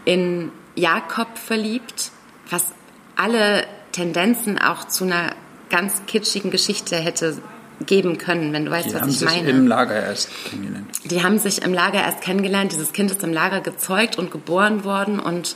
in 0.04 0.52
Jakob 0.76 1.38
verliebt 1.38 2.12
was 2.49 2.73
alle 3.15 3.65
Tendenzen 3.91 4.60
auch 4.60 4.88
zu 4.88 5.05
einer 5.05 5.31
ganz 5.69 6.01
kitschigen 6.05 6.51
Geschichte 6.51 6.95
hätte 6.95 7.38
geben 7.86 8.17
können, 8.17 8.53
wenn 8.53 8.65
du 8.65 8.71
weißt, 8.71 8.89
die 8.89 8.93
was 8.93 9.21
ich 9.21 9.21
meine. 9.21 9.41
Die 9.43 9.43
haben 9.43 9.47
sich 9.47 9.60
im 9.60 9.67
Lager 9.67 10.03
erst 10.03 10.29
kennengelernt. 10.49 10.88
Die 11.03 11.23
haben 11.23 11.39
sich 11.39 11.62
im 11.62 11.73
Lager 11.73 11.99
erst 11.99 12.21
kennengelernt. 12.21 12.71
Dieses 12.71 12.93
Kind 12.93 13.12
ist 13.12 13.23
im 13.23 13.34
Lager 13.34 13.62
gezeugt 13.62 14.17
und 14.17 14.31
geboren 14.31 14.84
worden 14.84 15.19
und 15.19 15.55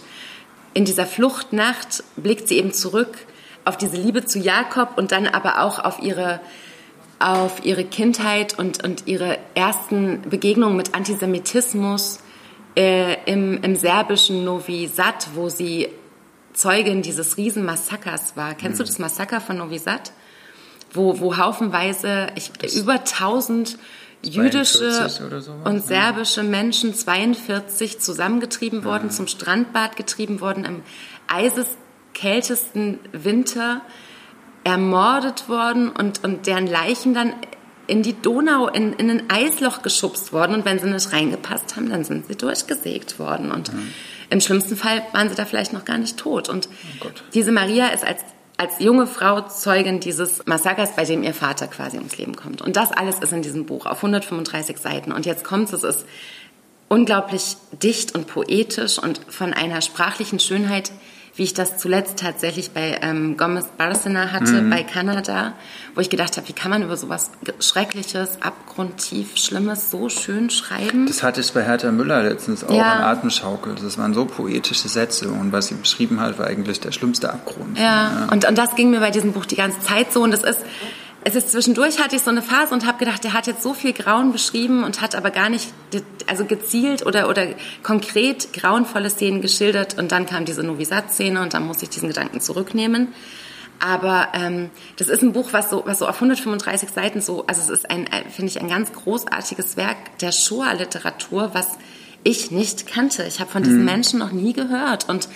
in 0.73 0.85
dieser 0.85 1.05
Fluchtnacht 1.05 2.03
blickt 2.17 2.47
sie 2.47 2.57
eben 2.57 2.73
zurück 2.73 3.17
auf 3.65 3.77
diese 3.77 3.97
Liebe 3.97 4.25
zu 4.25 4.39
Jakob 4.39 4.97
und 4.97 5.11
dann 5.11 5.27
aber 5.27 5.61
auch 5.61 5.79
auf 5.79 6.01
ihre 6.01 6.39
auf 7.19 7.65
ihre 7.65 7.83
Kindheit 7.83 8.57
und, 8.57 8.81
und 8.81 9.05
ihre 9.05 9.37
ersten 9.53 10.21
Begegnungen 10.21 10.77
mit 10.77 10.95
Antisemitismus 10.95 12.19
äh, 12.77 13.17
im, 13.25 13.61
im 13.61 13.75
serbischen 13.75 14.45
Novi 14.45 14.87
Sad, 14.87 15.27
wo 15.35 15.49
sie 15.49 15.89
Zeugin 16.59 17.01
dieses 17.01 17.37
Riesenmassakers 17.37 18.35
war. 18.35 18.53
Kennst 18.53 18.79
mhm. 18.79 18.83
du 18.83 18.87
das 18.89 18.99
Massaker 18.99 19.39
von 19.39 19.57
Novi 19.57 19.79
Sad? 19.79 20.11
Wo, 20.91 21.21
wo 21.21 21.37
haufenweise 21.37 22.27
ich, 22.35 22.51
über 22.75 22.93
1000 22.93 23.77
jüdische 24.21 25.07
und 25.63 25.85
serbische 25.85 26.43
Menschen, 26.43 26.93
42, 26.93 27.99
zusammengetrieben 28.01 28.83
worden, 28.83 29.05
ja. 29.05 29.09
zum 29.11 29.27
Strandbad 29.27 29.95
getrieben 29.95 30.41
worden, 30.41 30.65
im 30.65 30.81
eiseskältesten 31.27 32.99
Winter 33.13 33.81
ermordet 34.65 35.47
worden 35.47 35.89
und, 35.89 36.25
und 36.25 36.45
deren 36.45 36.67
Leichen 36.67 37.13
dann 37.13 37.33
in 37.87 38.03
die 38.03 38.21
Donau, 38.21 38.67
in, 38.67 38.91
in 38.93 39.09
ein 39.09 39.29
Eisloch 39.29 39.81
geschubst 39.81 40.33
worden. 40.33 40.55
Und 40.55 40.65
wenn 40.65 40.79
sie 40.79 40.89
nicht 40.89 41.13
reingepasst 41.13 41.77
haben, 41.77 41.89
dann 41.89 42.03
sind 42.03 42.27
sie 42.27 42.35
durchgesägt 42.35 43.17
worden. 43.17 43.49
Und 43.49 43.69
ja. 43.69 43.75
Im 44.29 44.41
schlimmsten 44.41 44.75
Fall 44.75 45.01
waren 45.11 45.29
sie 45.29 45.35
da 45.35 45.45
vielleicht 45.45 45.73
noch 45.73 45.85
gar 45.85 45.97
nicht 45.97 46.17
tot. 46.17 46.49
Und 46.49 46.69
oh 47.03 47.07
diese 47.33 47.51
Maria 47.51 47.87
ist 47.87 48.05
als 48.05 48.21
als 48.59 48.79
junge 48.79 49.07
Frau 49.07 49.39
Zeugin 49.39 50.01
dieses 50.01 50.45
Massakers, 50.45 50.93
bei 50.93 51.05
dem 51.05 51.23
ihr 51.23 51.33
Vater 51.33 51.67
quasi 51.67 51.95
ums 51.95 52.17
Leben 52.17 52.35
kommt. 52.35 52.61
Und 52.61 52.75
das 52.75 52.91
alles 52.91 53.19
ist 53.19 53.31
in 53.31 53.41
diesem 53.41 53.65
Buch 53.65 53.85
auf 53.85 53.99
135 53.99 54.77
Seiten. 54.79 55.13
Und 55.13 55.25
jetzt 55.25 55.45
kommt 55.45 55.71
es, 55.71 55.83
es 55.83 55.95
ist 55.95 56.05
unglaublich 56.89 57.55
dicht 57.71 58.13
und 58.15 58.27
poetisch 58.27 58.99
und 58.99 59.21
von 59.29 59.53
einer 59.53 59.81
sprachlichen 59.81 60.41
Schönheit, 60.41 60.91
wie 61.39 61.43
ich 61.43 61.53
das 61.53 61.77
zuletzt 61.77 62.19
tatsächlich 62.19 62.71
bei 62.71 62.99
ähm, 63.01 63.37
Gomez 63.37 63.65
Barcelona 63.77 64.33
hatte, 64.33 64.61
mhm. 64.61 64.69
bei 64.69 64.83
Kanada, 64.83 65.53
wo 65.95 66.01
ich 66.01 66.09
gedacht 66.09 66.35
habe, 66.35 66.49
wie 66.49 66.53
kann 66.53 66.69
man 66.69 66.83
über 66.83 66.97
sowas 66.97 67.31
Schreckliches, 67.61 68.41
abgrundtief 68.41 69.37
Schlimmes 69.37 69.89
so 69.89 70.09
schön 70.09 70.49
schreiben? 70.49 71.07
Das 71.07 71.23
hatte 71.23 71.39
ich 71.39 71.53
bei 71.53 71.63
Hertha 71.63 71.93
Müller 71.93 72.23
letztens 72.23 72.65
auch 72.65 72.75
ja. 72.75 72.97
in 72.97 73.03
Atemschaukel. 73.03 73.75
Das 73.81 73.97
waren 73.97 74.13
so 74.13 74.25
poetische 74.25 74.89
Sätze 74.89 75.29
und 75.29 75.53
was 75.53 75.67
sie 75.67 75.75
beschrieben 75.75 76.19
hat, 76.19 76.37
war 76.37 76.47
eigentlich 76.47 76.81
der 76.81 76.91
schlimmste 76.91 77.31
Abgrund. 77.31 77.77
Ja, 77.77 77.83
ja. 77.83 78.27
Und, 78.31 78.45
und 78.45 78.57
das 78.57 78.75
ging 78.75 78.89
mir 78.89 78.99
bei 78.99 79.11
diesem 79.11 79.31
Buch 79.31 79.45
die 79.45 79.55
ganze 79.55 79.79
Zeit 79.79 80.11
so 80.11 80.21
und 80.21 80.31
das 80.31 80.43
ist 80.43 80.59
es 81.23 81.35
ist 81.35 81.51
zwischendurch 81.51 81.99
hatte 81.99 82.15
ich 82.15 82.21
so 82.21 82.29
eine 82.29 82.41
Phase 82.41 82.73
und 82.73 82.85
habe 82.85 82.97
gedacht, 82.97 83.23
der 83.23 83.33
hat 83.33 83.47
jetzt 83.47 83.61
so 83.61 83.73
viel 83.73 83.93
Grauen 83.93 84.31
beschrieben 84.31 84.83
und 84.83 85.01
hat 85.01 85.15
aber 85.15 85.31
gar 85.31 85.49
nicht 85.49 85.69
also 86.27 86.45
gezielt 86.45 87.05
oder 87.05 87.29
oder 87.29 87.47
konkret 87.83 88.53
grauenvolle 88.53 89.09
Szenen 89.09 89.41
geschildert 89.41 89.97
und 89.97 90.11
dann 90.11 90.25
kam 90.25 90.45
diese 90.45 90.63
Novisat-Szene 90.63 91.41
und 91.41 91.53
dann 91.53 91.65
musste 91.65 91.83
ich 91.83 91.89
diesen 91.89 92.07
Gedanken 92.07 92.39
zurücknehmen. 92.39 93.09
Aber 93.79 94.27
ähm, 94.33 94.69
das 94.97 95.07
ist 95.07 95.21
ein 95.21 95.31
Buch, 95.31 95.49
was 95.51 95.69
so, 95.69 95.83
was 95.85 95.99
so 95.99 96.07
auf 96.07 96.15
135 96.15 96.89
Seiten 96.89 97.21
so, 97.21 97.45
also 97.47 97.61
es 97.61 97.69
ist 97.69 97.89
ein, 97.89 98.07
finde 98.29 98.51
ich, 98.51 98.59
ein 98.59 98.67
ganz 98.67 98.91
großartiges 98.91 99.77
Werk 99.77 100.17
der 100.19 100.33
Shoah-Literatur, 100.33 101.51
was 101.53 101.77
ich 102.23 102.51
nicht 102.51 102.87
kannte. 102.87 103.23
Ich 103.23 103.39
habe 103.39 103.49
von 103.49 103.63
diesen 103.63 103.79
mhm. 103.79 103.85
Menschen 103.85 104.19
noch 104.19 104.31
nie 104.31 104.51
gehört 104.51 105.07
und 105.07 105.29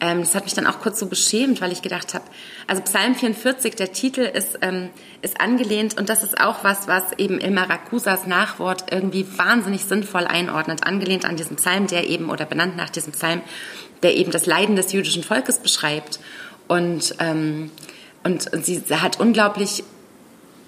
ähm, 0.00 0.20
das 0.20 0.34
hat 0.34 0.44
mich 0.44 0.54
dann 0.54 0.66
auch 0.66 0.80
kurz 0.80 0.98
so 0.98 1.06
beschämt, 1.06 1.60
weil 1.60 1.72
ich 1.72 1.82
gedacht 1.82 2.14
habe, 2.14 2.24
also 2.66 2.82
Psalm 2.82 3.14
44, 3.14 3.74
der 3.74 3.92
Titel 3.92 4.20
ist, 4.20 4.58
ähm, 4.62 4.90
ist 5.22 5.40
angelehnt 5.40 5.98
und 5.98 6.08
das 6.08 6.22
ist 6.22 6.40
auch 6.40 6.64
was, 6.64 6.88
was 6.88 7.12
eben 7.18 7.40
Ilmar 7.40 7.70
Rakusas 7.70 8.26
Nachwort 8.26 8.86
irgendwie 8.90 9.26
wahnsinnig 9.36 9.84
sinnvoll 9.84 10.26
einordnet, 10.26 10.86
angelehnt 10.86 11.24
an 11.24 11.36
diesen 11.36 11.56
Psalm, 11.56 11.86
der 11.86 12.08
eben, 12.08 12.30
oder 12.30 12.44
benannt 12.44 12.76
nach 12.76 12.90
diesem 12.90 13.12
Psalm, 13.12 13.42
der 14.02 14.16
eben 14.16 14.30
das 14.30 14.46
Leiden 14.46 14.76
des 14.76 14.92
jüdischen 14.92 15.22
Volkes 15.22 15.58
beschreibt. 15.58 16.20
Und 16.68 17.14
ähm, 17.18 17.70
und, 18.26 18.52
und 18.52 18.66
sie 18.66 18.82
hat 18.90 19.20
unglaublich 19.20 19.84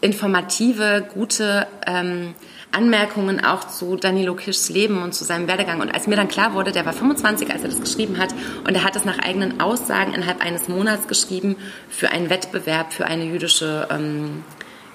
informative, 0.01 1.05
gute 1.13 1.67
ähm, 1.87 2.35
Anmerkungen 2.73 3.45
auch 3.45 3.65
zu 3.65 3.97
Danilo 3.97 4.35
Kischs 4.35 4.69
Leben 4.69 5.03
und 5.03 5.15
zu 5.15 5.25
seinem 5.25 5.49
Werdegang. 5.49 5.81
Und 5.81 5.95
als 5.95 6.07
mir 6.07 6.17
dann 6.17 6.29
klar 6.29 6.55
wurde, 6.55 6.73
der 6.73 6.85
war 6.87 6.93
25, 6.93 7.51
als 7.51 7.63
er 7.63 7.69
das 7.69 7.81
geschrieben 7.81 8.19
hat, 8.19 8.35
und 8.67 8.75
er 8.75 8.85
hat 8.85 8.97
es 8.97 9.05
nach 9.05 9.19
eigenen 9.19 9.61
Aussagen 9.61 10.13
innerhalb 10.15 10.45
eines 10.45 10.69
Monats 10.69 11.09
geschrieben 11.09 11.57
für 11.89 12.11
einen 12.11 12.31
Wettbewerb 12.31 12.93
für 12.93 13.07
eine 13.07 13.25
jüdische, 13.25 13.89
ähm, 13.91 14.45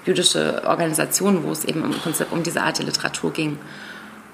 jüdische 0.04 0.62
Organisation, 0.66 1.44
wo 1.44 1.50
es 1.50 1.64
eben 1.64 1.84
im 1.84 1.92
Prinzip 1.92 2.30
um 2.30 2.42
diese 2.42 2.62
Art 2.62 2.78
der 2.78 2.86
Literatur 2.86 3.32
ging. 3.32 3.58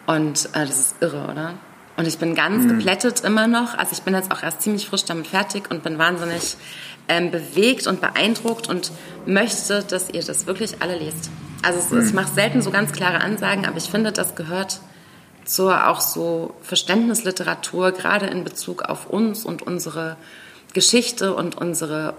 Und 0.07 0.47
äh, 0.53 0.67
das 0.67 0.79
ist 0.79 0.95
irre, 1.01 1.29
oder? 1.31 1.55
Und 1.97 2.07
ich 2.07 2.19
bin 2.19 2.35
ganz 2.35 2.65
mhm. 2.65 2.79
geplättet 2.79 3.21
immer 3.21 3.47
noch. 3.47 3.77
Also 3.77 3.93
ich 3.93 4.03
bin 4.03 4.15
jetzt 4.15 4.33
auch 4.33 4.43
erst 4.43 4.63
ziemlich 4.63 4.87
frisch 4.87 5.05
damit 5.05 5.27
fertig 5.27 5.71
und 5.71 5.83
bin 5.83 5.99
wahnsinnig 5.99 6.57
ähm, 7.09 7.31
bewegt 7.31 7.87
und 7.87 8.01
beeindruckt 8.01 8.69
und 8.69 8.91
möchte, 9.27 9.83
dass 9.83 10.09
ihr 10.11 10.23
das 10.23 10.47
wirklich 10.47 10.81
alle 10.81 10.99
lest. 10.99 11.31
Also 11.63 11.79
es, 11.79 11.91
mhm. 11.91 12.07
ich 12.07 12.13
mache 12.15 12.35
selten 12.35 12.63
so 12.63 12.71
ganz 12.71 12.93
klare 12.93 13.21
Ansagen, 13.21 13.67
aber 13.67 13.77
ich 13.77 13.91
finde, 13.91 14.13
das 14.13 14.35
gehört 14.35 14.81
zur 15.45 15.89
auch 15.89 16.01
so 16.01 16.55
Verständnisliteratur, 16.63 17.93
gerade 17.93 18.27
in 18.27 18.45
Bezug 18.45 18.83
auf 18.83 19.07
uns 19.07 19.45
und 19.45 19.63
unsere 19.63 20.17
Geschichte 20.73 21.35
und 21.35 21.57
unsere 21.57 22.15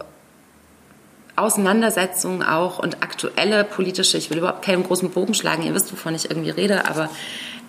Auseinandersetzungen 1.35 2.43
auch 2.43 2.79
und 2.79 3.01
aktuelle 3.03 3.63
politische, 3.63 4.17
ich 4.17 4.29
will 4.29 4.39
überhaupt 4.39 4.63
keinen 4.63 4.83
großen 4.83 5.09
Bogen 5.11 5.33
schlagen, 5.33 5.63
ihr 5.63 5.73
wisst, 5.73 5.91
wovon 5.91 6.13
ich 6.13 6.29
irgendwie 6.29 6.49
rede, 6.49 6.87
aber 6.87 7.09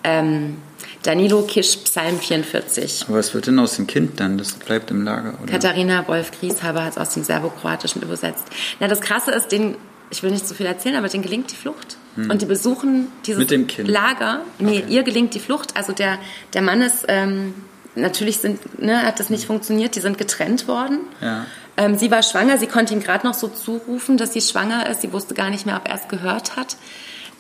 ähm, 0.05 0.57
Danilo 1.03 1.43
Kisch, 1.43 1.77
Psalm 1.79 2.19
44. 2.19 3.07
Aber 3.09 3.19
was 3.19 3.35
wird 3.35 3.47
denn 3.47 3.59
aus 3.59 3.77
dem 3.77 3.87
Kind 3.87 4.21
dann? 4.21 4.39
Das 4.39 4.53
bleibt 4.53 4.91
im 4.91 5.05
Lager, 5.05 5.35
oder? 5.43 5.51
Katharina 5.51 6.07
Wolf-Grieshaber 6.07 6.85
hat 6.85 6.93
es 6.93 6.99
aus 6.99 7.15
dem 7.15 7.25
Serbokroatischen 7.25 8.03
übersetzt. 8.03 8.45
Na, 8.79 8.89
das 8.89 9.01
Krasse 9.01 9.33
ist, 9.33 9.51
den, 9.53 9.77
ich 10.13 10.23
will 10.23 10.31
nicht 10.31 10.47
zu 10.47 10.55
viel 10.55 10.67
erzählen, 10.67 10.97
aber 10.97 11.09
denen 11.09 11.23
gelingt 11.23 11.51
die 11.51 11.57
Flucht. 11.57 11.97
Hm. 12.15 12.31
Und 12.31 12.43
die 12.43 12.47
besuchen 12.47 13.09
dieses 13.27 13.49
Lager. 13.79 14.43
Nee, 14.59 14.83
okay. 14.83 14.85
ihr 14.89 15.03
gelingt 15.03 15.35
die 15.35 15.41
Flucht. 15.41 15.77
Also 15.77 15.93
der, 15.93 16.19
der 16.53 16.63
Mann 16.63 16.83
ist, 16.83 17.07
ähm, 17.09 17.55
natürlich 17.95 18.39
sind, 18.39 18.81
ne, 18.81 19.03
hat 19.03 19.19
das 19.19 19.31
nicht 19.31 19.47
funktioniert, 19.47 19.97
die 19.97 20.01
sind 20.01 20.19
getrennt 20.19 20.69
worden. 20.69 21.01
Ja. 21.21 21.47
Ähm, 21.79 21.97
sie 21.97 22.11
war 22.11 22.23
schwanger, 22.23 22.59
sie 22.59 22.67
konnte 22.67 22.93
ihm 22.93 23.01
gerade 23.01 23.27
noch 23.27 23.33
so 23.33 23.49
zurufen, 23.49 24.19
dass 24.19 24.35
sie 24.35 24.43
schwanger 24.43 24.89
ist. 24.91 25.01
Sie 25.01 25.13
wusste 25.13 25.33
gar 25.35 25.49
nicht 25.49 25.65
mehr, 25.65 25.77
ob 25.77 25.89
er 25.89 25.95
es 25.95 26.09
gehört 26.09 26.57
hat. 26.57 26.77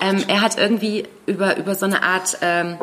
Ähm, 0.01 0.25
er 0.27 0.41
hat 0.41 0.57
irgendwie 0.59 1.05
über, 1.27 1.59
über 1.59 1.75
so 1.75 1.85
eine 1.85 2.03
Art 2.03 2.39
ähm, 2.41 2.77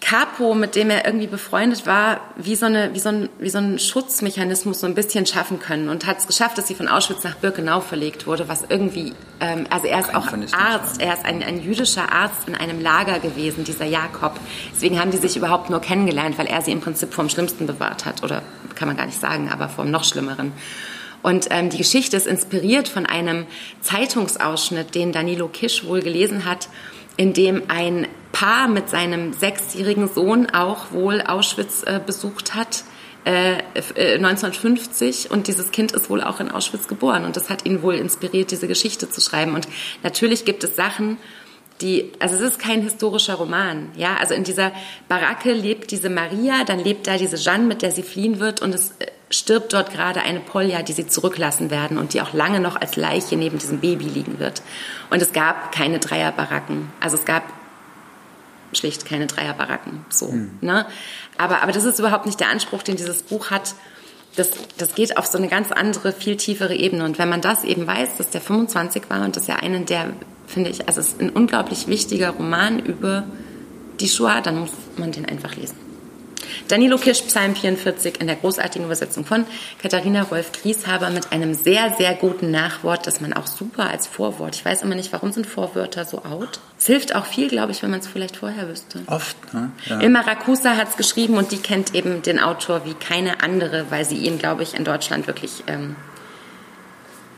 Capo, 0.00 0.54
mit 0.54 0.76
dem 0.76 0.88
er 0.88 1.04
irgendwie 1.04 1.26
befreundet 1.26 1.86
war, 1.86 2.20
wie 2.36 2.56
so, 2.56 2.66
eine, 2.66 2.94
wie, 2.94 2.98
so 2.98 3.10
ein, 3.10 3.28
wie 3.38 3.50
so 3.50 3.58
ein 3.58 3.78
Schutzmechanismus 3.78 4.80
so 4.80 4.86
ein 4.86 4.94
bisschen 4.94 5.26
schaffen 5.26 5.60
können 5.60 5.90
und 5.90 6.06
hat 6.06 6.18
es 6.18 6.26
geschafft, 6.26 6.56
dass 6.56 6.68
sie 6.68 6.74
von 6.74 6.88
Auschwitz 6.88 7.22
nach 7.22 7.36
Birkenau 7.36 7.80
verlegt 7.80 8.26
wurde, 8.26 8.48
was 8.48 8.64
irgendwie, 8.68 9.12
ähm, 9.40 9.66
also 9.68 9.86
er 9.86 10.00
ist 10.00 10.14
auch 10.14 10.26
Arzt, 10.52 11.00
er 11.00 11.14
ist 11.14 11.24
ein, 11.26 11.42
ein 11.42 11.62
jüdischer 11.62 12.10
Arzt 12.10 12.48
in 12.48 12.54
einem 12.54 12.80
Lager 12.80 13.18
gewesen, 13.20 13.64
dieser 13.64 13.84
Jakob. 13.84 14.40
Deswegen 14.74 14.98
haben 14.98 15.10
die 15.10 15.18
sich 15.18 15.36
überhaupt 15.36 15.68
nur 15.68 15.80
kennengelernt, 15.80 16.38
weil 16.38 16.46
er 16.46 16.62
sie 16.62 16.72
im 16.72 16.80
Prinzip 16.80 17.12
vom 17.12 17.28
Schlimmsten 17.28 17.66
bewahrt 17.66 18.06
hat, 18.06 18.22
oder 18.22 18.42
kann 18.74 18.88
man 18.88 18.96
gar 18.96 19.06
nicht 19.06 19.20
sagen, 19.20 19.50
aber 19.52 19.68
vom 19.68 19.90
noch 19.90 20.04
Schlimmeren. 20.04 20.52
Und 21.22 21.48
ähm, 21.50 21.68
die 21.68 21.76
Geschichte 21.76 22.16
ist 22.16 22.26
inspiriert 22.26 22.88
von 22.88 23.04
einem 23.04 23.46
Zeitungsausschnitt, 23.82 24.94
den 24.94 25.12
Danilo 25.12 25.48
Kisch 25.48 25.84
wohl 25.84 26.00
gelesen 26.00 26.46
hat, 26.46 26.68
in 27.16 27.32
dem 27.32 27.62
ein 27.68 28.06
Paar 28.32 28.68
mit 28.68 28.88
seinem 28.88 29.32
sechsjährigen 29.32 30.08
Sohn 30.08 30.48
auch 30.50 30.92
wohl 30.92 31.20
Auschwitz 31.20 31.82
äh, 31.82 32.00
besucht 32.04 32.54
hat. 32.54 32.84
Äh, 33.24 33.58
1950 33.74 35.26
äh, 35.26 35.28
und 35.32 35.46
dieses 35.46 35.72
Kind 35.72 35.92
ist 35.92 36.08
wohl 36.08 36.22
auch 36.22 36.40
in 36.40 36.50
Auschwitz 36.50 36.88
geboren 36.88 37.26
und 37.26 37.36
das 37.36 37.50
hat 37.50 37.66
ihn 37.66 37.82
wohl 37.82 37.96
inspiriert, 37.96 38.50
diese 38.50 38.66
Geschichte 38.66 39.10
zu 39.10 39.20
schreiben. 39.20 39.54
Und 39.54 39.68
natürlich 40.02 40.46
gibt 40.46 40.64
es 40.64 40.74
Sachen, 40.74 41.18
die, 41.82 42.12
also 42.18 42.36
es 42.36 42.40
ist 42.40 42.58
kein 42.58 42.82
historischer 42.82 43.34
Roman, 43.34 43.90
ja, 43.94 44.16
also 44.16 44.32
in 44.32 44.44
dieser 44.44 44.72
Baracke 45.08 45.52
lebt 45.52 45.90
diese 45.90 46.08
Maria, 46.08 46.64
dann 46.64 46.78
lebt 46.78 47.06
da 47.06 47.18
diese 47.18 47.36
Jeanne, 47.36 47.64
mit 47.64 47.82
der 47.82 47.90
sie 47.90 48.02
fliehen 48.02 48.40
wird 48.40 48.62
und 48.62 48.74
es 48.74 48.92
äh, 49.00 49.06
stirbt 49.30 49.72
dort 49.72 49.92
gerade 49.92 50.22
eine 50.22 50.40
Polja, 50.40 50.82
die 50.82 50.92
sie 50.92 51.06
zurücklassen 51.06 51.70
werden 51.70 51.98
und 51.98 52.14
die 52.14 52.20
auch 52.20 52.32
lange 52.32 52.60
noch 52.60 52.80
als 52.80 52.96
Leiche 52.96 53.36
neben 53.36 53.58
diesem 53.58 53.80
Baby 53.80 54.04
liegen 54.04 54.38
wird. 54.38 54.62
Und 55.08 55.22
es 55.22 55.32
gab 55.32 55.72
keine 55.72 55.98
Dreierbaracken, 55.98 56.90
also 57.00 57.16
es 57.16 57.24
gab 57.24 57.44
schlicht 58.72 59.04
keine 59.04 59.26
Dreierbaracken, 59.26 60.04
so, 60.10 60.28
mhm. 60.28 60.58
ne, 60.60 60.86
aber, 61.38 61.62
aber 61.62 61.72
das 61.72 61.84
ist 61.84 61.98
überhaupt 61.98 62.26
nicht 62.26 62.38
der 62.38 62.50
Anspruch, 62.50 62.82
den 62.82 62.96
dieses 62.96 63.22
Buch 63.22 63.50
hat, 63.50 63.74
das, 64.36 64.50
das 64.78 64.94
geht 64.94 65.16
auf 65.16 65.26
so 65.26 65.38
eine 65.38 65.48
ganz 65.48 65.72
andere, 65.72 66.12
viel 66.12 66.36
tiefere 66.36 66.76
Ebene. 66.76 67.04
Und 67.04 67.18
wenn 67.18 67.28
man 67.28 67.40
das 67.40 67.64
eben 67.64 67.84
weiß, 67.84 68.16
dass 68.16 68.30
der 68.30 68.40
25 68.40 69.10
war 69.10 69.24
und 69.24 69.36
das 69.36 69.48
ja 69.48 69.56
einen 69.56 69.86
der 69.86 70.12
finde 70.50 70.70
ich, 70.70 70.88
also 70.88 71.00
es 71.00 71.08
ist 71.08 71.20
ein 71.20 71.30
unglaublich 71.30 71.86
wichtiger 71.86 72.30
Roman 72.30 72.78
über 72.80 73.24
die 74.00 74.08
Shoah, 74.08 74.40
dann 74.40 74.58
muss 74.58 74.70
man 74.96 75.12
den 75.12 75.26
einfach 75.26 75.54
lesen. 75.54 75.76
Danilo 76.68 76.98
Kirsch, 76.98 77.22
Psalm 77.22 77.54
44 77.54 78.20
in 78.20 78.26
der 78.26 78.36
großartigen 78.36 78.86
Übersetzung 78.86 79.24
von 79.24 79.44
Katharina 79.82 80.22
Rolf-Grieshaber 80.22 81.10
mit 81.10 81.32
einem 81.32 81.54
sehr, 81.54 81.94
sehr 81.96 82.14
guten 82.14 82.50
Nachwort, 82.50 83.06
das 83.06 83.20
man 83.20 83.32
auch 83.32 83.46
super 83.46 83.88
als 83.90 84.06
Vorwort. 84.06 84.56
Ich 84.56 84.64
weiß 84.64 84.82
immer 84.82 84.94
nicht, 84.94 85.12
warum 85.12 85.32
sind 85.32 85.46
Vorwörter 85.46 86.04
so 86.04 86.24
out. 86.24 86.60
Es 86.78 86.86
hilft 86.86 87.14
auch 87.14 87.26
viel, 87.26 87.48
glaube 87.48 87.72
ich, 87.72 87.82
wenn 87.82 87.90
man 87.90 88.00
es 88.00 88.06
vielleicht 88.06 88.36
vorher 88.36 88.68
wüsste. 88.68 89.02
Oft, 89.06 89.36
ne? 89.52 89.70
Ja. 89.86 90.00
Ilma 90.00 90.20
Rakusa 90.20 90.76
hat 90.76 90.88
es 90.88 90.96
geschrieben 90.96 91.36
und 91.36 91.52
die 91.52 91.58
kennt 91.58 91.94
eben 91.94 92.22
den 92.22 92.38
Autor 92.38 92.84
wie 92.84 92.94
keine 92.94 93.42
andere, 93.42 93.86
weil 93.90 94.04
sie 94.04 94.16
ihn, 94.16 94.38
glaube 94.38 94.62
ich, 94.62 94.74
in 94.74 94.84
Deutschland 94.84 95.26
wirklich 95.26 95.64
ähm, 95.66 95.96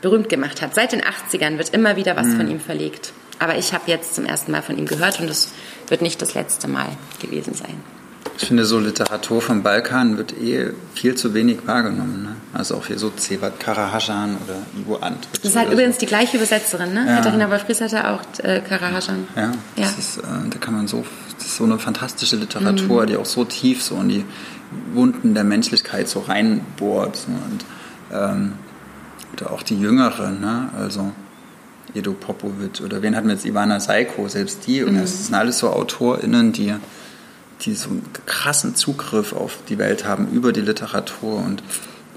berühmt 0.01 0.29
gemacht 0.29 0.61
hat. 0.61 0.75
Seit 0.75 0.93
den 0.93 1.03
80ern 1.03 1.59
wird 1.59 1.71
immer 1.71 1.97
wieder 1.97 2.17
was 2.17 2.27
mhm. 2.27 2.37
von 2.37 2.51
ihm 2.51 2.61
verlegt. 2.61 3.13
Aber 3.39 3.57
ich 3.57 3.73
habe 3.73 3.85
jetzt 3.87 4.15
zum 4.15 4.25
ersten 4.25 4.53
Mal 4.53 4.63
von 4.63 4.79
ihm 4.79 4.87
gehört 4.87 5.19
und 5.19 5.29
es 5.29 5.53
wird 5.89 6.03
nicht 6.03 6.21
das 6.23 6.35
letzte 6.35 6.69
Mal 6.69 6.89
gewesen 7.21 7.55
sein. 7.55 7.83
Ich 8.39 8.47
finde, 8.47 8.65
so 8.65 8.79
Literatur 8.79 9.41
vom 9.41 9.63
Balkan 9.63 10.17
wird 10.17 10.33
eh 10.37 10.71
viel 10.95 11.15
zu 11.15 11.35
wenig 11.35 11.67
wahrgenommen. 11.67 12.23
Ne? 12.23 12.37
Also 12.53 12.77
auch 12.77 12.87
hier 12.87 12.99
so 12.99 13.13
Cevat 13.17 13.61
Karahasan 13.61 14.37
oder 14.45 14.57
Ivo 14.81 14.97
Ant. 14.97 15.29
Das 15.43 15.51
ist 15.53 15.57
halt 15.57 15.71
übrigens 15.71 15.97
so. 15.97 16.01
die 16.01 16.07
gleiche 16.07 16.37
Übersetzerin, 16.37 16.95
ne? 16.95 17.05
Ja. 17.07 17.17
Katharina 17.17 17.51
Wolfries 17.51 17.81
hatte 17.81 18.09
auch 18.09 18.21
äh, 18.43 18.61
Karahasan. 18.61 19.27
Ja, 19.37 19.53
ja. 19.77 19.87
Ist, 19.99 20.19
äh, 20.19 20.23
da 20.51 20.59
kann 20.59 20.75
man 20.75 20.89
so, 20.89 21.05
das 21.39 21.47
ist 21.47 21.57
so 21.57 21.65
eine 21.65 21.79
fantastische 21.79 22.37
Literatur, 22.37 23.03
mhm. 23.03 23.07
die 23.07 23.17
auch 23.17 23.27
so 23.27 23.45
tief 23.45 23.83
so 23.83 23.97
in 23.97 24.09
die 24.09 24.25
Wunden 24.95 25.35
der 25.35 25.45
Menschlichkeit 25.45 26.09
so 26.09 26.21
reinbohrt. 26.21 27.17
So. 27.17 27.29
Und 27.29 27.65
ähm, 28.13 28.53
oder 29.33 29.51
auch 29.51 29.63
die 29.63 29.79
Jüngeren, 29.79 30.41
ne? 30.41 30.69
also 30.79 31.13
Edo 31.95 32.13
Popovic 32.13 32.81
oder 32.85 33.03
wen 33.03 33.17
hatten 33.17 33.29
wir 33.29 33.35
jetzt, 33.35 33.45
Ivana 33.45 33.81
Seiko, 33.81 34.29
selbst 34.29 34.67
die. 34.67 34.83
Und 34.83 34.95
mhm. 34.95 35.01
das 35.01 35.27
sind 35.27 35.35
alles 35.35 35.59
so 35.59 35.71
AutorInnen, 35.71 36.53
die, 36.53 36.75
die 37.63 37.75
so 37.75 37.91
einen 37.91 38.05
krassen 38.27 38.75
Zugriff 38.75 39.33
auf 39.33 39.59
die 39.69 39.79
Welt 39.79 40.05
haben 40.05 40.29
über 40.31 40.53
die 40.53 40.61
Literatur 40.61 41.37
und 41.37 41.63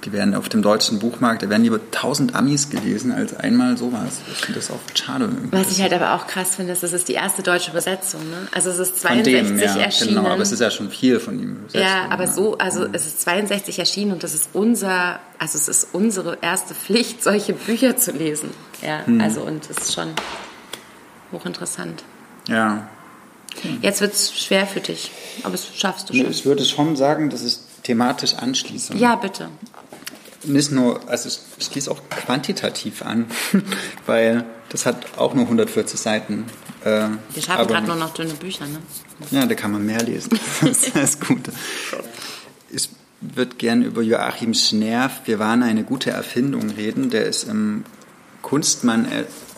die 0.05 0.13
werden 0.13 0.35
auf 0.35 0.49
dem 0.49 0.61
deutschen 0.61 0.99
Buchmarkt, 0.99 1.41
da 1.41 1.49
werden 1.49 1.63
lieber 1.63 1.79
tausend 1.89 2.35
Amis 2.35 2.69
gelesen 2.69 3.11
als 3.11 3.35
einmal 3.35 3.75
sowas. 3.75 4.21
Ich 4.31 4.37
finde 4.37 4.59
das 4.59 4.69
auch 4.69 4.79
schade. 4.93 5.29
Was 5.49 5.71
ich 5.71 5.81
halt 5.81 5.93
aber 5.93 6.13
auch 6.13 6.27
krass 6.27 6.55
finde, 6.55 6.73
ist, 6.73 6.83
das 6.83 6.93
ist 6.93 7.07
die 7.07 7.13
erste 7.13 7.41
deutsche 7.41 7.71
Übersetzung. 7.71 8.21
Ne? 8.21 8.47
Also 8.53 8.69
es 8.69 8.77
ist 8.77 9.01
62 9.01 9.47
dem, 9.47 9.57
ja, 9.57 9.75
erschienen. 9.77 10.15
Genau, 10.15 10.29
aber 10.29 10.43
es 10.43 10.51
ist 10.51 10.59
ja 10.59 10.69
schon 10.69 10.91
viel 10.91 11.19
von 11.19 11.39
ihm. 11.39 11.57
Ja, 11.73 12.07
aber 12.09 12.27
so, 12.27 12.57
also 12.57 12.85
es 12.91 13.07
ist 13.07 13.21
62 13.21 13.79
erschienen 13.79 14.11
und 14.11 14.23
das 14.23 14.35
ist 14.35 14.49
unser, 14.53 15.19
also 15.39 15.57
es 15.57 15.67
ist 15.67 15.87
unsere 15.93 16.37
erste 16.41 16.75
Pflicht, 16.75 17.23
solche 17.23 17.53
Bücher 17.53 17.97
zu 17.97 18.11
lesen. 18.11 18.51
Ja, 18.83 19.05
hm. 19.05 19.19
also 19.21 19.41
und 19.41 19.67
es 19.69 19.77
ist 19.77 19.93
schon 19.93 20.09
hochinteressant. 21.31 22.03
Ja. 22.47 22.87
Hm. 23.61 23.79
Jetzt 23.81 24.01
wird 24.01 24.13
es 24.13 24.37
schwer 24.37 24.67
für 24.67 24.81
dich, 24.81 25.11
aber 25.43 25.55
es 25.55 25.67
schaffst 25.75 26.09
du 26.09 26.13
schon. 26.13 26.29
Ich 26.29 26.45
würde 26.45 26.65
schon 26.65 26.95
sagen, 26.95 27.29
dass 27.29 27.43
ich 27.43 27.57
thematisch 27.83 28.33
anschließe. 28.35 28.95
Ja, 28.95 29.15
bitte 29.15 29.49
nicht 30.47 30.71
nur, 30.71 31.07
also 31.09 31.29
ich 31.29 31.65
schließe 31.65 31.91
auch 31.91 32.01
quantitativ 32.09 33.01
an, 33.01 33.25
weil 34.05 34.45
das 34.69 34.85
hat 34.85 35.17
auch 35.17 35.33
nur 35.33 35.45
140 35.45 35.99
Seiten. 35.99 36.45
Äh, 36.83 37.09
Wir 37.33 37.41
schreiben 37.41 37.67
gerade 37.67 37.87
nur 37.87 37.95
noch 37.95 38.13
dünne 38.13 38.33
Bücher, 38.33 38.65
ne? 38.65 38.79
Ja, 39.31 39.45
da 39.45 39.55
kann 39.55 39.71
man 39.71 39.85
mehr 39.85 40.01
lesen. 40.03 40.39
Das 40.61 40.83
ist 40.83 40.95
das 40.95 41.19
Gute. 41.19 41.51
Ich 42.69 42.89
würde 43.21 43.55
gerne 43.55 43.85
über 43.85 44.01
Joachim 44.01 44.53
Schnerf, 44.53 45.21
Wir 45.25 45.39
waren 45.39 45.63
eine 45.63 45.83
gute 45.83 46.11
Erfindung, 46.11 46.69
reden. 46.71 47.09
Der 47.09 47.25
ist 47.25 47.43
im 47.43 47.85
Kunstmann 48.41 49.07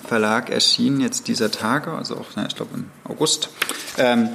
Verlag 0.07 0.49
erschienen, 0.49 1.01
jetzt 1.01 1.27
dieser 1.27 1.51
Tage, 1.51 1.91
also 1.91 2.15
auch, 2.15 2.27
ich 2.47 2.55
glaube 2.55 2.75
im 2.75 2.85
August. 3.09 3.49
Ähm, 3.97 4.29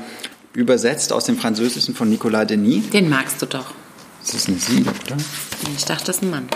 übersetzt 0.54 1.12
aus 1.12 1.24
dem 1.24 1.38
Französischen 1.38 1.94
von 1.94 2.08
Nicolas 2.08 2.46
Denis. 2.46 2.90
Den 2.90 3.08
magst 3.08 3.40
du 3.40 3.46
doch. 3.46 3.72
Das 4.24 4.34
ist 4.34 4.48
eine 4.48 4.58
Sie, 4.58 4.82
oder? 4.82 5.16
Ich 5.76 5.84
dachte, 5.84 6.04
das 6.06 6.16
ist 6.16 6.22
ein 6.22 6.30
Mann. 6.30 6.48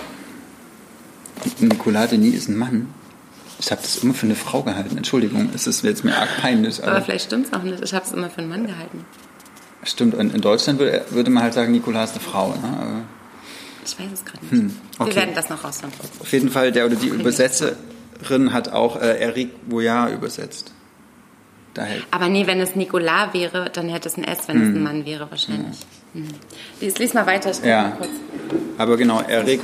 Nicolas 1.60 2.10
Denis 2.10 2.34
ist 2.34 2.48
ein 2.48 2.56
Mann. 2.56 2.88
Ich 3.58 3.70
habe 3.70 3.80
das 3.80 3.96
immer 3.98 4.12
für 4.12 4.26
eine 4.26 4.34
Frau 4.34 4.62
gehalten. 4.62 4.96
Entschuldigung, 4.98 5.50
es 5.54 5.66
ist 5.66 5.82
jetzt 5.82 6.04
mir 6.04 6.16
arg 6.16 6.28
peinlich. 6.40 6.82
Aber, 6.82 6.96
aber 6.96 7.04
vielleicht 7.04 7.26
stimmt 7.26 7.46
es 7.46 7.52
auch 7.52 7.62
nicht. 7.62 7.82
Ich 7.82 7.94
habe 7.94 8.04
es 8.04 8.12
immer 8.12 8.28
für 8.28 8.38
einen 8.38 8.50
Mann 8.50 8.66
gehalten. 8.66 9.04
Stimmt, 9.82 10.14
und 10.14 10.34
in 10.34 10.40
Deutschland 10.40 10.78
würde, 10.78 11.04
würde 11.10 11.30
man 11.30 11.44
halt 11.44 11.54
sagen, 11.54 11.72
Nicolas 11.72 12.10
ist 12.10 12.16
eine 12.16 12.24
Frau. 12.24 12.48
Ne? 12.48 13.04
Ich 13.84 13.98
weiß 13.98 14.08
es 14.12 14.24
gerade 14.24 14.44
nicht. 14.44 14.52
Hm, 14.52 14.76
okay. 14.98 15.10
Wir 15.10 15.16
werden 15.16 15.34
das 15.34 15.48
noch 15.48 15.64
rausfinden. 15.64 15.98
Auf 16.20 16.32
jeden 16.32 16.50
Fall, 16.50 16.72
der 16.72 16.86
oder 16.86 16.96
die 16.96 17.08
Übersetzerin 17.08 18.52
hat 18.52 18.68
auch 18.72 19.00
äh, 19.00 19.18
Eric 19.18 19.68
Boyard 19.68 20.12
übersetzt. 20.12 20.72
Daher. 21.76 21.98
Aber 22.10 22.28
nee, 22.28 22.46
wenn 22.46 22.58
es 22.58 22.74
Nicolas 22.74 23.34
wäre, 23.34 23.68
dann 23.70 23.90
hätte 23.90 24.08
es 24.08 24.16
ein 24.16 24.24
S, 24.24 24.48
wenn 24.48 24.56
hm. 24.56 24.62
es 24.62 24.68
ein 24.68 24.82
Mann 24.82 25.04
wäre, 25.04 25.30
wahrscheinlich. 25.30 25.76
Hm. 26.14 26.28
Lies, 26.80 26.98
lies, 26.98 27.12
mal 27.12 27.26
weiter, 27.26 27.50
ich 27.50 27.62
ja. 27.62 27.82
mal 27.82 27.96
kurz. 27.98 28.10
Aber 28.78 28.96
genau, 28.96 29.20
Eric, 29.20 29.60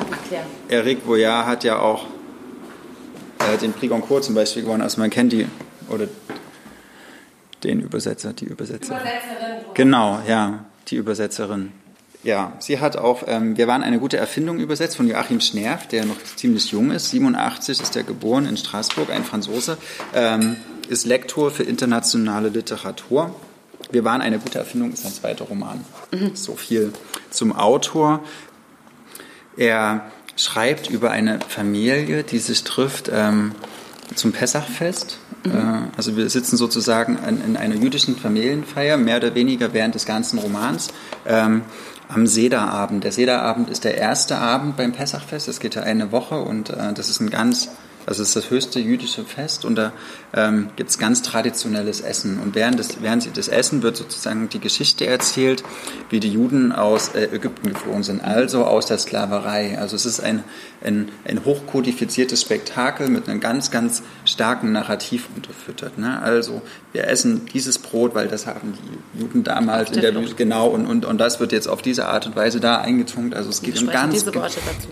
Eric 0.69 1.07
Boyard 1.07 1.47
hat 1.47 1.65
ja 1.65 1.79
auch 1.79 2.05
äh, 3.39 3.57
den 3.57 3.73
Prix 3.73 3.91
Goncourt 3.91 4.25
zum 4.25 4.35
Beispiel 4.35 4.63
gewonnen. 4.63 4.83
Also 4.83 5.01
man 5.01 5.09
kennt 5.09 5.33
die, 5.33 5.47
oder 5.89 6.07
den 7.65 7.81
Übersetzer, 7.81 8.35
die 8.35 8.45
Übersetzer. 8.45 9.01
Übersetzerin. 9.01 9.65
Genau, 9.73 10.21
ja, 10.29 10.67
die 10.89 10.97
Übersetzerin. 10.97 11.73
Ja, 12.25 12.53
sie 12.61 12.79
hat 12.79 12.97
auch, 12.97 13.25
ähm, 13.27 13.57
wir 13.57 13.67
waren 13.67 13.83
eine 13.83 13.99
gute 13.99 14.17
Erfindung 14.17 14.61
übersetzt 14.61 14.97
von 14.97 15.09
Joachim 15.09 15.41
Schnerf, 15.41 15.89
der 15.89 16.05
noch 16.05 16.23
ziemlich 16.37 16.71
jung 16.71 16.93
ist. 16.93 17.11
87 17.11 17.81
ist 17.81 17.97
er 17.97 18.05
geboren 18.05 18.47
in 18.47 18.57
Straßburg, 18.57 19.11
ein 19.11 19.25
Franzose, 19.25 19.77
ähm, 20.15 20.57
ist 20.89 21.05
Lektor 21.05 21.51
für 21.51 21.65
internationale 21.65 22.51
Literatur. 22.51 23.35
Wir 23.91 24.05
waren 24.05 24.21
eine 24.21 24.39
gute 24.39 24.59
Erfindung 24.59 24.93
ist 24.93 25.05
ein 25.05 25.13
zweiter 25.13 25.47
Roman. 25.47 25.85
Mhm. 26.13 26.31
So 26.35 26.55
viel 26.55 26.93
zum 27.31 27.53
Autor. 27.53 28.21
Er 29.57 30.11
schreibt 30.37 30.89
über 30.89 31.11
eine 31.11 31.41
Familie, 31.49 32.23
die 32.23 32.39
sich 32.39 32.63
trifft 32.65 33.11
ähm, 33.13 33.53
zum 34.15 34.33
Pessachfest. 34.33 35.19
Mhm. 35.45 35.53
Äh, 35.53 35.97
also 35.97 36.17
wir 36.17 36.31
sitzen 36.31 36.57
sozusagen 36.57 37.19
in, 37.29 37.45
in, 37.45 37.57
einer 37.57 37.75
jüdischen 37.75 38.17
Familienfeier, 38.17 38.97
mehr 38.97 39.17
oder 39.17 39.35
weniger 39.35 39.75
während 39.75 39.95
des 39.95 40.07
ganzen 40.07 40.39
Romans, 40.39 40.89
ähm, 41.27 41.63
am 42.13 42.27
Sederabend. 42.27 43.05
Der 43.05 43.13
Sederabend 43.13 43.71
ist 43.71 43.85
der 43.85 43.97
erste 43.97 44.39
Abend 44.39 44.77
beim 44.77 44.93
Pessachfest. 44.93 45.49
Das 45.49 45.61
geht 45.61 45.75
ja 45.75 45.83
eine 45.83 46.13
Woche 46.13 46.41
und 46.41 46.71
äh, 46.71 46.93
das 46.93 47.09
ist 47.09 47.21
ein 47.21 47.31
ganz 47.31 47.69
es 48.07 48.19
ist 48.19 48.35
das 48.35 48.51
höchste 48.51 48.81
jüdische 48.81 49.25
Fest 49.25 49.65
und 49.65 49.77
da 49.77 49.93
ähm, 50.35 50.71
gibt 50.77 50.91
es 50.91 50.99
ganz 50.99 51.23
traditionelles 51.23 52.01
Essen. 52.01 52.41
Und 52.41 52.55
während 52.55 52.79
des, 52.79 53.01
während 53.01 53.37
des 53.37 53.49
Essen 53.49 53.83
wird 53.83 53.97
sozusagen 53.97 54.49
die 54.49 54.59
Geschichte 54.59 55.07
erzählt, 55.07 55.63
wie 56.11 56.19
die 56.19 56.31
Juden 56.31 56.73
aus 56.73 57.15
äh, 57.15 57.29
Ägypten 57.33 57.69
geflohen 57.69 58.03
sind, 58.03 58.23
also 58.25 58.65
aus 58.65 58.87
der 58.87 58.99
Sklaverei. 58.99 59.79
Also 59.79 59.97
es 59.97 60.07
ist 60.07 60.21
ein, 60.21 60.43
ein, 60.83 61.11
ein 61.25 61.45
hochkodifiziertes 61.45 62.43
Spektakel 62.43 63.09
mit 63.09 63.29
einem 63.29 63.41
ganz, 63.41 63.71
ganz 63.71 64.03
starken 64.33 64.73
Narrativ 64.73 65.29
unterfüttert. 65.37 65.99
Ne? 65.99 66.21
Also 66.21 66.63
wir 66.93 67.07
essen 67.07 67.47
dieses 67.53 67.79
Brot, 67.79 68.15
weil 68.15 68.29
das 68.29 68.47
haben 68.47 68.75
die 69.15 69.21
Juden 69.21 69.45
damals 69.45 69.91
in 69.91 70.01
der 70.01 70.15
Wüste, 70.15 70.35
genau, 70.35 70.69
und, 70.69 70.87
und, 70.87 71.05
und 71.05 71.19
das 71.19 71.39
wird 71.39 71.53
jetzt 71.53 71.69
auf 71.69 71.83
diese 71.83 72.09
Art 72.09 72.27
und 72.27 72.35
Weise 72.35 72.59
da 72.59 72.79
eingetunkt. 72.79 73.35
Also 73.35 73.51
es 73.51 73.63
geht 73.63 73.81
um 73.81 73.89
ganz, 73.89 74.25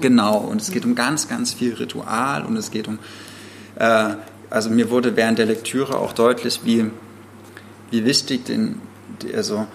genau, 0.00 0.38
und 0.38 0.60
es 0.60 0.70
geht 0.70 0.84
um 0.84 0.94
ganz, 0.94 1.28
ganz 1.28 1.54
viel 1.54 1.74
Ritual 1.74 2.44
und 2.44 2.56
es 2.56 2.70
geht 2.70 2.86
um, 2.86 2.98
äh, 3.76 4.14
also 4.50 4.70
mir 4.70 4.90
wurde 4.90 5.16
während 5.16 5.38
der 5.38 5.46
Lektüre 5.46 5.96
auch 5.96 6.12
deutlich, 6.12 6.60
wie, 6.64 6.90
wie 7.90 8.04
wichtig 8.04 8.44
den, 8.44 8.80
also 9.34 9.66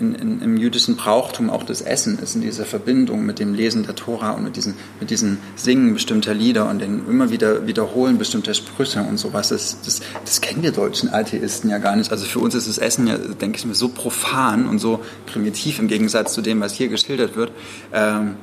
in, 0.00 0.14
in, 0.14 0.40
im 0.40 0.56
jüdischen 0.56 0.96
Brauchtum 0.96 1.50
auch 1.50 1.62
das 1.62 1.80
Essen 1.80 2.18
ist, 2.18 2.34
in 2.34 2.42
dieser 2.42 2.64
Verbindung 2.64 3.24
mit 3.24 3.38
dem 3.38 3.54
Lesen 3.54 3.84
der 3.84 3.94
Tora 3.94 4.32
und 4.32 4.44
mit 4.44 4.56
diesen, 4.56 4.74
mit 5.00 5.10
diesen 5.10 5.38
Singen 5.56 5.94
bestimmter 5.94 6.34
Lieder 6.34 6.68
und 6.68 6.80
den 6.80 7.06
immer 7.08 7.30
wieder 7.30 7.66
Wiederholen 7.66 8.18
bestimmter 8.18 8.54
Sprüche 8.54 9.02
und 9.02 9.18
sowas. 9.18 9.48
Das, 9.48 9.78
das, 9.84 10.00
das 10.24 10.40
kennen 10.40 10.62
wir 10.62 10.72
deutschen 10.72 11.12
Atheisten 11.12 11.70
ja 11.70 11.78
gar 11.78 11.96
nicht. 11.96 12.10
Also 12.10 12.24
für 12.24 12.38
uns 12.38 12.54
ist 12.54 12.68
das 12.68 12.78
Essen 12.78 13.06
ja, 13.06 13.16
denke 13.16 13.58
ich 13.58 13.64
mir, 13.64 13.74
so 13.74 13.88
profan 13.88 14.68
und 14.68 14.78
so 14.78 15.00
primitiv 15.26 15.78
im 15.78 15.88
Gegensatz 15.88 16.34
zu 16.34 16.42
dem, 16.42 16.60
was 16.60 16.74
hier 16.74 16.88
geschildert 16.88 17.36
wird. 17.36 17.52
Ähm, 17.92 18.36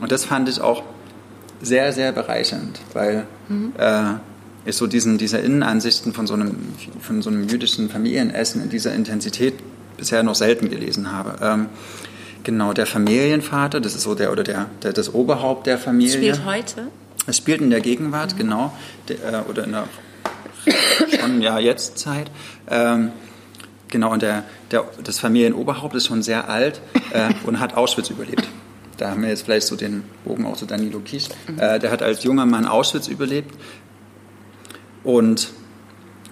und 0.00 0.12
das 0.12 0.24
fand 0.24 0.48
ich 0.48 0.60
auch 0.60 0.82
sehr, 1.62 1.92
sehr 1.92 2.12
bereichernd, 2.12 2.80
weil 2.92 3.26
mhm. 3.48 3.72
äh, 3.78 4.14
ich 4.66 4.76
so 4.76 4.86
diesen, 4.86 5.16
diese 5.16 5.38
Innenansichten 5.38 6.12
von 6.12 6.26
so, 6.26 6.34
einem, 6.34 6.56
von 7.00 7.22
so 7.22 7.30
einem 7.30 7.48
jüdischen 7.48 7.88
Familienessen 7.88 8.62
in 8.62 8.68
dieser 8.68 8.94
Intensität 8.94 9.54
bisher 9.96 10.22
noch 10.22 10.34
selten 10.34 10.70
gelesen 10.70 11.12
habe. 11.12 11.38
Ähm, 11.42 11.66
genau, 12.44 12.72
der 12.72 12.86
Familienvater, 12.86 13.80
das 13.80 13.94
ist 13.94 14.02
so 14.02 14.14
der 14.14 14.32
oder 14.32 14.44
der, 14.44 14.66
der 14.82 14.92
das 14.92 15.12
Oberhaupt 15.12 15.66
der 15.66 15.78
Familie. 15.78 16.34
Spielt 16.34 16.44
heute? 16.44 16.88
Es 17.26 17.38
spielt 17.38 17.60
in 17.60 17.70
der 17.70 17.80
Gegenwart, 17.80 18.34
mhm. 18.34 18.38
genau, 18.38 18.72
der, 19.08 19.16
äh, 19.16 19.50
oder 19.50 19.64
in 19.64 19.72
der 19.72 19.88
schon 21.20 21.40
ja 21.42 21.58
jetzt 21.58 21.98
Zeit. 21.98 22.30
Ähm, 22.68 23.10
genau, 23.88 24.12
und 24.12 24.22
der, 24.22 24.44
der, 24.70 24.84
das 25.02 25.18
Familienoberhaupt 25.18 25.94
ist 25.94 26.06
schon 26.06 26.22
sehr 26.22 26.48
alt 26.48 26.80
äh, 27.12 27.32
und 27.44 27.60
hat 27.60 27.74
Auschwitz 27.74 28.10
überlebt. 28.10 28.48
Da 28.96 29.10
haben 29.10 29.22
wir 29.22 29.28
jetzt 29.28 29.44
vielleicht 29.44 29.66
so 29.66 29.76
den 29.76 30.04
Bogen 30.24 30.46
auch 30.46 30.56
zu 30.56 30.66
Danilo 30.66 31.00
Kisch. 31.00 31.28
Mhm. 31.48 31.58
Äh, 31.58 31.78
der 31.78 31.90
hat 31.90 32.02
als 32.02 32.24
junger 32.24 32.46
Mann 32.46 32.66
Auschwitz 32.66 33.08
überlebt 33.08 33.54
und 35.04 35.50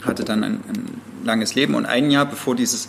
hatte 0.05 0.25
dann 0.25 0.43
ein, 0.43 0.53
ein 0.69 1.01
langes 1.25 1.55
Leben. 1.55 1.75
Und 1.75 1.87
ein 1.87 2.11
Jahr 2.11 2.27
bevor 2.27 2.57
dieses 2.57 2.89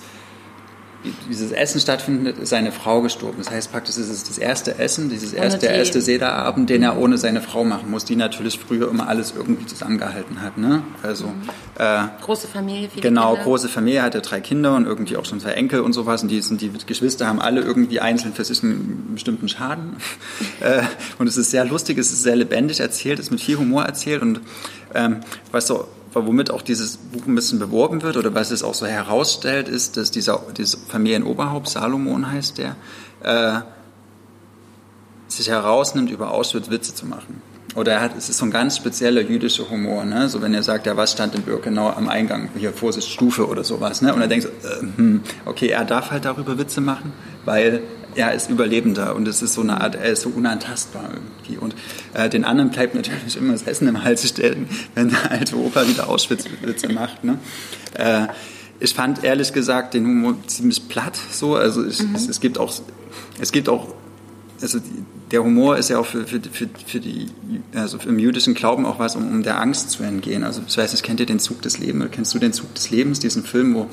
dieses 1.29 1.51
Essen 1.51 1.79
stattfindet, 1.79 2.37
ist 2.37 2.49
seine 2.49 2.71
Frau 2.71 3.01
gestorben. 3.01 3.37
Das 3.39 3.51
heißt 3.51 3.71
praktisch, 3.71 3.97
es 3.97 4.09
ist 4.09 4.29
das 4.29 4.37
erste 4.37 4.77
Essen, 4.79 5.09
dieses 5.09 5.33
erste, 5.33 5.59
der 5.59 5.75
erste 5.75 6.01
Sederabend, 6.01 6.69
den 6.69 6.83
er 6.83 6.97
ohne 6.97 7.17
seine 7.17 7.41
Frau 7.41 7.63
machen 7.63 7.91
muss, 7.91 8.05
die 8.05 8.15
natürlich 8.15 8.59
früher 8.59 8.89
immer 8.89 9.07
alles 9.07 9.33
irgendwie 9.35 9.65
zusammengehalten 9.65 10.41
hat. 10.41 10.57
Ne? 10.57 10.83
Also, 11.03 11.27
mhm. 11.27 11.49
äh, 11.77 12.03
große 12.21 12.47
Familie, 12.47 12.89
viele 12.89 13.01
Genau, 13.01 13.31
Kinder. 13.31 13.43
große 13.43 13.69
Familie, 13.69 14.03
hatte 14.03 14.21
drei 14.21 14.41
Kinder 14.41 14.75
und 14.75 14.85
irgendwie 14.85 15.17
auch 15.17 15.25
schon 15.25 15.39
zwei 15.39 15.51
Enkel 15.51 15.81
und 15.81 15.93
sowas. 15.93 16.23
Und 16.23 16.29
die, 16.29 16.41
sind, 16.41 16.61
die 16.61 16.71
Geschwister 16.85 17.27
haben 17.27 17.41
alle 17.41 17.61
irgendwie 17.61 17.99
einzeln 17.99 18.33
für 18.33 18.43
sich 18.43 18.63
einen 18.63 19.11
bestimmten 19.13 19.49
Schaden. 19.49 19.97
äh, 20.59 20.81
und 21.19 21.27
es 21.27 21.37
ist 21.37 21.51
sehr 21.51 21.65
lustig, 21.65 21.97
es 21.97 22.11
ist 22.11 22.23
sehr 22.23 22.35
lebendig 22.35 22.79
erzählt, 22.79 23.19
es 23.19 23.27
ist 23.27 23.31
mit 23.31 23.41
viel 23.41 23.57
Humor 23.57 23.83
erzählt. 23.83 24.21
Und 24.21 24.41
ähm, 24.93 25.17
was 25.51 25.67
so 25.67 25.87
womit 26.15 26.51
auch 26.51 26.61
dieses 26.61 26.97
Buch 26.97 27.25
ein 27.27 27.35
bisschen 27.35 27.59
beworben 27.59 28.01
wird 28.01 28.17
oder 28.17 28.33
was 28.33 28.51
es 28.51 28.63
auch 28.63 28.73
so 28.73 28.85
herausstellt, 28.85 29.67
ist, 29.67 29.97
dass 29.97 30.11
dieser, 30.11 30.41
dieses 30.55 30.79
Familienoberhaupt, 30.87 31.67
Salomon 31.67 32.31
heißt 32.31 32.57
der, 32.57 32.75
äh, 33.23 33.59
sich 35.27 35.49
herausnimmt, 35.49 36.09
über 36.09 36.31
Auschwitz 36.31 36.69
Witze 36.69 36.95
zu 36.95 37.05
machen. 37.05 37.41
Oder 37.75 37.93
er 37.93 38.01
hat, 38.01 38.17
es 38.17 38.29
ist 38.29 38.37
so 38.37 38.45
ein 38.45 38.51
ganz 38.51 38.77
spezieller 38.77 39.21
jüdischer 39.21 39.69
Humor, 39.69 40.05
ne? 40.05 40.29
So 40.29 40.41
wenn 40.41 40.53
er 40.53 40.63
sagt, 40.63 40.87
ja, 40.87 40.95
was 40.95 41.11
stand 41.11 41.35
in 41.35 41.41
Birkenau 41.41 41.89
am 41.89 42.07
Eingang, 42.07 42.49
hier 42.57 42.71
Vorsicht 42.71 43.09
Stufe 43.09 43.47
oder 43.47 43.65
sowas, 43.65 44.01
ne? 44.01 44.13
Und 44.13 44.21
er 44.21 44.27
denkt 44.27 44.43
so, 44.43 44.67
äh, 44.67 44.81
hm, 44.95 45.21
okay, 45.45 45.67
er 45.67 45.83
darf 45.83 46.11
halt 46.11 46.23
darüber 46.23 46.57
Witze 46.57 46.79
machen, 46.79 47.11
weil 47.43 47.81
er 48.15 48.33
ist 48.33 48.49
Überlebender 48.49 49.15
und 49.15 49.27
es 49.27 49.41
ist 49.41 49.53
so 49.53 49.61
eine 49.61 49.81
Art, 49.81 49.95
er 49.95 50.11
ist 50.11 50.21
so 50.21 50.29
unantastbar 50.29 51.09
irgendwie. 51.13 51.57
Und 51.57 51.75
äh, 52.13 52.29
den 52.29 52.45
anderen 52.45 52.71
bleibt 52.71 52.95
natürlich 52.95 53.37
immer 53.37 53.51
das 53.51 53.63
Essen 53.63 53.87
im 53.87 54.03
Hals 54.03 54.27
stellen, 54.27 54.67
wenn 54.95 55.09
der 55.09 55.31
alte 55.31 55.57
Opa 55.57 55.87
wieder 55.87 56.09
Auschwitz-Witze 56.09 56.89
macht. 56.89 57.23
Ne? 57.23 57.37
Äh, 57.93 58.27
ich 58.79 58.93
fand 58.93 59.23
ehrlich 59.23 59.53
gesagt 59.53 59.93
den 59.93 60.05
Humor 60.05 60.35
ziemlich 60.47 60.87
platt 60.87 61.17
so. 61.31 61.55
Also 61.55 61.85
ich, 61.85 62.01
mhm. 62.01 62.15
es, 62.15 62.27
es, 62.27 62.39
gibt 62.39 62.57
auch, 62.57 62.73
es 63.39 63.51
gibt 63.51 63.69
auch, 63.69 63.87
also 64.61 64.79
die, 64.79 65.03
der 65.31 65.43
Humor 65.43 65.77
ist 65.77 65.89
ja 65.89 65.97
auch 65.97 66.05
für, 66.05 66.25
für, 66.27 66.39
für, 66.39 66.69
für 66.85 66.99
die, 66.99 67.27
also 67.73 67.97
im 68.05 68.19
jüdischen 68.19 68.53
Glauben 68.53 68.85
auch 68.85 68.99
was, 68.99 69.15
um, 69.15 69.27
um 69.27 69.43
der 69.43 69.59
Angst 69.59 69.91
zu 69.91 70.03
entgehen. 70.03 70.43
Also 70.43 70.61
ich 70.67 70.77
weiß 70.77 70.91
nicht, 70.91 71.03
kennt 71.03 71.19
ihr 71.19 71.25
den 71.25 71.39
Zug 71.39 71.61
des 71.61 71.77
Lebens? 71.79 72.09
Kennst 72.11 72.33
du 72.33 72.39
den 72.39 72.53
Zug 72.53 72.73
des 72.75 72.91
Lebens, 72.91 73.19
diesen 73.19 73.43
Film, 73.43 73.75
wo 73.75 73.89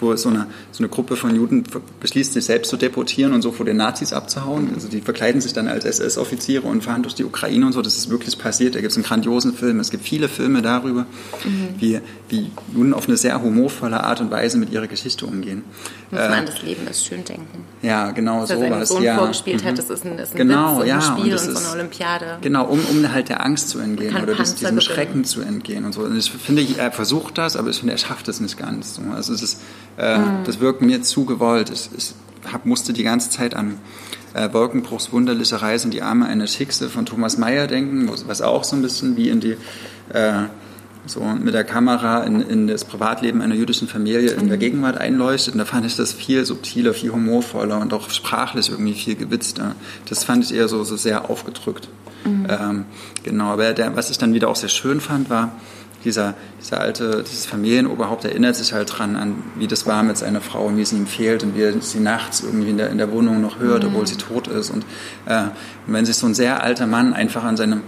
wo 0.00 0.14
so 0.16 0.28
eine, 0.28 0.46
so 0.72 0.82
eine 0.82 0.88
Gruppe 0.88 1.16
von 1.16 1.34
Juden 1.34 1.64
beschließt, 2.00 2.32
sich 2.32 2.44
selbst 2.44 2.68
zu 2.68 2.76
deportieren 2.76 3.32
und 3.32 3.42
so 3.42 3.52
vor 3.52 3.66
den 3.66 3.76
Nazis 3.76 4.12
abzuhauen. 4.12 4.70
Also 4.74 4.88
die 4.88 5.00
verkleiden 5.00 5.40
sich 5.40 5.52
dann 5.52 5.68
als 5.68 5.84
SS-Offiziere 5.84 6.66
und 6.66 6.84
fahren 6.84 7.02
durch 7.02 7.14
die 7.14 7.24
Ukraine 7.24 7.66
und 7.66 7.72
so. 7.72 7.82
Das 7.82 7.96
ist 7.96 8.10
wirklich 8.10 8.38
passiert. 8.38 8.74
Da 8.74 8.80
gibt 8.80 8.90
es 8.90 8.96
einen 8.96 9.04
grandiosen 9.04 9.54
Film. 9.54 9.80
Es 9.80 9.90
gibt 9.90 10.04
viele 10.04 10.28
Filme 10.28 10.62
darüber, 10.62 11.06
mhm. 11.44 11.68
wie, 11.78 12.00
wie 12.28 12.50
Juden 12.74 12.94
auf 12.94 13.08
eine 13.08 13.16
sehr 13.16 13.40
humorvolle 13.40 14.02
Art 14.02 14.20
und 14.20 14.30
Weise 14.30 14.58
mit 14.58 14.70
ihrer 14.70 14.86
Geschichte 14.86 15.26
umgehen. 15.26 15.64
Muss 16.10 16.20
man 16.20 16.32
äh, 16.32 16.36
an 16.36 16.46
das 16.46 16.62
Leben 16.62 16.86
ist 16.86 17.06
schön 17.06 17.24
denken. 17.24 17.64
Ja, 17.82 18.10
genau 18.10 18.44
so 18.44 18.60
was. 18.60 18.88
Sohn 18.88 19.02
ja. 19.02 19.16
vorgespielt 19.16 19.62
mhm. 19.62 19.68
hat, 19.68 19.78
das 19.78 19.90
ist 19.90 20.04
ein, 20.04 20.18
ist 20.18 20.32
ein 20.32 20.36
genau, 20.36 20.80
Witz 20.80 20.88
ja, 20.88 20.96
ein 20.96 21.02
Spiel 21.02 21.32
und, 21.32 21.48
und, 21.48 21.56
so 21.56 21.58
eine 21.58 21.80
Olympiade. 21.80 22.38
Genau, 22.40 22.66
um, 22.66 22.80
um 22.90 23.12
halt 23.12 23.28
der 23.28 23.44
Angst 23.44 23.70
zu 23.70 23.78
entgehen 23.78 24.16
oder 24.16 24.34
des, 24.34 24.54
diesem 24.56 24.80
Schrecken 24.80 25.24
zu 25.24 25.40
entgehen 25.40 25.84
und 25.84 25.92
so. 25.92 26.02
Und 26.02 26.16
ich 26.16 26.30
finde, 26.30 26.66
er 26.76 26.92
versucht 26.92 27.38
das, 27.38 27.56
aber 27.56 27.70
ich 27.70 27.78
finde, 27.78 27.92
er 27.92 27.98
schafft 27.98 28.28
es 28.28 28.40
nicht 28.40 28.58
ganz. 28.58 29.00
Also 29.14 29.32
es 29.32 29.42
ist, 29.42 29.60
äh, 29.96 30.18
mhm. 30.18 30.44
das 30.44 30.60
wirkt 30.60 30.82
mir 30.82 31.02
zu 31.02 31.24
gewollt. 31.24 31.70
Ich, 31.70 31.90
ich 31.96 32.14
hab, 32.52 32.66
musste 32.66 32.92
die 32.92 33.02
ganze 33.04 33.30
Zeit 33.30 33.54
an 33.54 33.78
äh, 34.34 34.52
Wolkenbruchs 34.52 35.12
wunderliche 35.12 35.60
Reise 35.60 35.86
in 35.86 35.90
die 35.90 36.02
Arme 36.02 36.26
einer 36.26 36.46
Schickse 36.46 36.88
von 36.88 37.06
Thomas 37.06 37.38
Mayer 37.38 37.66
denken, 37.66 38.10
was 38.26 38.42
auch 38.42 38.64
so 38.64 38.76
ein 38.76 38.82
bisschen 38.82 39.16
wie 39.16 39.28
in 39.28 39.40
die 39.40 39.56
äh, 40.12 40.44
so 41.08 41.20
mit 41.20 41.54
der 41.54 41.64
Kamera 41.64 42.22
in, 42.24 42.40
in, 42.40 42.66
das 42.66 42.84
Privatleben 42.84 43.42
einer 43.42 43.54
jüdischen 43.54 43.88
Familie 43.88 44.30
in 44.32 44.48
der 44.48 44.56
mhm. 44.56 44.60
Gegenwart 44.60 44.98
einleuchtet. 44.98 45.54
Und 45.54 45.58
da 45.58 45.64
fand 45.64 45.86
ich 45.86 45.96
das 45.96 46.12
viel 46.12 46.44
subtiler, 46.44 46.94
viel 46.94 47.12
humorvoller 47.12 47.80
und 47.80 47.92
auch 47.92 48.10
sprachlich 48.10 48.70
irgendwie 48.70 48.94
viel 48.94 49.16
gewitzter. 49.16 49.74
Das 50.08 50.24
fand 50.24 50.44
ich 50.44 50.54
eher 50.54 50.68
so, 50.68 50.84
so 50.84 50.96
sehr 50.96 51.30
aufgedrückt. 51.30 51.88
Mhm. 52.24 52.46
Ähm, 52.48 52.84
genau, 53.22 53.46
aber 53.52 53.72
der, 53.72 53.96
was 53.96 54.10
ich 54.10 54.18
dann 54.18 54.34
wieder 54.34 54.48
auch 54.48 54.56
sehr 54.56 54.68
schön 54.68 55.00
fand, 55.00 55.30
war, 55.30 55.52
dieser, 56.04 56.34
dieser 56.60 56.80
alte, 56.80 57.24
dieses 57.28 57.46
Familienoberhaupt 57.46 58.24
erinnert 58.24 58.56
sich 58.56 58.72
halt 58.72 58.96
dran 58.96 59.16
an, 59.16 59.42
wie 59.56 59.66
das 59.66 59.86
war 59.86 60.02
mit 60.02 60.16
seiner 60.16 60.40
Frau 60.40 60.66
und 60.66 60.76
wie 60.76 60.82
es 60.82 60.92
ihm 60.92 61.06
fehlt 61.06 61.42
und 61.42 61.56
wie 61.56 61.62
er 61.62 61.80
sie 61.80 62.00
nachts 62.00 62.40
irgendwie 62.40 62.70
in 62.70 62.78
der, 62.78 62.90
in 62.90 62.98
der 62.98 63.10
Wohnung 63.10 63.40
noch 63.40 63.58
hört, 63.58 63.82
mhm. 63.82 63.90
obwohl 63.90 64.06
sie 64.06 64.16
tot 64.16 64.46
ist. 64.46 64.70
Und, 64.70 64.84
äh, 65.26 65.42
und 65.86 65.92
wenn 65.92 66.04
sich 66.04 66.16
so 66.16 66.26
ein 66.26 66.34
sehr 66.34 66.62
alter 66.62 66.86
Mann 66.86 67.14
einfach 67.14 67.42
an 67.44 67.56
seine, 67.56 67.80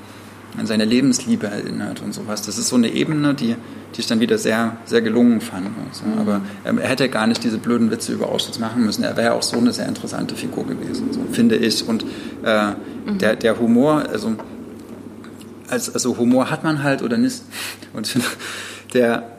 an 0.58 0.66
seine 0.66 0.84
Lebensliebe 0.84 1.46
erinnert 1.46 2.02
und 2.02 2.12
sowas, 2.12 2.42
das 2.42 2.58
ist 2.58 2.68
so 2.68 2.76
eine 2.76 2.88
Ebene, 2.88 3.34
die, 3.34 3.56
die 3.94 4.00
ich 4.00 4.06
dann 4.06 4.20
wieder 4.20 4.38
sehr, 4.38 4.76
sehr 4.84 5.00
gelungen 5.00 5.40
fand. 5.40 5.68
Also. 5.88 6.04
Mhm. 6.06 6.18
Aber 6.18 6.40
ähm, 6.64 6.78
er 6.78 6.88
hätte 6.88 7.08
gar 7.08 7.26
nicht 7.26 7.44
diese 7.44 7.58
blöden 7.58 7.90
Witze 7.90 8.12
über 8.12 8.28
Auschwitz 8.28 8.58
machen 8.58 8.84
müssen. 8.84 9.04
Er 9.04 9.16
wäre 9.16 9.34
auch 9.34 9.42
so 9.42 9.56
eine 9.56 9.72
sehr 9.72 9.86
interessante 9.86 10.34
Figur 10.34 10.66
gewesen, 10.66 11.12
so, 11.12 11.20
finde 11.32 11.56
ich. 11.56 11.86
Und 11.86 12.04
äh, 12.44 12.70
mhm. 13.06 13.18
der, 13.18 13.36
der 13.36 13.58
Humor, 13.58 14.04
also 14.12 14.36
also, 15.70 15.92
also 15.92 16.18
Humor 16.18 16.50
hat 16.50 16.64
man 16.64 16.82
halt 16.82 17.02
oder 17.02 17.16
nicht. 17.16 17.42
Und 17.92 18.12
der, 18.94 19.30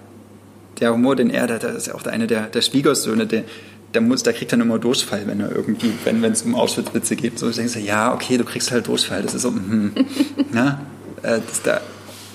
der 0.80 0.94
Humor, 0.94 1.16
den 1.16 1.30
er, 1.30 1.48
das 1.48 1.76
ist 1.76 1.88
ja 1.88 1.96
auch 1.96 2.06
einer 2.06 2.28
der, 2.28 2.48
der 2.48 2.62
Schwiegersöhne, 2.62 3.28
der, 3.28 3.44
der, 3.94 4.02
muss, 4.02 4.24
der 4.24 4.34
kriegt 4.34 4.54
dann 4.54 4.62
immer 4.62 4.80
Durchfall, 4.80 5.24
wenn 5.26 5.42
er 5.42 5.54
irgendwie, 5.54 5.92
wenn 6.06 6.24
es 6.24 6.44
um 6.44 6.56
Auschwitz-Witze 6.56 7.16
geht. 7.16 7.38
So, 7.38 7.50
ich 7.50 7.58
denke 7.58 7.72
so, 7.72 7.80
ja, 7.80 8.14
okay, 8.14 8.38
du 8.38 8.46
kriegst 8.46 8.72
halt 8.72 8.88
Durchfall. 8.88 9.22
Das 9.22 9.34
ist 9.34 9.42
so, 9.42 9.50
hm, 9.54 9.92
ja, 10.54 10.80
äh, 11.24 11.40
das, 11.48 11.62
da, 11.64 11.82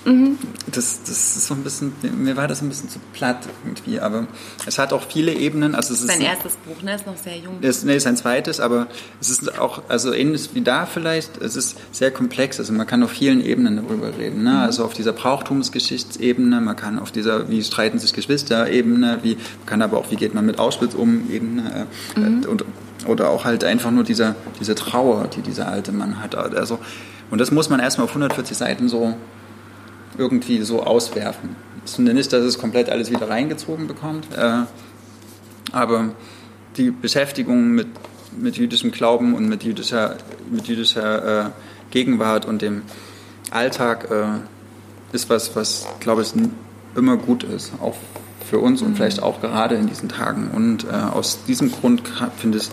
Mhm. 0.07 0.37
Das, 0.71 1.01
das 1.03 1.09
ist 1.09 1.47
so 1.47 1.53
ein 1.53 1.63
bisschen, 1.63 1.91
mir 2.17 2.37
war 2.37 2.47
das 2.47 2.61
ein 2.61 2.69
bisschen 2.69 2.87
zu 2.87 2.99
platt 3.11 3.39
irgendwie, 3.65 3.99
aber 3.99 4.25
es 4.65 4.79
hat 4.79 4.93
auch 4.93 5.01
viele 5.01 5.33
Ebenen. 5.33 5.75
Also 5.75 5.93
es 5.93 6.01
ist 6.01 6.07
sein 6.07 6.21
erstes 6.21 6.53
Buch, 6.55 6.81
ne? 6.81 6.95
Ist 6.95 7.05
noch 7.05 7.17
sehr 7.17 7.37
jung. 7.37 7.59
Ist, 7.61 7.83
nee, 7.85 7.97
sein 7.99 8.15
zweites, 8.15 8.61
aber 8.61 8.87
es 9.19 9.29
ist 9.29 9.59
auch, 9.59 9.81
also 9.89 10.13
ähnlich 10.13 10.49
wie 10.53 10.61
da 10.61 10.85
vielleicht, 10.85 11.41
es 11.41 11.57
ist 11.57 11.77
sehr 11.91 12.11
komplex. 12.11 12.57
Also 12.57 12.71
man 12.71 12.87
kann 12.87 13.03
auf 13.03 13.11
vielen 13.11 13.43
Ebenen 13.43 13.75
darüber 13.75 14.17
reden. 14.17 14.43
Ne? 14.43 14.51
Mhm. 14.51 14.57
Also 14.57 14.85
auf 14.85 14.93
dieser 14.93 15.11
Brauchtumsgeschichtsebene, 15.11 16.61
man 16.61 16.75
kann 16.77 16.99
auf 16.99 17.11
dieser, 17.11 17.49
wie 17.49 17.61
streiten 17.61 17.99
sich 17.99 18.13
Geschwister-Ebene, 18.13 19.19
wie, 19.23 19.35
man 19.35 19.65
kann 19.65 19.81
aber 19.81 19.97
auch, 19.97 20.09
wie 20.09 20.15
geht 20.15 20.33
man 20.33 20.45
mit 20.45 20.57
Auschwitz 20.57 20.93
um, 20.93 21.29
Ebene. 21.29 21.87
Äh, 22.15 22.19
mhm. 22.19 22.45
und, 22.45 22.65
oder 23.07 23.29
auch 23.29 23.43
halt 23.43 23.65
einfach 23.65 23.91
nur 23.91 24.05
dieser, 24.05 24.35
diese 24.59 24.75
Trauer, 24.75 25.27
die 25.27 25.41
dieser 25.41 25.67
alte 25.67 25.91
Mann 25.91 26.21
hat. 26.21 26.35
Also, 26.35 26.79
und 27.29 27.39
das 27.39 27.51
muss 27.51 27.69
man 27.69 27.79
erstmal 27.79 28.05
auf 28.05 28.11
140 28.11 28.57
Seiten 28.57 28.87
so 28.89 29.15
irgendwie 30.17 30.61
so 30.61 30.83
auswerfen. 30.83 31.55
Nicht, 31.97 32.33
dass 32.33 32.43
es 32.43 32.57
komplett 32.57 32.89
alles 32.89 33.11
wieder 33.11 33.29
reingezogen 33.29 33.87
bekommt, 33.87 34.27
äh, 34.35 34.63
aber 35.71 36.09
die 36.75 36.91
Beschäftigung 36.91 37.71
mit, 37.71 37.87
mit 38.37 38.57
jüdischem 38.57 38.91
Glauben 38.91 39.33
und 39.35 39.47
mit 39.47 39.63
jüdischer, 39.63 40.17
mit 40.51 40.67
jüdischer 40.67 41.45
äh, 41.45 41.49
Gegenwart 41.91 42.45
und 42.45 42.61
dem 42.61 42.81
Alltag 43.51 44.09
äh, 44.11 45.15
ist 45.15 45.29
was, 45.29 45.55
was, 45.55 45.87
glaube 46.01 46.23
ich, 46.23 46.33
immer 46.95 47.15
gut 47.15 47.43
ist, 47.43 47.71
auch 47.81 47.95
für 48.49 48.59
uns 48.59 48.81
und 48.81 48.91
mhm. 48.91 48.95
vielleicht 48.95 49.23
auch 49.23 49.39
gerade 49.39 49.75
in 49.75 49.87
diesen 49.87 50.09
Tagen. 50.09 50.51
Und 50.53 50.89
aus 50.89 51.43
diesem 51.45 51.71
Grund 51.71 52.03
finde 52.37 52.57
ich, 52.59 52.69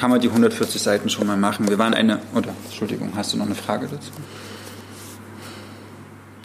kann 0.00 0.10
man 0.10 0.18
die 0.18 0.28
140 0.28 0.80
Seiten 0.80 1.10
schon 1.10 1.26
mal 1.26 1.36
machen. 1.36 1.68
Wir 1.68 1.78
waren 1.78 1.92
eine, 1.92 2.20
oder 2.34 2.54
Entschuldigung, 2.64 3.12
hast 3.14 3.34
du 3.34 3.36
noch 3.36 3.44
eine 3.44 3.54
Frage 3.54 3.86
dazu? 3.86 4.10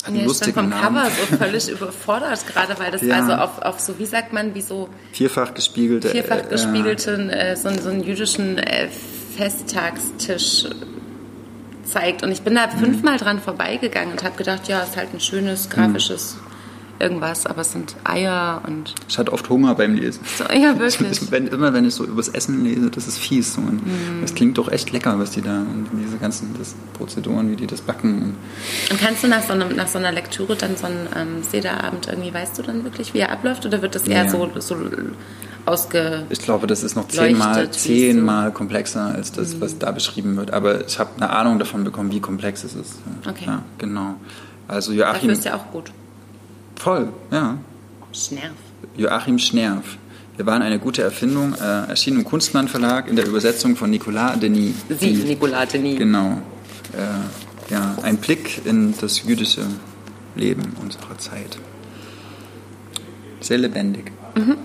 einen 0.06 0.18
ja, 0.18 0.26
lustigen 0.26 0.54
vom 0.54 0.70
Namen. 0.70 0.98
Cover 0.98 1.10
so 1.10 1.38
völlig 1.38 1.70
überfordert 1.70 2.46
gerade, 2.46 2.78
weil 2.78 2.92
das 2.92 3.02
ja. 3.02 3.16
also 3.16 3.34
auf, 3.34 3.62
auf 3.64 3.80
so, 3.80 3.98
wie 3.98 4.06
sagt 4.06 4.34
man, 4.34 4.54
wie 4.54 4.62
so... 4.62 4.90
Vierfach 5.14 5.54
gespiegelte... 5.54 6.10
Vierfach 6.10 6.44
äh, 6.44 6.50
gespiegelten, 6.50 7.32
äh, 7.32 7.56
so, 7.56 7.70
so 7.72 7.90
einen 7.90 8.04
jüdischen 8.04 8.60
äh, 8.60 8.88
Festtagstisch 9.36 10.68
zeigt. 11.86 12.22
Und 12.22 12.32
ich 12.32 12.42
bin 12.42 12.54
da 12.54 12.68
mhm. 12.68 12.78
fünfmal 12.78 13.18
dran 13.18 13.40
vorbeigegangen 13.40 14.12
und 14.12 14.24
habe 14.24 14.38
gedacht, 14.38 14.68
ja, 14.68 14.82
ist 14.82 14.96
halt 14.98 15.14
ein 15.14 15.20
schönes, 15.20 15.70
grafisches... 15.70 16.38
Irgendwas, 16.98 17.46
aber 17.46 17.62
es 17.62 17.72
sind 17.72 17.96
Eier 18.04 18.62
und. 18.66 18.96
Ich 19.10 19.18
hatte 19.18 19.34
oft 19.34 19.50
Hunger 19.50 19.76
beim 19.76 19.96
Lesen. 19.96 20.22
So, 20.38 20.46
ja, 20.46 20.80
wirklich. 20.80 21.32
wenn, 21.32 21.48
immer 21.48 21.74
wenn 21.74 21.86
ich 21.86 21.94
so 21.94 22.06
übers 22.06 22.30
Essen 22.30 22.64
lese, 22.64 22.90
das 22.90 23.08
ist 23.08 23.18
fies. 23.18 23.58
Und 23.58 23.86
mm. 23.86 24.22
Das 24.22 24.34
klingt 24.34 24.58
doch 24.58 24.72
echt 24.72 24.92
lecker, 24.92 25.20
was 25.20 25.32
die 25.32 25.42
da 25.42 25.60
und 25.60 25.88
diese 25.94 26.18
ganzen 26.18 26.56
das 26.58 26.76
Prozeduren, 26.94 27.52
wie 27.52 27.56
die 27.56 27.68
das 27.68 27.82
backen. 27.82 28.36
Und 28.90 29.00
kannst 29.00 29.24
du 29.24 29.28
nach 29.28 29.44
so, 29.44 29.54
einem, 29.54 29.76
nach 29.76 29.88
so 29.88 29.98
einer 29.98 30.12
Lektüre 30.12 30.56
dann 30.56 30.78
so 30.78 30.86
einen 30.86 31.08
ähm, 31.16 31.44
Sederabend 31.44 32.08
irgendwie, 32.08 32.34
weißt 32.34 32.58
du 32.58 32.62
dann 32.62 32.84
wirklich, 32.84 33.14
wie 33.14 33.20
er 33.20 33.32
abläuft? 33.32 33.66
Oder 33.66 33.82
wird 33.82 33.96
das 33.96 34.08
eher 34.08 34.26
ja. 34.26 34.30
so, 34.30 34.50
so 34.60 34.78
ausge. 35.66 36.26
Ich 36.30 36.40
glaube, 36.40 36.68
das 36.68 36.84
ist 36.84 36.96
noch 36.96 37.08
zehnmal, 37.08 37.70
zehnmal 37.72 38.52
komplexer 38.52 39.06
als 39.06 39.32
das, 39.32 39.60
was 39.60 39.76
mhm. 39.76 39.80
da 39.80 39.92
beschrieben 39.92 40.38
wird. 40.38 40.52
Aber 40.52 40.86
ich 40.86 41.00
habe 41.00 41.10
eine 41.18 41.30
Ahnung 41.30 41.60
davon 41.60 41.84
bekommen, 41.84 42.12
wie 42.12 42.20
komplex 42.20 42.64
es 42.64 42.76
ist. 42.76 43.00
Okay. 43.28 43.46
Ja, 43.46 43.64
genau. 43.78 44.16
Also 44.68 44.94
Joachim. 44.94 45.14
Dafür 45.14 45.32
ist 45.32 45.46
ja 45.46 45.56
auch 45.56 45.72
gut. 45.72 45.92
Voll, 46.76 47.10
ja. 47.32 47.58
Schnerf. 48.14 48.54
Joachim 48.98 49.40
Schnerf. 49.40 49.98
Wir 50.38 50.46
waren 50.46 50.62
eine 50.62 50.80
gute 50.80 51.02
Erfindung, 51.02 51.54
äh, 51.54 51.90
erschien 51.90 52.16
im 52.16 52.26
Kunstmann 52.26 52.68
Verlag 52.68 53.08
in 53.08 53.16
der 53.16 53.26
Übersetzung 53.26 53.76
von 53.76 53.90
Nicolas 53.90 54.38
Denis. 54.40 54.76
Sie, 54.90 55.14
die, 55.14 55.24
Nicolas 55.24 55.70
Denis. 55.70 55.98
Genau. 55.98 56.42
Äh, 56.94 57.72
ja, 57.74 57.96
ein 58.04 58.18
Blick 58.18 58.66
in 58.66 58.94
das 59.00 59.24
jüdische 59.24 59.66
Leben 60.36 60.76
unserer 60.82 61.18
Zeit. 61.18 61.58
Sehr 63.40 63.58
lebendig. 63.60 64.12
Mhm. 64.36 64.58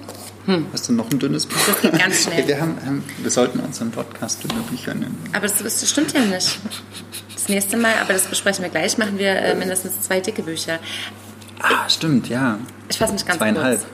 Hm. 0.47 0.67
Hast 0.73 0.89
du 0.89 0.95
noch 0.95 1.11
ein 1.11 1.19
dünnes 1.19 1.47
Buch? 1.47 1.59
Das 1.67 1.81
geht 1.81 1.99
ganz 1.99 2.25
schnell. 2.25 2.47
Wir, 2.49 2.61
haben, 2.61 2.77
haben, 2.85 3.05
wir 3.19 3.31
sollten 3.31 3.61
unseren 3.61 3.91
Podcast 3.91 4.43
dünne 4.43 4.63
Bücher 4.63 4.95
nennen. 4.95 5.17
Aber 5.33 5.47
das, 5.47 5.63
das, 5.63 5.89
stimmt 5.89 6.13
ja 6.13 6.21
nicht. 6.23 6.59
Das 7.35 7.49
nächste 7.49 7.77
Mal, 7.77 7.95
aber 8.01 8.15
das 8.15 8.25
besprechen 8.25 8.63
wir 8.65 8.71
gleich, 8.71 8.99
machen 8.99 9.19
wir 9.19 9.31
äh, 9.31 9.55
mindestens 9.55 10.01
zwei 10.01 10.21
dicke 10.21 10.43
Bücher. 10.43 10.79
Ah, 11.63 11.89
stimmt, 11.89 12.29
ja. 12.29 12.59
Ich 12.89 12.99
fasse 12.99 13.13
mich 13.13 13.25
ganz 13.25 13.39
Zweieinhalb. 13.39 13.81
kurz. 13.81 13.91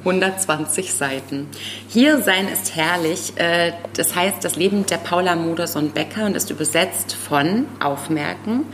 120 0.01 0.93
Seiten. 0.93 1.49
Hier 1.89 2.23
sein 2.23 2.49
ist 2.49 2.75
herrlich. 2.75 3.33
Äh, 3.37 3.73
das 3.97 4.15
heißt, 4.15 4.45
das 4.45 4.57
Leben 4.57 4.87
der 4.87 4.97
Paula 4.97 5.37
Modersohn 5.37 5.91
Becker 5.91 6.27
und 6.27 6.37
ist 6.37 6.51
übersetzt 6.51 7.15
von 7.15 7.67
Aufmerken. 7.81 8.65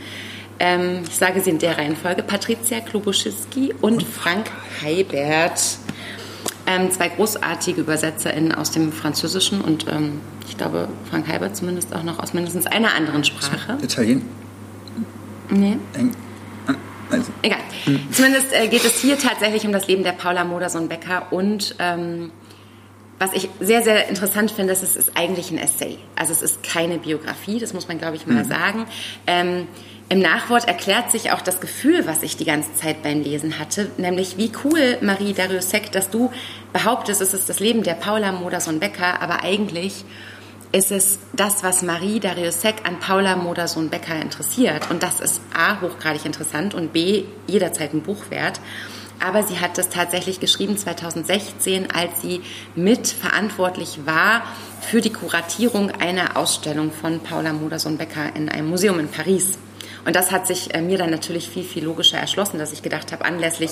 Ähm, 0.59 1.01
ich 1.07 1.15
sage 1.15 1.41
sie 1.41 1.49
in 1.49 1.59
der 1.59 1.77
Reihenfolge: 1.77 2.23
Patricia 2.23 2.79
Klobuschiski 2.79 3.73
und 3.81 4.03
Frank 4.03 4.51
Heibert. 4.81 5.77
Ähm, 6.67 6.91
zwei 6.91 7.09
großartige 7.09 7.81
UbersetzerInnen 7.81 8.53
aus 8.53 8.71
dem 8.71 8.91
Französischen 8.91 9.61
und 9.61 9.87
ähm, 9.87 10.21
ich 10.47 10.57
glaube, 10.57 10.87
Frank 11.09 11.27
Heibert 11.27 11.57
zumindest 11.57 11.93
auch 11.93 12.03
noch 12.03 12.19
aus 12.19 12.33
mindestens 12.33 12.67
einer 12.67 12.93
anderen 12.93 13.23
Sprache. 13.23 13.77
Italien? 13.81 14.21
Nee. 15.49 15.77
Eng 15.93 16.15
also. 17.11 17.31
Egal. 17.41 17.59
Zumindest 18.11 18.53
äh, 18.53 18.67
geht 18.67 18.85
es 18.85 18.99
hier 18.99 19.17
tatsächlich 19.17 19.65
um 19.65 19.71
das 19.71 19.87
Leben 19.87 20.03
der 20.03 20.13
Paula 20.13 20.43
Modersohn-Becker 20.43 21.31
und 21.31 21.75
ähm, 21.79 22.31
was 23.21 23.33
ich 23.33 23.49
sehr, 23.59 23.83
sehr 23.83 24.09
interessant 24.09 24.49
finde, 24.49 24.73
ist, 24.73 24.81
es 24.81 24.95
ist 24.95 25.11
eigentlich 25.15 25.51
ein 25.51 25.59
Essay. 25.59 25.99
Also 26.15 26.33
es 26.33 26.41
ist 26.41 26.63
keine 26.63 26.97
Biografie, 26.97 27.59
das 27.59 27.71
muss 27.71 27.87
man, 27.87 27.99
glaube 27.99 28.15
ich, 28.15 28.25
mal 28.25 28.43
mhm. 28.43 28.47
sagen. 28.47 28.85
Ähm, 29.27 29.67
Im 30.09 30.19
Nachwort 30.21 30.67
erklärt 30.67 31.11
sich 31.11 31.31
auch 31.31 31.41
das 31.41 31.61
Gefühl, 31.61 32.07
was 32.07 32.23
ich 32.23 32.35
die 32.35 32.45
ganze 32.45 32.73
Zeit 32.73 33.03
beim 33.03 33.21
Lesen 33.21 33.59
hatte, 33.59 33.91
nämlich 33.97 34.37
wie 34.37 34.51
cool, 34.63 34.97
Marie 35.01 35.33
Dariussec, 35.33 35.91
dass 35.91 36.09
du 36.09 36.31
behauptest, 36.73 37.21
es 37.21 37.35
ist 37.35 37.47
das 37.47 37.59
Leben 37.59 37.83
der 37.83 37.93
Paula 37.93 38.31
Modersohn-Becker, 38.31 39.21
aber 39.21 39.43
eigentlich 39.43 40.03
ist 40.71 40.91
es 40.91 41.19
das, 41.33 41.63
was 41.63 41.81
Marie 41.81 42.19
Dariussec 42.19 42.85
an 42.85 42.99
Paula 42.99 43.35
Modersohn-Becker 43.35 44.15
interessiert. 44.21 44.89
Und 44.89 45.03
das 45.03 45.19
ist 45.19 45.41
A, 45.53 45.81
hochgradig 45.81 46.25
interessant 46.25 46.73
und 46.73 46.93
B, 46.93 47.25
jederzeit 47.47 47.93
ein 47.93 48.01
Buch 48.01 48.29
wert. 48.29 48.61
Aber 49.19 49.43
sie 49.43 49.59
hat 49.59 49.77
das 49.77 49.89
tatsächlich 49.89 50.39
geschrieben 50.39 50.77
2016, 50.77 51.91
als 51.91 52.21
sie 52.21 52.41
mitverantwortlich 52.75 53.99
war 54.05 54.43
für 54.81 55.01
die 55.01 55.11
Kuratierung 55.11 55.91
einer 55.91 56.37
Ausstellung 56.37 56.91
von 56.91 57.19
Paula 57.19 57.53
Modersohn-Becker 57.53 58.35
in 58.35 58.49
einem 58.49 58.69
Museum 58.69 58.99
in 58.99 59.09
Paris. 59.09 59.59
Und 60.05 60.15
das 60.15 60.31
hat 60.31 60.47
sich 60.47 60.73
äh, 60.73 60.81
mir 60.81 60.97
dann 60.97 61.11
natürlich 61.11 61.49
viel, 61.49 61.63
viel 61.63 61.83
logischer 61.83 62.17
erschlossen, 62.17 62.57
dass 62.57 62.73
ich 62.73 62.81
gedacht 62.81 63.11
habe, 63.11 63.25
anlässlich 63.25 63.71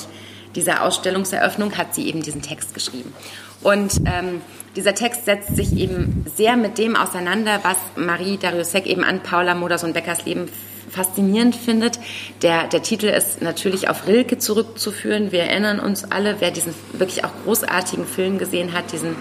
dieser 0.56 0.84
Ausstellungseröffnung 0.84 1.78
hat 1.78 1.96
sie 1.96 2.08
eben 2.08 2.22
diesen 2.22 2.42
Text 2.42 2.74
geschrieben. 2.74 3.14
Und 3.62 4.02
ähm, 4.06 4.42
dieser 4.76 4.96
Text 4.96 5.26
setzt 5.26 5.56
sich 5.56 5.76
eben 5.78 6.26
sehr 6.34 6.56
mit 6.56 6.78
dem 6.78 6.96
auseinander, 6.96 7.60
was 7.64 7.78
Marie 7.96 8.38
Dariussec 8.38 8.86
eben 8.86 9.04
an 9.04 9.22
Paula 9.22 9.56
Moders 9.56 9.84
und 9.84 9.94
Beckers 9.94 10.26
Leben 10.26 10.50
faszinierend 10.90 11.56
findet. 11.56 12.00
Der, 12.42 12.68
der 12.68 12.82
Titel 12.82 13.08
ist 13.08 13.42
natürlich 13.42 13.90
auf 13.90 14.08
Rilke 14.08 14.38
zurückzuführen. 14.38 15.32
Wir 15.32 15.44
erinnern 15.44 15.80
uns 15.80 16.12
alle, 16.12 16.38
wer 16.40 16.52
diesen 16.52 16.74
wirklich 16.94 17.24
auch 17.24 17.32
großartigen 17.44 18.06
Film 18.06 18.38
gesehen 18.38 18.74
hat, 18.74 18.92
diesen 18.92 19.16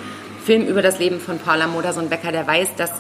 Film 0.45 0.67
über 0.67 0.83
das 0.83 0.99
Leben 0.99 1.21
von 1.21 1.39
Paula 1.39 1.67
Moders 1.67 1.99
und 1.99 2.09
Becker, 2.09 2.33
der 2.33 2.47
weiß, 2.47 2.69
dass 2.77 2.91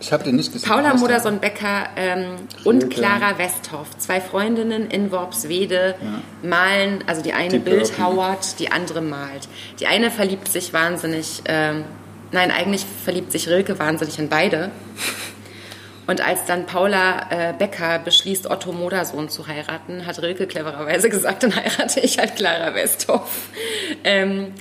Ich 0.00 0.12
habe 0.12 0.24
den 0.24 0.36
nicht 0.36 0.52
gesehen. 0.52 0.68
Paula 0.68 0.94
Modersohn-Becker 0.94 1.88
ähm, 1.96 2.36
und 2.64 2.90
Clara 2.90 3.38
Westhoff, 3.38 3.96
zwei 3.98 4.20
Freundinnen 4.20 4.90
in 4.90 5.10
Worpswede, 5.10 5.94
ja. 6.00 6.48
malen, 6.48 7.04
also 7.06 7.22
die 7.22 7.32
eine 7.32 7.50
die 7.50 7.58
bildhauert, 7.58 8.58
die 8.58 8.70
andere 8.70 9.00
malt. 9.00 9.48
Die 9.80 9.86
eine 9.86 10.10
verliebt 10.10 10.48
sich 10.48 10.72
wahnsinnig, 10.72 11.42
ähm, 11.46 11.84
nein, 12.30 12.50
eigentlich 12.50 12.84
verliebt 13.04 13.32
sich 13.32 13.48
Rilke 13.48 13.78
wahnsinnig 13.78 14.18
in 14.18 14.28
beide. 14.28 14.70
Und 16.06 16.20
als 16.20 16.44
dann 16.44 16.66
Paula 16.66 17.26
äh, 17.30 17.52
Becker 17.52 17.98
beschließt, 17.98 18.48
Otto 18.48 18.70
Modersohn 18.72 19.28
zu 19.28 19.48
heiraten, 19.48 20.06
hat 20.06 20.22
Rilke 20.22 20.46
clevererweise 20.46 21.08
gesagt, 21.08 21.42
dann 21.42 21.56
heirate 21.56 22.00
ich 22.00 22.18
halt 22.18 22.36
Clara 22.36 22.74
Westhoff. 22.74 23.48
Ähm, 24.04 24.52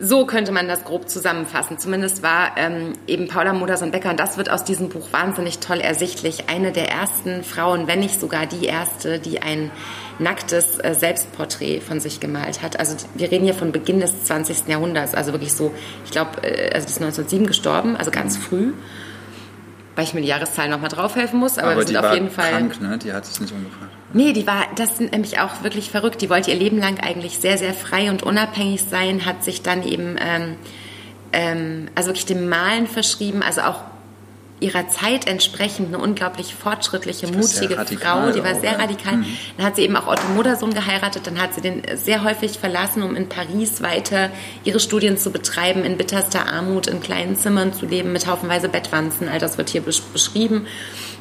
so 0.00 0.26
könnte 0.26 0.52
man 0.52 0.68
das 0.68 0.84
grob 0.84 1.08
zusammenfassen. 1.08 1.78
Zumindest 1.78 2.22
war 2.22 2.56
ähm, 2.56 2.92
eben 3.06 3.26
Paula 3.26 3.52
Modersohn-Becker, 3.52 4.10
und 4.10 4.20
das 4.20 4.38
wird 4.38 4.48
aus 4.50 4.62
diesem 4.64 4.88
Buch 4.88 5.12
wahnsinnig 5.12 5.58
toll 5.58 5.80
ersichtlich, 5.80 6.48
eine 6.48 6.70
der 6.70 6.88
ersten 6.88 7.42
Frauen, 7.42 7.88
wenn 7.88 8.00
nicht 8.00 8.20
sogar 8.20 8.46
die 8.46 8.66
erste, 8.66 9.18
die 9.18 9.42
ein 9.42 9.70
nacktes 10.20 10.78
äh, 10.78 10.94
Selbstporträt 10.94 11.80
von 11.80 11.98
sich 11.98 12.20
gemalt 12.20 12.62
hat. 12.62 12.78
Also 12.78 12.96
wir 13.14 13.30
reden 13.30 13.44
hier 13.44 13.54
von 13.54 13.72
Beginn 13.72 14.00
des 14.00 14.24
20. 14.24 14.68
Jahrhunderts, 14.68 15.14
also 15.14 15.32
wirklich 15.32 15.52
so, 15.52 15.74
ich 16.04 16.12
glaube, 16.12 16.42
äh, 16.42 16.72
also 16.72 16.86
ist 16.86 16.96
1907 16.96 17.46
gestorben, 17.46 17.96
also 17.96 18.10
ganz 18.10 18.36
früh 18.36 18.72
weil 19.96 20.04
ich 20.04 20.14
mir 20.14 20.20
die 20.20 20.28
Jahreszahl 20.28 20.68
nochmal 20.68 20.90
draufhelfen 20.90 21.40
muss. 21.40 21.58
Aber, 21.58 21.72
aber 21.72 21.80
wir 21.80 21.86
sind 21.88 21.96
auf 21.96 22.14
jeden 22.14 22.30
Fall. 22.30 22.52
Krank, 22.52 22.80
ne? 22.80 22.98
Die 22.98 23.12
hat 23.12 23.24
es 23.24 23.40
nicht 23.40 23.52
umgebracht. 23.52 23.90
Nee, 24.12 24.32
die 24.32 24.46
war, 24.46 24.66
das 24.76 24.96
sind 24.96 25.12
nämlich 25.12 25.38
auch 25.38 25.62
wirklich 25.62 25.90
verrückt. 25.90 26.22
Die 26.22 26.30
wollte 26.30 26.50
ihr 26.50 26.56
Leben 26.56 26.78
lang 26.78 26.98
eigentlich 27.00 27.38
sehr, 27.38 27.58
sehr 27.58 27.74
frei 27.74 28.10
und 28.10 28.22
unabhängig 28.22 28.84
sein, 28.88 29.26
hat 29.26 29.44
sich 29.44 29.62
dann 29.62 29.82
eben, 29.86 30.16
ähm, 30.18 30.56
ähm, 31.32 31.88
also 31.94 32.08
wirklich 32.08 32.26
dem 32.26 32.48
Malen 32.48 32.86
verschrieben, 32.86 33.42
also 33.42 33.62
auch 33.62 33.82
ihrer 34.60 34.88
Zeit 34.88 35.26
entsprechend 35.26 35.88
eine 35.88 35.98
unglaublich 36.02 36.54
fortschrittliche, 36.54 37.26
mutige 37.28 37.76
Frau. 37.76 38.32
Die 38.32 38.42
war 38.42 38.54
sehr 38.56 38.76
auch, 38.76 38.80
radikal. 38.80 39.18
Mhm. 39.18 39.26
Dann 39.56 39.66
hat 39.66 39.76
sie 39.76 39.82
eben 39.82 39.96
auch 39.96 40.06
Otto 40.06 40.26
Modersohn 40.34 40.74
geheiratet. 40.74 41.26
Dann 41.26 41.40
hat 41.40 41.54
sie 41.54 41.60
den 41.60 41.82
sehr 41.94 42.24
häufig 42.24 42.58
verlassen, 42.58 43.02
um 43.02 43.14
in 43.14 43.28
Paris 43.28 43.82
weiter 43.82 44.30
ihre 44.64 44.80
Studien 44.80 45.16
zu 45.16 45.30
betreiben, 45.30 45.84
in 45.84 45.96
bitterster 45.96 46.46
Armut, 46.46 46.88
in 46.88 47.00
kleinen 47.00 47.36
Zimmern 47.36 47.72
zu 47.72 47.86
leben, 47.86 48.12
mit 48.12 48.26
haufenweise 48.26 48.68
Bettwanzen. 48.68 49.28
All 49.28 49.38
das 49.38 49.58
wird 49.58 49.70
hier 49.70 49.82
beschrieben. 49.82 50.66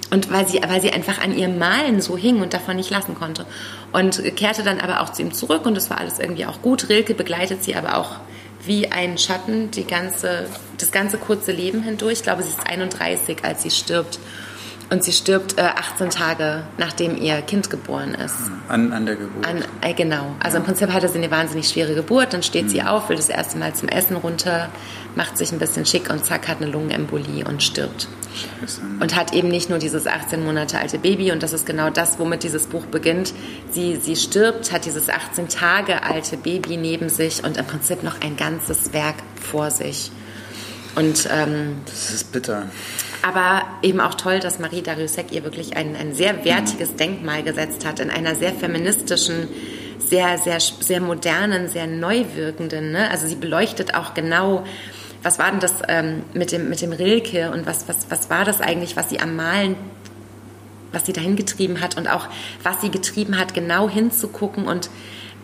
Und 0.09 0.31
weil 0.31 0.47
sie, 0.47 0.61
weil 0.65 0.81
sie 0.81 0.91
einfach 0.91 1.21
an 1.21 1.37
ihrem 1.37 1.57
Malen 1.57 1.99
so 2.01 2.17
hing 2.17 2.41
und 2.41 2.53
davon 2.53 2.77
nicht 2.77 2.89
lassen 2.89 3.15
konnte. 3.15 3.45
Und 3.91 4.23
kehrte 4.35 4.63
dann 4.63 4.79
aber 4.79 5.01
auch 5.01 5.11
zu 5.11 5.21
ihm 5.21 5.33
zurück 5.33 5.65
und 5.65 5.75
das 5.75 5.89
war 5.89 5.99
alles 5.99 6.19
irgendwie 6.19 6.45
auch 6.45 6.61
gut. 6.61 6.87
Rilke 6.89 7.13
begleitet 7.13 7.63
sie 7.63 7.75
aber 7.75 7.97
auch 7.97 8.17
wie 8.65 8.91
ein 8.91 9.17
Schatten 9.17 9.71
die 9.71 9.85
ganze, 9.85 10.47
das 10.77 10.91
ganze 10.91 11.17
kurze 11.17 11.51
Leben 11.51 11.83
hindurch. 11.83 12.13
Ich 12.13 12.23
glaube, 12.23 12.43
sie 12.43 12.49
ist 12.49 12.67
31, 12.67 13.43
als 13.43 13.63
sie 13.63 13.71
stirbt. 13.71 14.19
Und 14.89 15.03
sie 15.03 15.11
stirbt 15.11 15.57
äh, 15.57 15.63
18 15.63 16.09
Tage, 16.09 16.63
nachdem 16.77 17.17
ihr 17.17 17.41
Kind 17.41 17.69
geboren 17.69 18.13
ist. 18.13 18.37
An, 18.69 18.93
an 18.93 19.05
der 19.05 19.17
Geburt. 19.17 19.45
An, 19.45 19.65
äh, 19.81 19.93
genau. 19.93 20.35
Also 20.41 20.55
ja. 20.55 20.61
im 20.61 20.65
Prinzip 20.65 20.93
hatte 20.93 21.09
sie 21.09 21.17
eine 21.17 21.29
wahnsinnig 21.29 21.67
schwere 21.67 21.93
Geburt. 21.93 22.31
Dann 22.31 22.41
steht 22.41 22.65
mhm. 22.65 22.69
sie 22.69 22.83
auf, 22.83 23.09
will 23.09 23.17
das 23.17 23.27
erste 23.27 23.57
Mal 23.57 23.73
zum 23.75 23.89
Essen 23.89 24.15
runter, 24.15 24.69
macht 25.15 25.37
sich 25.37 25.51
ein 25.51 25.59
bisschen 25.59 25.85
schick 25.85 26.09
und 26.09 26.23
zack, 26.23 26.47
hat 26.47 26.61
eine 26.61 26.71
Lungenembolie 26.71 27.43
und 27.43 27.61
stirbt. 27.63 28.07
Scheiße. 28.37 28.81
Und 28.99 29.15
hat 29.15 29.33
eben 29.33 29.47
nicht 29.49 29.69
nur 29.69 29.79
dieses 29.79 30.07
18 30.07 30.43
Monate 30.43 30.79
alte 30.79 30.99
Baby, 30.99 31.31
und 31.31 31.43
das 31.43 31.53
ist 31.53 31.65
genau 31.65 31.89
das, 31.89 32.19
womit 32.19 32.43
dieses 32.43 32.67
Buch 32.67 32.85
beginnt. 32.85 33.33
Sie, 33.71 33.95
sie 33.95 34.15
stirbt, 34.15 34.71
hat 34.71 34.85
dieses 34.85 35.09
18 35.09 35.49
Tage 35.49 36.03
alte 36.03 36.37
Baby 36.37 36.77
neben 36.77 37.09
sich 37.09 37.43
und 37.43 37.57
im 37.57 37.65
Prinzip 37.65 38.03
noch 38.03 38.21
ein 38.21 38.37
ganzes 38.37 38.93
Werk 38.93 39.15
vor 39.41 39.71
sich. 39.71 40.11
Und, 40.95 41.29
ähm, 41.31 41.77
das 41.85 42.11
ist 42.11 42.31
bitter. 42.31 42.67
Aber 43.21 43.63
eben 43.81 43.99
auch 43.99 44.15
toll, 44.15 44.39
dass 44.39 44.57
Marie 44.57 44.81
Dariussec 44.81 45.31
ihr 45.31 45.43
wirklich 45.43 45.77
ein, 45.77 45.95
ein 45.95 46.13
sehr 46.13 46.43
wertiges 46.43 46.91
mhm. 46.91 46.97
Denkmal 46.97 47.43
gesetzt 47.43 47.85
hat 47.85 47.99
in 47.99 48.09
einer 48.09 48.35
sehr 48.35 48.53
feministischen, 48.53 49.47
sehr, 49.99 50.37
sehr, 50.37 50.59
sehr 50.59 51.01
modernen, 51.01 51.67
sehr 51.67 51.87
neu 51.87 52.25
wirkenden. 52.35 52.91
Ne? 52.91 53.09
Also 53.11 53.27
sie 53.27 53.35
beleuchtet 53.35 53.93
auch 53.95 54.13
genau, 54.13 54.63
was 55.23 55.39
war 55.39 55.51
denn 55.51 55.59
das 55.59 55.75
ähm, 55.87 56.23
mit, 56.33 56.51
dem, 56.51 56.69
mit 56.69 56.81
dem 56.81 56.91
Rilke 56.91 57.51
und 57.51 57.65
was, 57.65 57.87
was, 57.87 58.09
was 58.09 58.29
war 58.29 58.45
das 58.45 58.61
eigentlich, 58.61 58.95
was 58.95 59.09
sie 59.09 59.19
am 59.19 59.35
Malen 59.35 59.75
was 60.91 61.05
sie 61.05 61.13
dahin 61.13 61.35
getrieben 61.35 61.81
hat 61.81 61.97
und 61.97 62.07
auch 62.07 62.27
was 62.63 62.81
sie 62.81 62.89
getrieben 62.89 63.37
hat, 63.37 63.53
genau 63.53 63.89
hinzugucken 63.89 64.67
und 64.67 64.89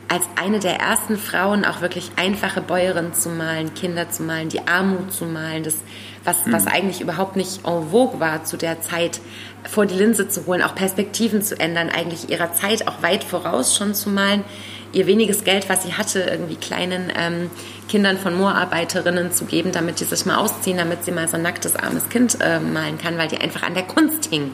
als 0.10 0.24
eine 0.36 0.60
der 0.60 0.80
ersten 0.80 1.18
Frauen 1.18 1.66
auch 1.66 1.82
wirklich 1.82 2.12
einfache 2.18 2.62
Bäuerinnen 2.62 3.14
zu 3.14 3.30
malen, 3.30 3.74
Kinder 3.74 4.10
zu 4.10 4.24
malen, 4.24 4.50
die 4.50 4.68
Armut 4.68 5.12
zu 5.14 5.26
malen, 5.26 5.64
das, 5.64 5.78
was, 6.24 6.46
mhm. 6.46 6.54
was 6.54 6.68
eigentlich 6.68 7.02
überhaupt 7.02 7.36
nicht 7.36 7.66
en 7.66 7.90
vogue 7.90 8.20
war 8.20 8.44
zu 8.44 8.58
der 8.58 8.82
Zeit, 8.82 9.22
vor 9.64 9.86
die 9.86 9.96
Linse 9.96 10.28
zu 10.28 10.46
holen, 10.46 10.62
auch 10.62 10.76
Perspektiven 10.76 11.42
zu 11.42 11.60
ändern, 11.60 11.90
eigentlich 11.90 12.30
ihrer 12.30 12.54
Zeit 12.54 12.88
auch 12.88 13.02
weit 13.02 13.24
voraus 13.24 13.76
schon 13.76 13.96
zu 13.96 14.10
malen, 14.10 14.44
ihr 14.92 15.08
weniges 15.08 15.46
Geld, 15.46 15.70
was 15.70 15.84
sie 15.84 15.94
hatte, 15.94 16.20
irgendwie 16.20 16.56
kleinen 16.56 17.12
ähm, 17.18 17.50
Kindern 17.94 18.18
von 18.18 18.34
Moorarbeiterinnen 18.34 19.32
zu 19.32 19.46
geben, 19.46 19.72
damit 19.72 20.00
die 20.00 20.06
sich 20.06 20.26
mal 20.26 20.38
ausziehen, 20.38 20.80
damit 20.80 21.06
sie 21.06 21.12
mal 21.12 21.28
so 21.28 21.38
ein 21.38 21.44
nacktes, 21.44 21.76
armes 21.76 22.10
Kind 22.10 22.40
äh, 22.42 22.60
malen 22.60 22.98
kann, 22.98 23.20
weil 23.20 23.28
die 23.28 23.38
einfach 23.38 23.62
an 23.62 23.76
der 23.76 23.84
Kunst 23.84 24.26
hing. 24.32 24.50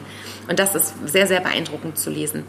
Und 0.46 0.58
das 0.58 0.74
ist 0.74 0.92
sehr, 1.06 1.26
sehr 1.26 1.40
beeindruckend 1.40 1.96
zu 1.96 2.10
lesen 2.10 2.44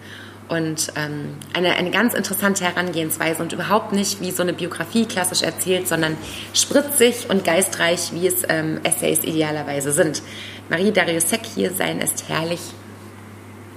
und 0.50 0.92
ähm, 0.98 1.38
eine, 1.54 1.78
eine 1.78 1.92
ganz 1.92 2.14
interessante 2.14 2.66
Herangehensweise 2.66 3.42
und 3.42 3.54
überhaupt 3.54 3.94
nicht 3.94 4.20
wie 4.20 4.32
so 4.32 4.44
eine 4.44 4.52
Biografie 4.52 5.06
klassisch 5.06 5.44
erzählt, 5.44 5.88
sondern 5.88 6.18
spritzig 6.54 7.30
und 7.30 7.46
geistreich, 7.46 8.12
wie 8.12 8.28
es 8.28 8.44
ähm, 8.50 8.82
Essays 8.84 9.24
idealerweise 9.24 9.94
sind. 9.94 10.22
Marie 10.70 10.92
Dariussec 10.92 11.46
hier 11.56 11.72
sein 11.72 12.02
ist 12.02 12.28
herrlich. 12.28 12.60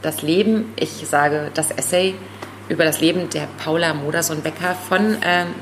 Das 0.02 0.22
Leben, 0.22 0.72
ich 0.74 1.06
sage 1.08 1.52
das 1.54 1.70
Essay 1.70 2.16
über 2.68 2.84
das 2.84 3.00
Leben 3.00 3.30
der 3.30 3.46
Paula 3.62 3.94
Modersohn-Becker 3.94 4.74
von 4.88 5.16
ähm, 5.24 5.54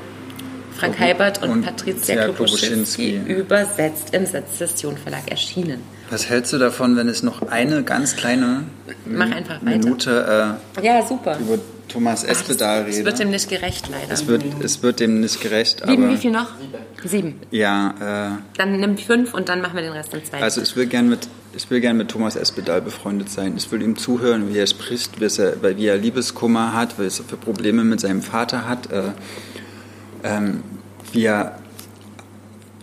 Frank 0.77 0.99
Heibert 0.99 1.41
und, 1.43 1.49
und 1.49 1.61
Patricia 1.63 2.25
Klobuschinski 2.25 3.21
übersetzt 3.27 4.13
im 4.13 4.25
Sezession 4.25 4.97
Verlag 4.97 5.29
erschienen. 5.29 5.81
Was 6.09 6.29
hältst 6.29 6.53
du 6.53 6.57
davon, 6.57 6.95
wenn 6.95 7.07
es 7.07 7.23
noch 7.23 7.41
eine 7.49 7.83
ganz 7.83 8.15
kleine 8.15 8.63
Minute 9.05 10.57
äh, 10.77 10.85
ja, 10.85 11.05
super. 11.05 11.37
über 11.39 11.57
Thomas 11.87 12.23
Espedal 12.23 12.83
redet? 12.83 12.99
Es 12.99 13.05
wird 13.05 13.19
dem 13.19 13.29
nicht 13.31 13.49
gerecht, 13.49 13.89
leider. 13.89 14.13
Es 14.13 14.27
wird, 14.27 14.43
es 14.63 14.83
wird 14.83 14.99
dem 14.99 15.21
nicht 15.21 15.41
gerecht. 15.41 15.83
Sieben, 15.85 16.09
wie 16.09 16.17
viel 16.17 16.31
noch? 16.31 16.49
Sieben. 17.03 17.39
Ja. 17.51 18.35
Äh, 18.35 18.57
dann 18.57 18.79
nimm 18.79 18.97
fünf 18.97 19.33
und 19.33 19.49
dann 19.49 19.61
machen 19.61 19.75
wir 19.75 19.83
den 19.83 19.93
Rest 19.93 20.13
in 20.13 20.23
zwei. 20.23 20.41
Also 20.41 20.61
ich 20.61 20.75
will 20.75 20.85
gerne 20.87 21.09
mit 21.09 21.27
ich 21.55 21.69
will 21.69 21.81
gerne 21.81 21.99
mit 21.99 22.09
Thomas 22.09 22.35
Espedal 22.35 22.81
befreundet 22.81 23.29
sein. 23.29 23.53
Ich 23.57 23.71
will 23.71 23.81
ihm 23.81 23.95
zuhören, 23.95 24.51
wie 24.51 24.57
er 24.57 24.67
spricht, 24.67 25.19
wie 25.19 25.25
er, 25.25 25.77
wie 25.77 25.85
er 25.85 25.97
Liebeskummer 25.97 26.73
hat, 26.73 26.97
was 26.97 27.19
er 27.19 27.25
für 27.25 27.37
Probleme 27.37 27.83
mit 27.83 27.99
seinem 27.99 28.21
Vater 28.21 28.67
hat, 28.67 28.91
äh, 28.91 29.11
ähm, 30.23 30.63
wie 31.11 31.25
er 31.25 31.59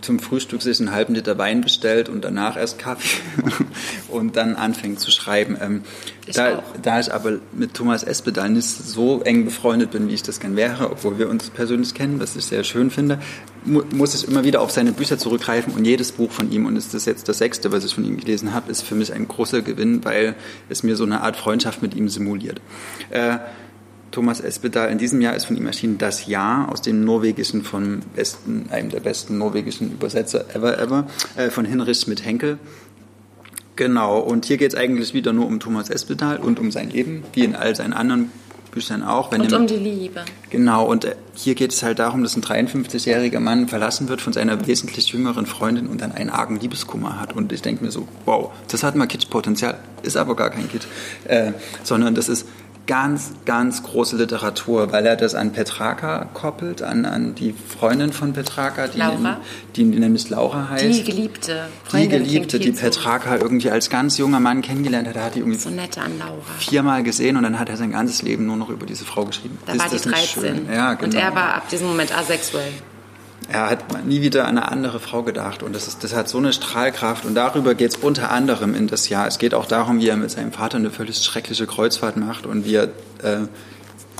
zum 0.01 0.19
Frühstück 0.19 0.61
sich 0.61 0.79
einen 0.79 0.91
halben 0.91 1.13
Liter 1.13 1.37
Wein 1.37 1.61
bestellt 1.61 2.09
und 2.09 2.23
danach 2.23 2.57
erst 2.57 2.79
Kaffee 2.79 3.21
und 4.09 4.35
dann 4.35 4.55
anfängt 4.55 4.99
zu 4.99 5.11
schreiben. 5.11 5.57
Ähm, 5.61 5.83
ich 6.25 6.35
da, 6.35 6.63
da, 6.81 6.99
ich 6.99 7.13
aber 7.13 7.39
mit 7.51 7.73
Thomas 7.73 8.03
Espedal 8.03 8.49
nicht 8.49 8.67
so 8.67 9.21
eng 9.21 9.45
befreundet 9.45 9.91
bin, 9.91 10.07
wie 10.07 10.13
ich 10.13 10.23
das 10.23 10.39
gern 10.39 10.55
wäre, 10.55 10.91
obwohl 10.91 11.19
wir 11.19 11.29
uns 11.29 11.49
persönlich 11.49 11.93
kennen, 11.93 12.19
was 12.19 12.35
ich 12.35 12.45
sehr 12.45 12.63
schön 12.63 12.89
finde, 12.89 13.19
mu 13.63 13.83
muss 13.93 14.15
ich 14.15 14.27
immer 14.27 14.43
wieder 14.43 14.61
auf 14.61 14.71
seine 14.71 14.91
Bücher 14.91 15.17
zurückgreifen 15.17 15.73
und 15.73 15.85
jedes 15.85 16.11
Buch 16.11 16.31
von 16.31 16.51
ihm, 16.51 16.65
und 16.65 16.75
es 16.75 16.93
ist 16.93 17.05
jetzt 17.05 17.29
das 17.29 17.37
sechste, 17.37 17.71
was 17.71 17.83
ich 17.85 17.93
von 17.93 18.05
ihm 18.05 18.17
gelesen 18.17 18.53
habe, 18.53 18.71
ist 18.71 18.81
für 18.81 18.95
mich 18.95 19.13
ein 19.13 19.27
großer 19.27 19.61
Gewinn, 19.61 20.03
weil 20.03 20.35
es 20.69 20.83
mir 20.83 20.95
so 20.95 21.03
eine 21.03 21.21
Art 21.21 21.35
Freundschaft 21.35 21.81
mit 21.81 21.95
ihm 21.95 22.09
simuliert. 22.09 22.61
Äh, 23.09 23.37
Thomas 24.11 24.39
Espedal. 24.39 24.89
In 24.91 24.97
diesem 24.97 25.21
Jahr 25.21 25.35
ist 25.35 25.45
von 25.45 25.57
ihm 25.57 25.65
erschienen 25.65 25.97
Das 25.97 26.27
Jahr 26.27 26.69
aus 26.71 26.81
dem 26.81 27.03
norwegischen 27.03 27.63
von 27.63 28.01
besten, 28.15 28.67
einem 28.69 28.89
der 28.89 28.99
besten 28.99 29.37
norwegischen 29.37 29.91
Übersetzer 29.91 30.45
ever 30.53 30.77
ever, 30.79 31.07
äh, 31.37 31.49
von 31.49 31.65
Hinrich 31.65 31.99
Schmidt-Henkel. 31.99 32.59
Genau, 33.75 34.19
und 34.19 34.45
hier 34.45 34.57
geht 34.57 34.73
es 34.73 34.75
eigentlich 34.77 35.13
wieder 35.13 35.33
nur 35.33 35.47
um 35.47 35.59
Thomas 35.59 35.89
Espedal 35.89 36.37
und 36.37 36.59
um 36.59 36.71
sein 36.71 36.89
Leben, 36.89 37.23
wie 37.33 37.43
in 37.43 37.55
all 37.55 37.75
seinen 37.75 37.93
anderen 37.93 38.29
Büchern 38.71 39.03
auch. 39.03 39.31
und 39.31 39.53
um 39.53 39.67
die 39.67 39.75
Liebe. 39.75 40.23
Genau, 40.49 40.85
und 40.85 41.05
äh, 41.05 41.15
hier 41.35 41.55
geht 41.55 41.71
es 41.71 41.83
halt 41.83 41.99
darum, 41.99 42.23
dass 42.23 42.35
ein 42.35 42.41
53-jähriger 42.41 43.39
Mann 43.39 43.67
verlassen 43.67 44.09
wird 44.09 44.21
von 44.21 44.33
seiner 44.33 44.65
wesentlich 44.65 45.09
jüngeren 45.09 45.45
Freundin 45.45 45.87
und 45.87 46.01
dann 46.01 46.11
einen 46.11 46.29
argen 46.29 46.59
Liebeskummer 46.59 47.19
hat. 47.19 47.33
Und 47.35 47.51
ich 47.51 47.61
denke 47.61 47.83
mir 47.83 47.91
so, 47.91 48.07
wow, 48.25 48.51
das 48.69 48.83
hat 48.83 48.95
mal 48.95 49.07
Kitschpotenzial, 49.07 49.77
ist 50.03 50.17
aber 50.17 50.35
gar 50.35 50.49
kein 50.49 50.69
Kitsch, 50.69 50.85
äh, 51.25 51.51
sondern 51.83 52.15
das 52.15 52.29
ist 52.29 52.47
ganz, 52.87 53.31
ganz 53.45 53.83
große 53.83 54.17
Literatur, 54.17 54.91
weil 54.91 55.05
er 55.05 55.15
das 55.15 55.35
an 55.35 55.51
Petraka 55.51 56.25
koppelt, 56.33 56.81
an, 56.81 57.05
an 57.05 57.35
die 57.35 57.53
Freundin 57.53 58.11
von 58.11 58.33
Petraka, 58.33 58.87
die, 58.87 58.97
Laura? 58.99 59.37
die, 59.75 59.85
nämlich 59.85 60.29
Laura 60.29 60.69
heißt. 60.69 60.83
Die 60.83 61.03
Geliebte. 61.03 61.67
Freundin 61.83 62.09
die 62.09 62.17
Geliebte, 62.17 62.59
die 62.59 62.71
Petraka 62.71 63.37
irgendwie 63.37 63.71
als 63.71 63.89
ganz 63.89 64.17
junger 64.17 64.39
Mann 64.39 64.61
kennengelernt 64.61 65.07
hat. 65.07 65.15
Er 65.15 65.25
hat 65.25 65.35
die 65.35 65.39
irgendwie 65.39 65.59
so 65.59 65.69
nette 65.69 66.01
an 66.01 66.17
Laura. 66.19 66.41
viermal 66.59 67.03
gesehen 67.03 67.37
und 67.37 67.43
dann 67.43 67.59
hat 67.59 67.69
er 67.69 67.77
sein 67.77 67.91
ganzes 67.91 68.21
Leben 68.21 68.45
nur 68.45 68.57
noch 68.57 68.69
über 68.69 68.85
diese 68.85 69.05
Frau 69.05 69.25
geschrieben. 69.25 69.57
Da 69.65 69.73
Ist 69.73 69.79
war 69.79 69.89
die 69.89 70.09
13. 70.09 70.67
Ja, 70.71 70.93
genau. 70.93 71.05
Und 71.05 71.13
er 71.13 71.35
war 71.35 71.55
ab 71.55 71.69
diesem 71.69 71.87
Moment 71.87 72.17
asexuell. 72.17 72.71
Er 73.51 73.69
hat 73.69 74.05
nie 74.05 74.21
wieder 74.21 74.47
an 74.47 74.57
eine 74.57 74.71
andere 74.71 74.99
Frau 74.99 75.23
gedacht 75.23 75.61
und 75.61 75.75
das, 75.75 75.87
ist, 75.87 76.03
das 76.03 76.15
hat 76.15 76.29
so 76.29 76.37
eine 76.37 76.53
Strahlkraft 76.53 77.25
und 77.25 77.35
darüber 77.35 77.75
geht 77.75 77.91
es 77.91 77.97
unter 77.97 78.31
anderem 78.31 78.75
in 78.75 78.87
das 78.87 79.09
Jahr. 79.09 79.27
Es 79.27 79.39
geht 79.39 79.53
auch 79.53 79.65
darum, 79.65 79.99
wie 79.99 80.07
er 80.07 80.15
mit 80.15 80.31
seinem 80.31 80.53
Vater 80.53 80.77
eine 80.77 80.89
völlig 80.89 81.17
schreckliche 81.17 81.67
Kreuzfahrt 81.67 82.15
macht 82.15 82.45
und 82.45 82.65
wie 82.65 82.75
er 82.75 82.85
äh, 83.23 83.47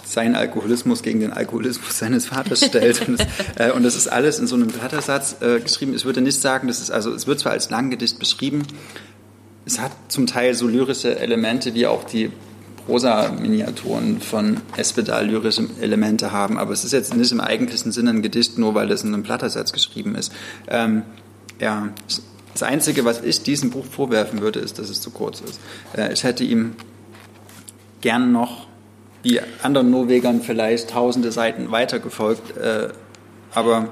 seinen 0.03 0.35
Alkoholismus 0.35 1.01
gegen 1.01 1.21
den 1.21 1.31
Alkoholismus 1.31 1.97
seines 1.97 2.25
Vaters 2.25 2.65
stellt. 2.65 3.07
und, 3.07 3.19
das, 3.19 3.27
äh, 3.55 3.71
und, 3.71 3.83
das, 3.83 3.95
ist 3.95 4.07
alles 4.07 4.37
in 4.39 4.47
so 4.47 4.55
einem 4.55 4.67
Blattersatz 4.67 5.37
äh, 5.41 5.61
geschrieben. 5.61 5.95
Ich 5.95 6.03
würde 6.03 6.19
nicht 6.19 6.41
sagen, 6.41 6.67
das 6.67 6.81
ist 6.81 6.91
also 6.91 7.13
es 7.13 7.25
wird 7.25 7.39
zwar 7.39 7.53
als 7.53 7.69
Langgedicht 7.69 8.19
beschrieben, 8.19 8.63
es 9.65 9.79
hat 9.79 9.91
zum 10.09 10.27
Teil 10.27 10.55
so 10.55 10.67
lyrische 10.67 11.17
Elemente 11.17 11.73
wie 11.73 11.87
auch 11.87 12.03
die 12.03 12.31
Prosa-Miniaturen 12.85 14.21
von 14.21 14.57
Espedal 14.77 15.27
lyrische 15.27 15.67
Elemente 15.79 16.31
haben, 16.31 16.57
aber 16.57 16.71
es 16.71 16.83
ist 16.83 16.91
jetzt 16.91 17.15
nicht 17.15 17.31
im 17.31 17.39
eigentlichen 17.39 17.91
Sinne 17.91 18.11
ein 18.11 18.21
Gedicht, 18.21 18.57
nur 18.57 18.75
weil 18.75 18.91
es 18.91 19.03
in 19.03 19.13
einem 19.13 19.23
Blattersatz 19.23 19.71
geschrieben 19.73 20.15
ist. 20.15 20.31
Ähm, 20.67 21.03
ja, 21.59 21.89
das 22.53 22.63
Einzige, 22.63 23.05
was 23.05 23.23
ich 23.23 23.43
diesem 23.43 23.69
Buch 23.69 23.85
vorwerfen 23.85 24.41
würde, 24.41 24.59
ist, 24.59 24.79
dass 24.79 24.89
es 24.89 25.01
zu 25.01 25.11
kurz 25.11 25.41
ist. 25.41 25.59
Äh, 25.95 26.11
ich 26.13 26.23
hätte 26.23 26.43
ihm 26.43 26.75
gern 28.01 28.31
noch 28.31 28.67
wie 29.23 29.39
anderen 29.61 29.91
Norwegern 29.91 30.41
vielleicht 30.41 30.89
tausende 30.89 31.31
Seiten 31.31 31.71
weitergefolgt. 31.71 32.57
Äh, 32.57 32.89
aber 33.53 33.89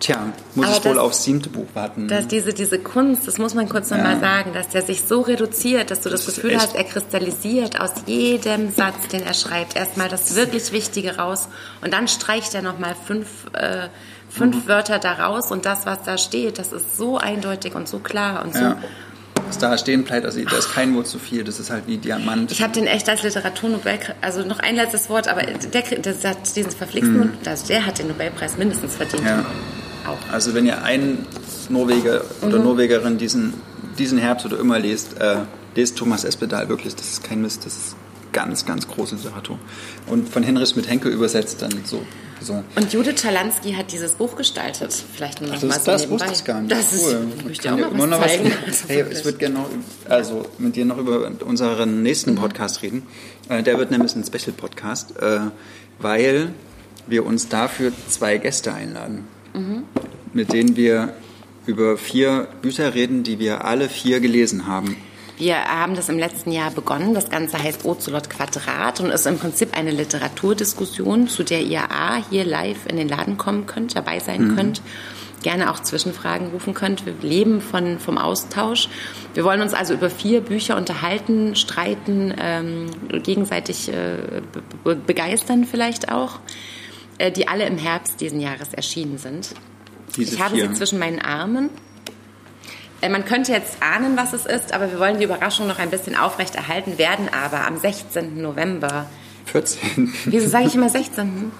tja, 0.00 0.32
muss 0.54 0.66
aber 0.66 0.76
es 0.76 0.82
das, 0.82 0.92
wohl 0.92 0.98
aufs 0.98 1.24
siebte 1.24 1.48
Buch 1.48 1.66
warten. 1.74 2.08
Dass 2.08 2.26
diese, 2.26 2.52
diese 2.52 2.78
Kunst, 2.78 3.26
das 3.26 3.38
muss 3.38 3.54
man 3.54 3.68
kurz 3.68 3.90
nochmal 3.90 4.14
ja. 4.14 4.20
sagen, 4.20 4.52
dass 4.52 4.68
der 4.68 4.82
sich 4.82 5.02
so 5.02 5.20
reduziert, 5.20 5.90
dass 5.90 6.00
du 6.00 6.08
das, 6.08 6.26
das 6.26 6.36
Gefühl 6.36 6.56
hast, 6.56 6.74
er 6.74 6.84
kristallisiert 6.84 7.80
aus 7.80 7.92
jedem 8.06 8.70
Satz, 8.70 9.08
den 9.12 9.22
er 9.22 9.34
schreibt, 9.34 9.76
erstmal 9.76 10.08
das 10.08 10.34
wirklich 10.34 10.72
Wichtige 10.72 11.16
raus 11.16 11.48
und 11.82 11.92
dann 11.92 12.08
streicht 12.08 12.54
er 12.54 12.62
nochmal 12.62 12.94
fünf, 13.06 13.28
äh, 13.54 13.88
fünf 14.28 14.64
mhm. 14.64 14.68
Wörter 14.68 14.98
daraus 14.98 15.50
und 15.50 15.66
das, 15.66 15.86
was 15.86 16.02
da 16.04 16.18
steht, 16.18 16.58
das 16.58 16.72
ist 16.72 16.96
so 16.96 17.18
eindeutig 17.18 17.74
und 17.74 17.88
so 17.88 17.98
klar 17.98 18.44
und 18.44 18.54
so. 18.54 18.60
Ja 18.60 18.78
was 19.48 19.58
da 19.58 19.76
stehen 19.78 20.04
bleibt, 20.04 20.26
also 20.26 20.42
da 20.42 20.56
ist 20.56 20.72
kein 20.72 20.94
Wort 20.94 21.06
zu 21.06 21.18
viel, 21.18 21.42
das 21.42 21.58
ist 21.58 21.70
halt 21.70 21.86
wie 21.86 21.96
Diamant. 21.96 22.52
Ich 22.52 22.62
habe 22.62 22.72
den 22.72 22.86
echt 22.86 23.08
als 23.08 23.22
Literaturnobelpreis, 23.22 24.16
also 24.20 24.42
noch 24.42 24.60
ein 24.60 24.76
letztes 24.76 25.08
Wort, 25.08 25.28
aber 25.28 25.42
der, 25.42 25.82
der 25.82 26.30
hat 26.30 26.56
diesen 26.56 26.70
verflixten, 26.70 27.22
hm. 27.22 27.32
der 27.68 27.86
hat 27.86 27.98
den 27.98 28.08
Nobelpreis 28.08 28.56
mindestens 28.58 28.94
verdient. 28.94 29.24
Ja. 29.24 29.44
Auch. 30.08 30.32
Also 30.32 30.54
wenn 30.54 30.66
ihr 30.66 30.82
einen 30.82 31.26
Norweger 31.68 32.22
oder 32.42 32.58
mhm. 32.58 32.64
Norwegerin 32.64 33.18
diesen, 33.18 33.54
diesen 33.98 34.18
Herbst 34.18 34.46
oder 34.46 34.58
immer 34.58 34.78
lest, 34.78 35.20
äh, 35.20 35.38
lest 35.74 35.96
Thomas 35.96 36.24
Espedal 36.24 36.68
wirklich, 36.68 36.94
das 36.94 37.08
ist 37.08 37.24
kein 37.24 37.42
Mist, 37.42 37.66
das 37.66 37.76
ist 37.76 37.96
ganz, 38.32 38.66
ganz 38.66 38.86
große 38.88 39.16
Literatur. 39.16 39.58
Und 40.06 40.28
von 40.28 40.42
Hinrich 40.42 40.76
mit 40.76 40.88
Henke 40.88 41.08
übersetzt 41.08 41.62
dann 41.62 41.72
so 41.84 42.02
so. 42.40 42.62
Und 42.76 42.92
Judith 42.92 43.20
Schalansky 43.20 43.72
hat 43.72 43.92
dieses 43.92 44.12
Buch 44.12 44.36
gestaltet. 44.36 44.92
Vielleicht 45.14 45.40
nur 45.40 45.50
noch 45.50 45.56
Ach, 45.56 45.60
das, 45.60 45.68
mal 45.68 45.80
so 45.80 45.90
das 45.90 46.00
nebenbei. 46.02 46.24
wusste 46.26 46.38
ich 46.38 46.44
gar 46.44 46.60
nicht. 46.60 46.72
Das 46.72 46.92
cool. 46.92 47.12
ist, 47.12 47.38
ich 47.38 47.44
möchte 47.44 47.72
auch 47.72 47.76
mal 47.78 47.98
was 47.98 48.10
noch 48.10 48.26
zeigen. 48.26 48.52
Was, 48.66 48.84
hey, 48.88 49.04
ich 49.10 49.24
würde 49.24 49.38
gerne 49.38 49.54
noch, 49.56 49.70
also 50.08 50.46
mit 50.58 50.76
dir 50.76 50.84
noch 50.84 50.98
über 50.98 51.30
unseren 51.44 52.02
nächsten 52.02 52.32
mhm. 52.32 52.36
Podcast 52.36 52.82
reden. 52.82 53.06
Äh, 53.48 53.62
der 53.62 53.78
wird 53.78 53.90
nämlich 53.90 54.14
ein 54.14 54.24
Special-Podcast, 54.24 55.16
äh, 55.20 55.40
weil 55.98 56.52
wir 57.06 57.24
uns 57.26 57.48
dafür 57.48 57.92
zwei 58.08 58.38
Gäste 58.38 58.72
einladen, 58.72 59.26
mhm. 59.54 59.84
mit 60.32 60.52
denen 60.52 60.76
wir 60.76 61.14
über 61.66 61.96
vier 61.96 62.48
Bücher 62.62 62.94
reden, 62.94 63.22
die 63.22 63.38
wir 63.38 63.64
alle 63.64 63.88
vier 63.88 64.20
gelesen 64.20 64.66
haben. 64.66 64.96
Wir 65.36 65.64
haben 65.64 65.94
das 65.94 66.08
im 66.08 66.18
letzten 66.18 66.50
Jahr 66.50 66.72
begonnen. 66.72 67.14
Das 67.14 67.30
Ganze 67.30 67.62
heißt 67.62 67.84
Ocelot 67.84 68.28
Quadrat 68.28 69.00
und 69.00 69.10
ist 69.10 69.26
im 69.26 69.38
Prinzip 69.38 69.76
eine 69.76 69.92
Literaturdiskussion, 69.92 71.28
zu 71.28 71.44
der 71.44 71.62
ihr 71.62 71.92
A 71.92 72.16
hier 72.28 72.44
live 72.44 72.86
in 72.88 72.96
den 72.96 73.08
Laden 73.08 73.38
kommen 73.38 73.66
könnt, 73.66 73.94
dabei 73.94 74.18
sein 74.18 74.48
mhm. 74.48 74.56
könnt 74.56 74.82
gerne 75.42 75.70
auch 75.70 75.80
Zwischenfragen 75.80 76.48
rufen 76.48 76.74
könnt. 76.74 77.06
Wir 77.06 77.14
leben 77.22 77.60
von, 77.60 77.98
vom 77.98 78.18
Austausch. 78.18 78.88
Wir 79.34 79.44
wollen 79.44 79.62
uns 79.62 79.74
also 79.74 79.94
über 79.94 80.10
vier 80.10 80.40
Bücher 80.40 80.76
unterhalten, 80.76 81.54
streiten, 81.54 82.34
ähm, 82.40 82.86
gegenseitig 83.22 83.88
äh, 83.88 84.42
be 84.84 84.96
begeistern 84.96 85.64
vielleicht 85.64 86.10
auch, 86.10 86.40
äh, 87.18 87.30
die 87.30 87.48
alle 87.48 87.66
im 87.66 87.78
Herbst 87.78 88.20
diesen 88.20 88.40
Jahres 88.40 88.72
erschienen 88.74 89.18
sind. 89.18 89.50
Diese 90.16 90.34
ich 90.34 90.40
habe 90.40 90.54
vier. 90.54 90.68
sie 90.68 90.74
zwischen 90.74 90.98
meinen 90.98 91.20
Armen. 91.20 91.70
Äh, 93.00 93.08
man 93.08 93.24
könnte 93.24 93.52
jetzt 93.52 93.82
ahnen, 93.82 94.16
was 94.16 94.32
es 94.32 94.46
ist, 94.46 94.72
aber 94.72 94.90
wir 94.90 94.98
wollen 94.98 95.18
die 95.18 95.24
Überraschung 95.24 95.66
noch 95.66 95.78
ein 95.78 95.90
bisschen 95.90 96.16
aufrechterhalten, 96.16 96.98
werden 96.98 97.28
aber 97.28 97.66
am 97.66 97.78
16. 97.78 98.40
November. 98.40 99.06
14. 99.46 100.12
Wieso 100.26 100.48
sage 100.48 100.66
ich 100.66 100.74
immer 100.74 100.88
16.? 100.88 101.50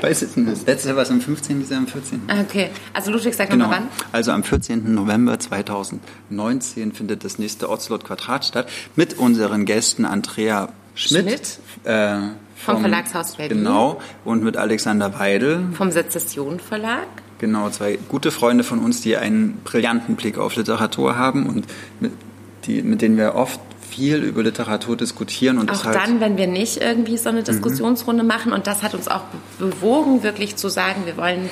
Weiß 0.00 0.22
ich 0.22 0.36
nicht. 0.36 0.50
Das 0.50 0.66
letzte 0.66 0.96
war 0.96 1.02
es 1.02 1.10
am 1.10 1.20
15., 1.20 1.58
dieses 1.58 1.70
Jahr 1.70 1.80
am 1.80 1.86
14. 1.86 2.22
Ah, 2.28 2.40
okay, 2.40 2.70
also 2.94 3.10
Ludwig, 3.10 3.34
sag 3.34 3.50
genau. 3.50 3.64
nochmal 3.64 3.80
wann? 3.80 3.88
Also 4.12 4.32
am 4.32 4.42
14. 4.42 4.94
November 4.94 5.38
2019 5.38 6.92
findet 6.92 7.24
das 7.24 7.38
nächste 7.38 7.68
Ocelot 7.68 8.04
Quadrat 8.04 8.46
statt 8.46 8.68
mit 8.96 9.18
unseren 9.18 9.66
Gästen 9.66 10.04
Andrea 10.04 10.70
Schmidt. 10.94 11.24
Schmidt? 11.24 11.58
Äh, 11.84 12.18
vom, 12.58 12.74
vom 12.74 12.82
Verlagshaus 12.82 13.36
Berlin. 13.36 13.58
Genau, 13.58 14.00
und 14.24 14.42
mit 14.42 14.56
Alexander 14.56 15.18
Weidel. 15.18 15.64
Vom 15.72 15.90
Sezession 15.90 16.60
Verlag. 16.60 17.06
Genau, 17.38 17.70
zwei 17.70 17.98
gute 18.08 18.30
Freunde 18.30 18.64
von 18.64 18.80
uns, 18.80 19.00
die 19.00 19.16
einen 19.16 19.60
brillanten 19.64 20.16
Blick 20.16 20.38
auf 20.38 20.56
Literatur 20.56 21.16
haben 21.16 21.46
und 21.46 21.66
mit, 22.00 22.12
die, 22.66 22.82
mit 22.82 23.00
denen 23.00 23.16
wir 23.16 23.36
oft 23.36 23.60
viel 23.88 24.22
über 24.22 24.42
Literatur 24.42 24.96
diskutieren. 24.96 25.58
Und 25.58 25.70
auch 25.70 25.84
halt 25.84 25.96
dann, 25.96 26.20
wenn 26.20 26.36
wir 26.36 26.46
nicht 26.46 26.80
irgendwie 26.80 27.16
so 27.16 27.28
eine 27.28 27.40
mhm. 27.40 27.44
Diskussionsrunde 27.44 28.22
mhm. 28.22 28.28
machen. 28.28 28.52
Und 28.52 28.66
das 28.66 28.82
hat 28.82 28.94
uns 28.94 29.08
auch 29.08 29.22
bewogen, 29.58 30.22
wirklich 30.22 30.56
zu 30.56 30.68
sagen, 30.68 31.02
wir 31.06 31.16
wollen 31.16 31.48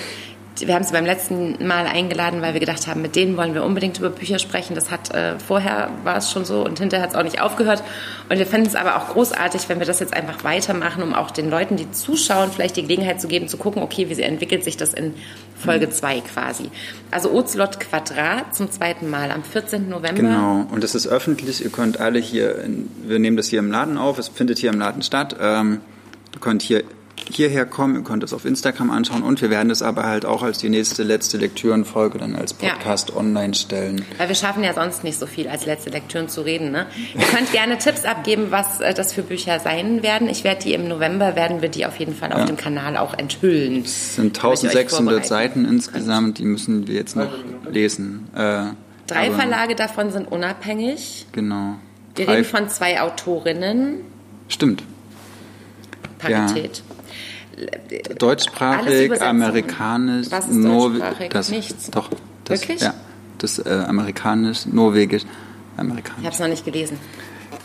wir 0.60 0.74
haben 0.74 0.84
sie 0.84 0.92
beim 0.92 1.04
letzten 1.04 1.66
Mal 1.66 1.86
eingeladen, 1.86 2.40
weil 2.40 2.54
wir 2.54 2.60
gedacht 2.60 2.86
haben, 2.86 3.02
mit 3.02 3.16
denen 3.16 3.36
wollen 3.36 3.54
wir 3.54 3.64
unbedingt 3.64 3.98
über 3.98 4.10
Bücher 4.10 4.38
sprechen. 4.38 4.74
Das 4.74 4.90
hat 4.90 5.14
äh, 5.14 5.38
vorher 5.38 5.90
war 6.04 6.16
es 6.16 6.30
schon 6.30 6.44
so 6.44 6.64
und 6.64 6.78
hinterher 6.78 7.02
hat 7.02 7.10
es 7.10 7.16
auch 7.16 7.22
nicht 7.22 7.40
aufgehört. 7.40 7.82
Und 8.28 8.38
wir 8.38 8.46
finden 8.46 8.66
es 8.66 8.74
aber 8.74 8.96
auch 8.96 9.08
großartig, 9.08 9.68
wenn 9.68 9.78
wir 9.78 9.86
das 9.86 10.00
jetzt 10.00 10.14
einfach 10.14 10.44
weitermachen, 10.44 11.02
um 11.02 11.14
auch 11.14 11.30
den 11.30 11.50
Leuten, 11.50 11.76
die 11.76 11.90
zuschauen, 11.90 12.50
vielleicht 12.50 12.76
die 12.76 12.82
Gelegenheit 12.82 13.20
zu 13.20 13.28
geben, 13.28 13.48
zu 13.48 13.56
gucken, 13.56 13.82
okay, 13.82 14.08
wie 14.08 14.20
entwickelt 14.22 14.64
sich 14.64 14.76
das 14.76 14.94
in 14.94 15.14
Folge 15.56 15.90
2 15.90 16.16
mhm. 16.16 16.24
quasi. 16.24 16.70
Also 17.10 17.32
Ocelot 17.32 17.80
Quadrat 17.80 18.54
zum 18.54 18.70
zweiten 18.70 19.10
Mal 19.10 19.30
am 19.30 19.42
14. 19.42 19.88
November. 19.88 20.22
Genau, 20.22 20.66
und 20.70 20.82
das 20.82 20.94
ist 20.94 21.06
öffentlich. 21.06 21.62
Ihr 21.62 21.70
könnt 21.70 22.00
alle 22.00 22.18
hier, 22.18 22.62
in, 22.62 22.90
wir 23.04 23.18
nehmen 23.18 23.36
das 23.36 23.48
hier 23.48 23.58
im 23.58 23.70
Laden 23.70 23.98
auf, 23.98 24.18
es 24.18 24.28
findet 24.28 24.58
hier 24.58 24.70
im 24.70 24.78
Laden 24.78 25.02
statt. 25.02 25.36
Ähm, 25.40 25.80
ihr 26.34 26.40
könnt 26.40 26.62
hier 26.62 26.84
hierher 27.30 27.66
kommen. 27.66 27.96
Ihr 27.96 28.02
könnt 28.02 28.22
es 28.22 28.32
auf 28.32 28.44
Instagram 28.44 28.90
anschauen 28.90 29.22
und 29.22 29.40
wir 29.40 29.50
werden 29.50 29.70
es 29.70 29.82
aber 29.82 30.04
halt 30.04 30.24
auch 30.24 30.42
als 30.42 30.58
die 30.58 30.68
nächste, 30.68 31.02
letzte 31.02 31.38
Lektürenfolge 31.38 32.18
dann 32.18 32.36
als 32.36 32.54
Podcast 32.54 33.10
ja. 33.10 33.16
online 33.16 33.54
stellen. 33.54 34.04
Weil 34.18 34.28
wir 34.28 34.34
schaffen 34.34 34.62
ja 34.62 34.74
sonst 34.74 35.04
nicht 35.04 35.18
so 35.18 35.26
viel 35.26 35.48
als 35.48 35.66
letzte 35.66 35.90
Lektüren 35.90 36.28
zu 36.28 36.42
reden. 36.42 36.70
Ne? 36.70 36.86
Ihr 37.14 37.24
könnt 37.24 37.50
gerne 37.52 37.78
Tipps 37.78 38.04
abgeben, 38.04 38.46
was 38.50 38.80
äh, 38.80 38.94
das 38.94 39.12
für 39.12 39.22
Bücher 39.22 39.60
sein 39.60 40.02
werden. 40.02 40.28
Ich 40.28 40.44
werde 40.44 40.62
die 40.62 40.74
im 40.74 40.88
November, 40.88 41.36
werden 41.36 41.62
wir 41.62 41.68
die 41.68 41.86
auf 41.86 41.98
jeden 41.98 42.14
Fall 42.14 42.32
auf 42.32 42.44
dem 42.44 42.56
Kanal 42.56 42.96
auch 42.96 43.14
enthüllen. 43.14 43.82
Es 43.84 44.16
sind 44.16 44.36
1600 44.36 45.26
Seiten 45.26 45.64
insgesamt, 45.64 46.38
die 46.38 46.44
müssen 46.44 46.86
wir 46.86 46.94
jetzt 46.94 47.16
noch 47.16 47.30
lesen. 47.70 48.28
Äh, 48.34 48.66
Drei 49.06 49.30
Verlage 49.30 49.76
davon 49.76 50.10
sind 50.10 50.30
unabhängig. 50.30 51.26
Genau. 51.32 51.76
Wir 52.16 52.28
reden 52.28 52.44
von 52.44 52.68
zwei 52.68 53.00
Autorinnen. 53.00 54.00
Stimmt. 54.48 54.82
Parität. 56.18 56.82
Ja. 56.88 56.95
Deutschsprachig, 58.18 59.22
amerikanisch, 59.22 60.26
Was 60.30 60.46
ist 60.48 60.62
deutschsprachig? 60.64 61.30
Das, 61.30 61.50
Nichts. 61.50 61.90
Doch. 61.90 62.10
Das, 62.44 62.60
Wirklich? 62.60 62.80
Ja. 62.82 62.94
Das 63.38 63.58
äh, 63.58 63.84
amerikanisch, 63.86 64.66
norwegisch, 64.66 65.22
amerikanisch. 65.76 66.20
Ich 66.20 66.26
habe 66.26 66.34
es 66.34 66.40
noch 66.40 66.48
nicht 66.48 66.64
gelesen. 66.64 66.98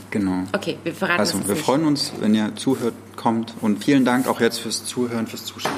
Genau. 0.09 0.43
Okay, 0.53 0.77
wir 0.83 0.93
verraten 0.93 1.19
Also, 1.19 1.39
wir 1.47 1.53
nicht. 1.55 1.63
freuen 1.63 1.85
uns, 1.85 2.11
wenn 2.19 2.35
ihr 2.35 2.55
zuhört, 2.55 2.93
kommt. 3.15 3.53
Und 3.61 3.83
vielen 3.83 4.03
Dank 4.03 4.27
auch 4.27 4.41
jetzt 4.41 4.59
fürs 4.59 4.83
Zuhören, 4.85 5.27
fürs 5.27 5.45
Zuschauen. 5.45 5.73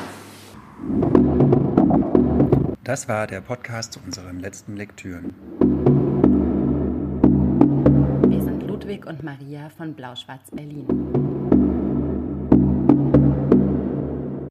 Das 2.84 3.08
war 3.08 3.28
der 3.28 3.42
Podcast 3.42 3.94
zu 3.94 4.00
unseren 4.06 4.40
letzten 4.40 4.76
Lektüren. 4.76 5.34
Wir 8.28 8.44
sind 8.44 8.64
Ludwig 8.68 9.06
und 9.06 9.24
Maria 9.24 9.70
von 9.78 9.94
Blau-Schwarz 9.94 10.50
Berlin. 10.52 10.88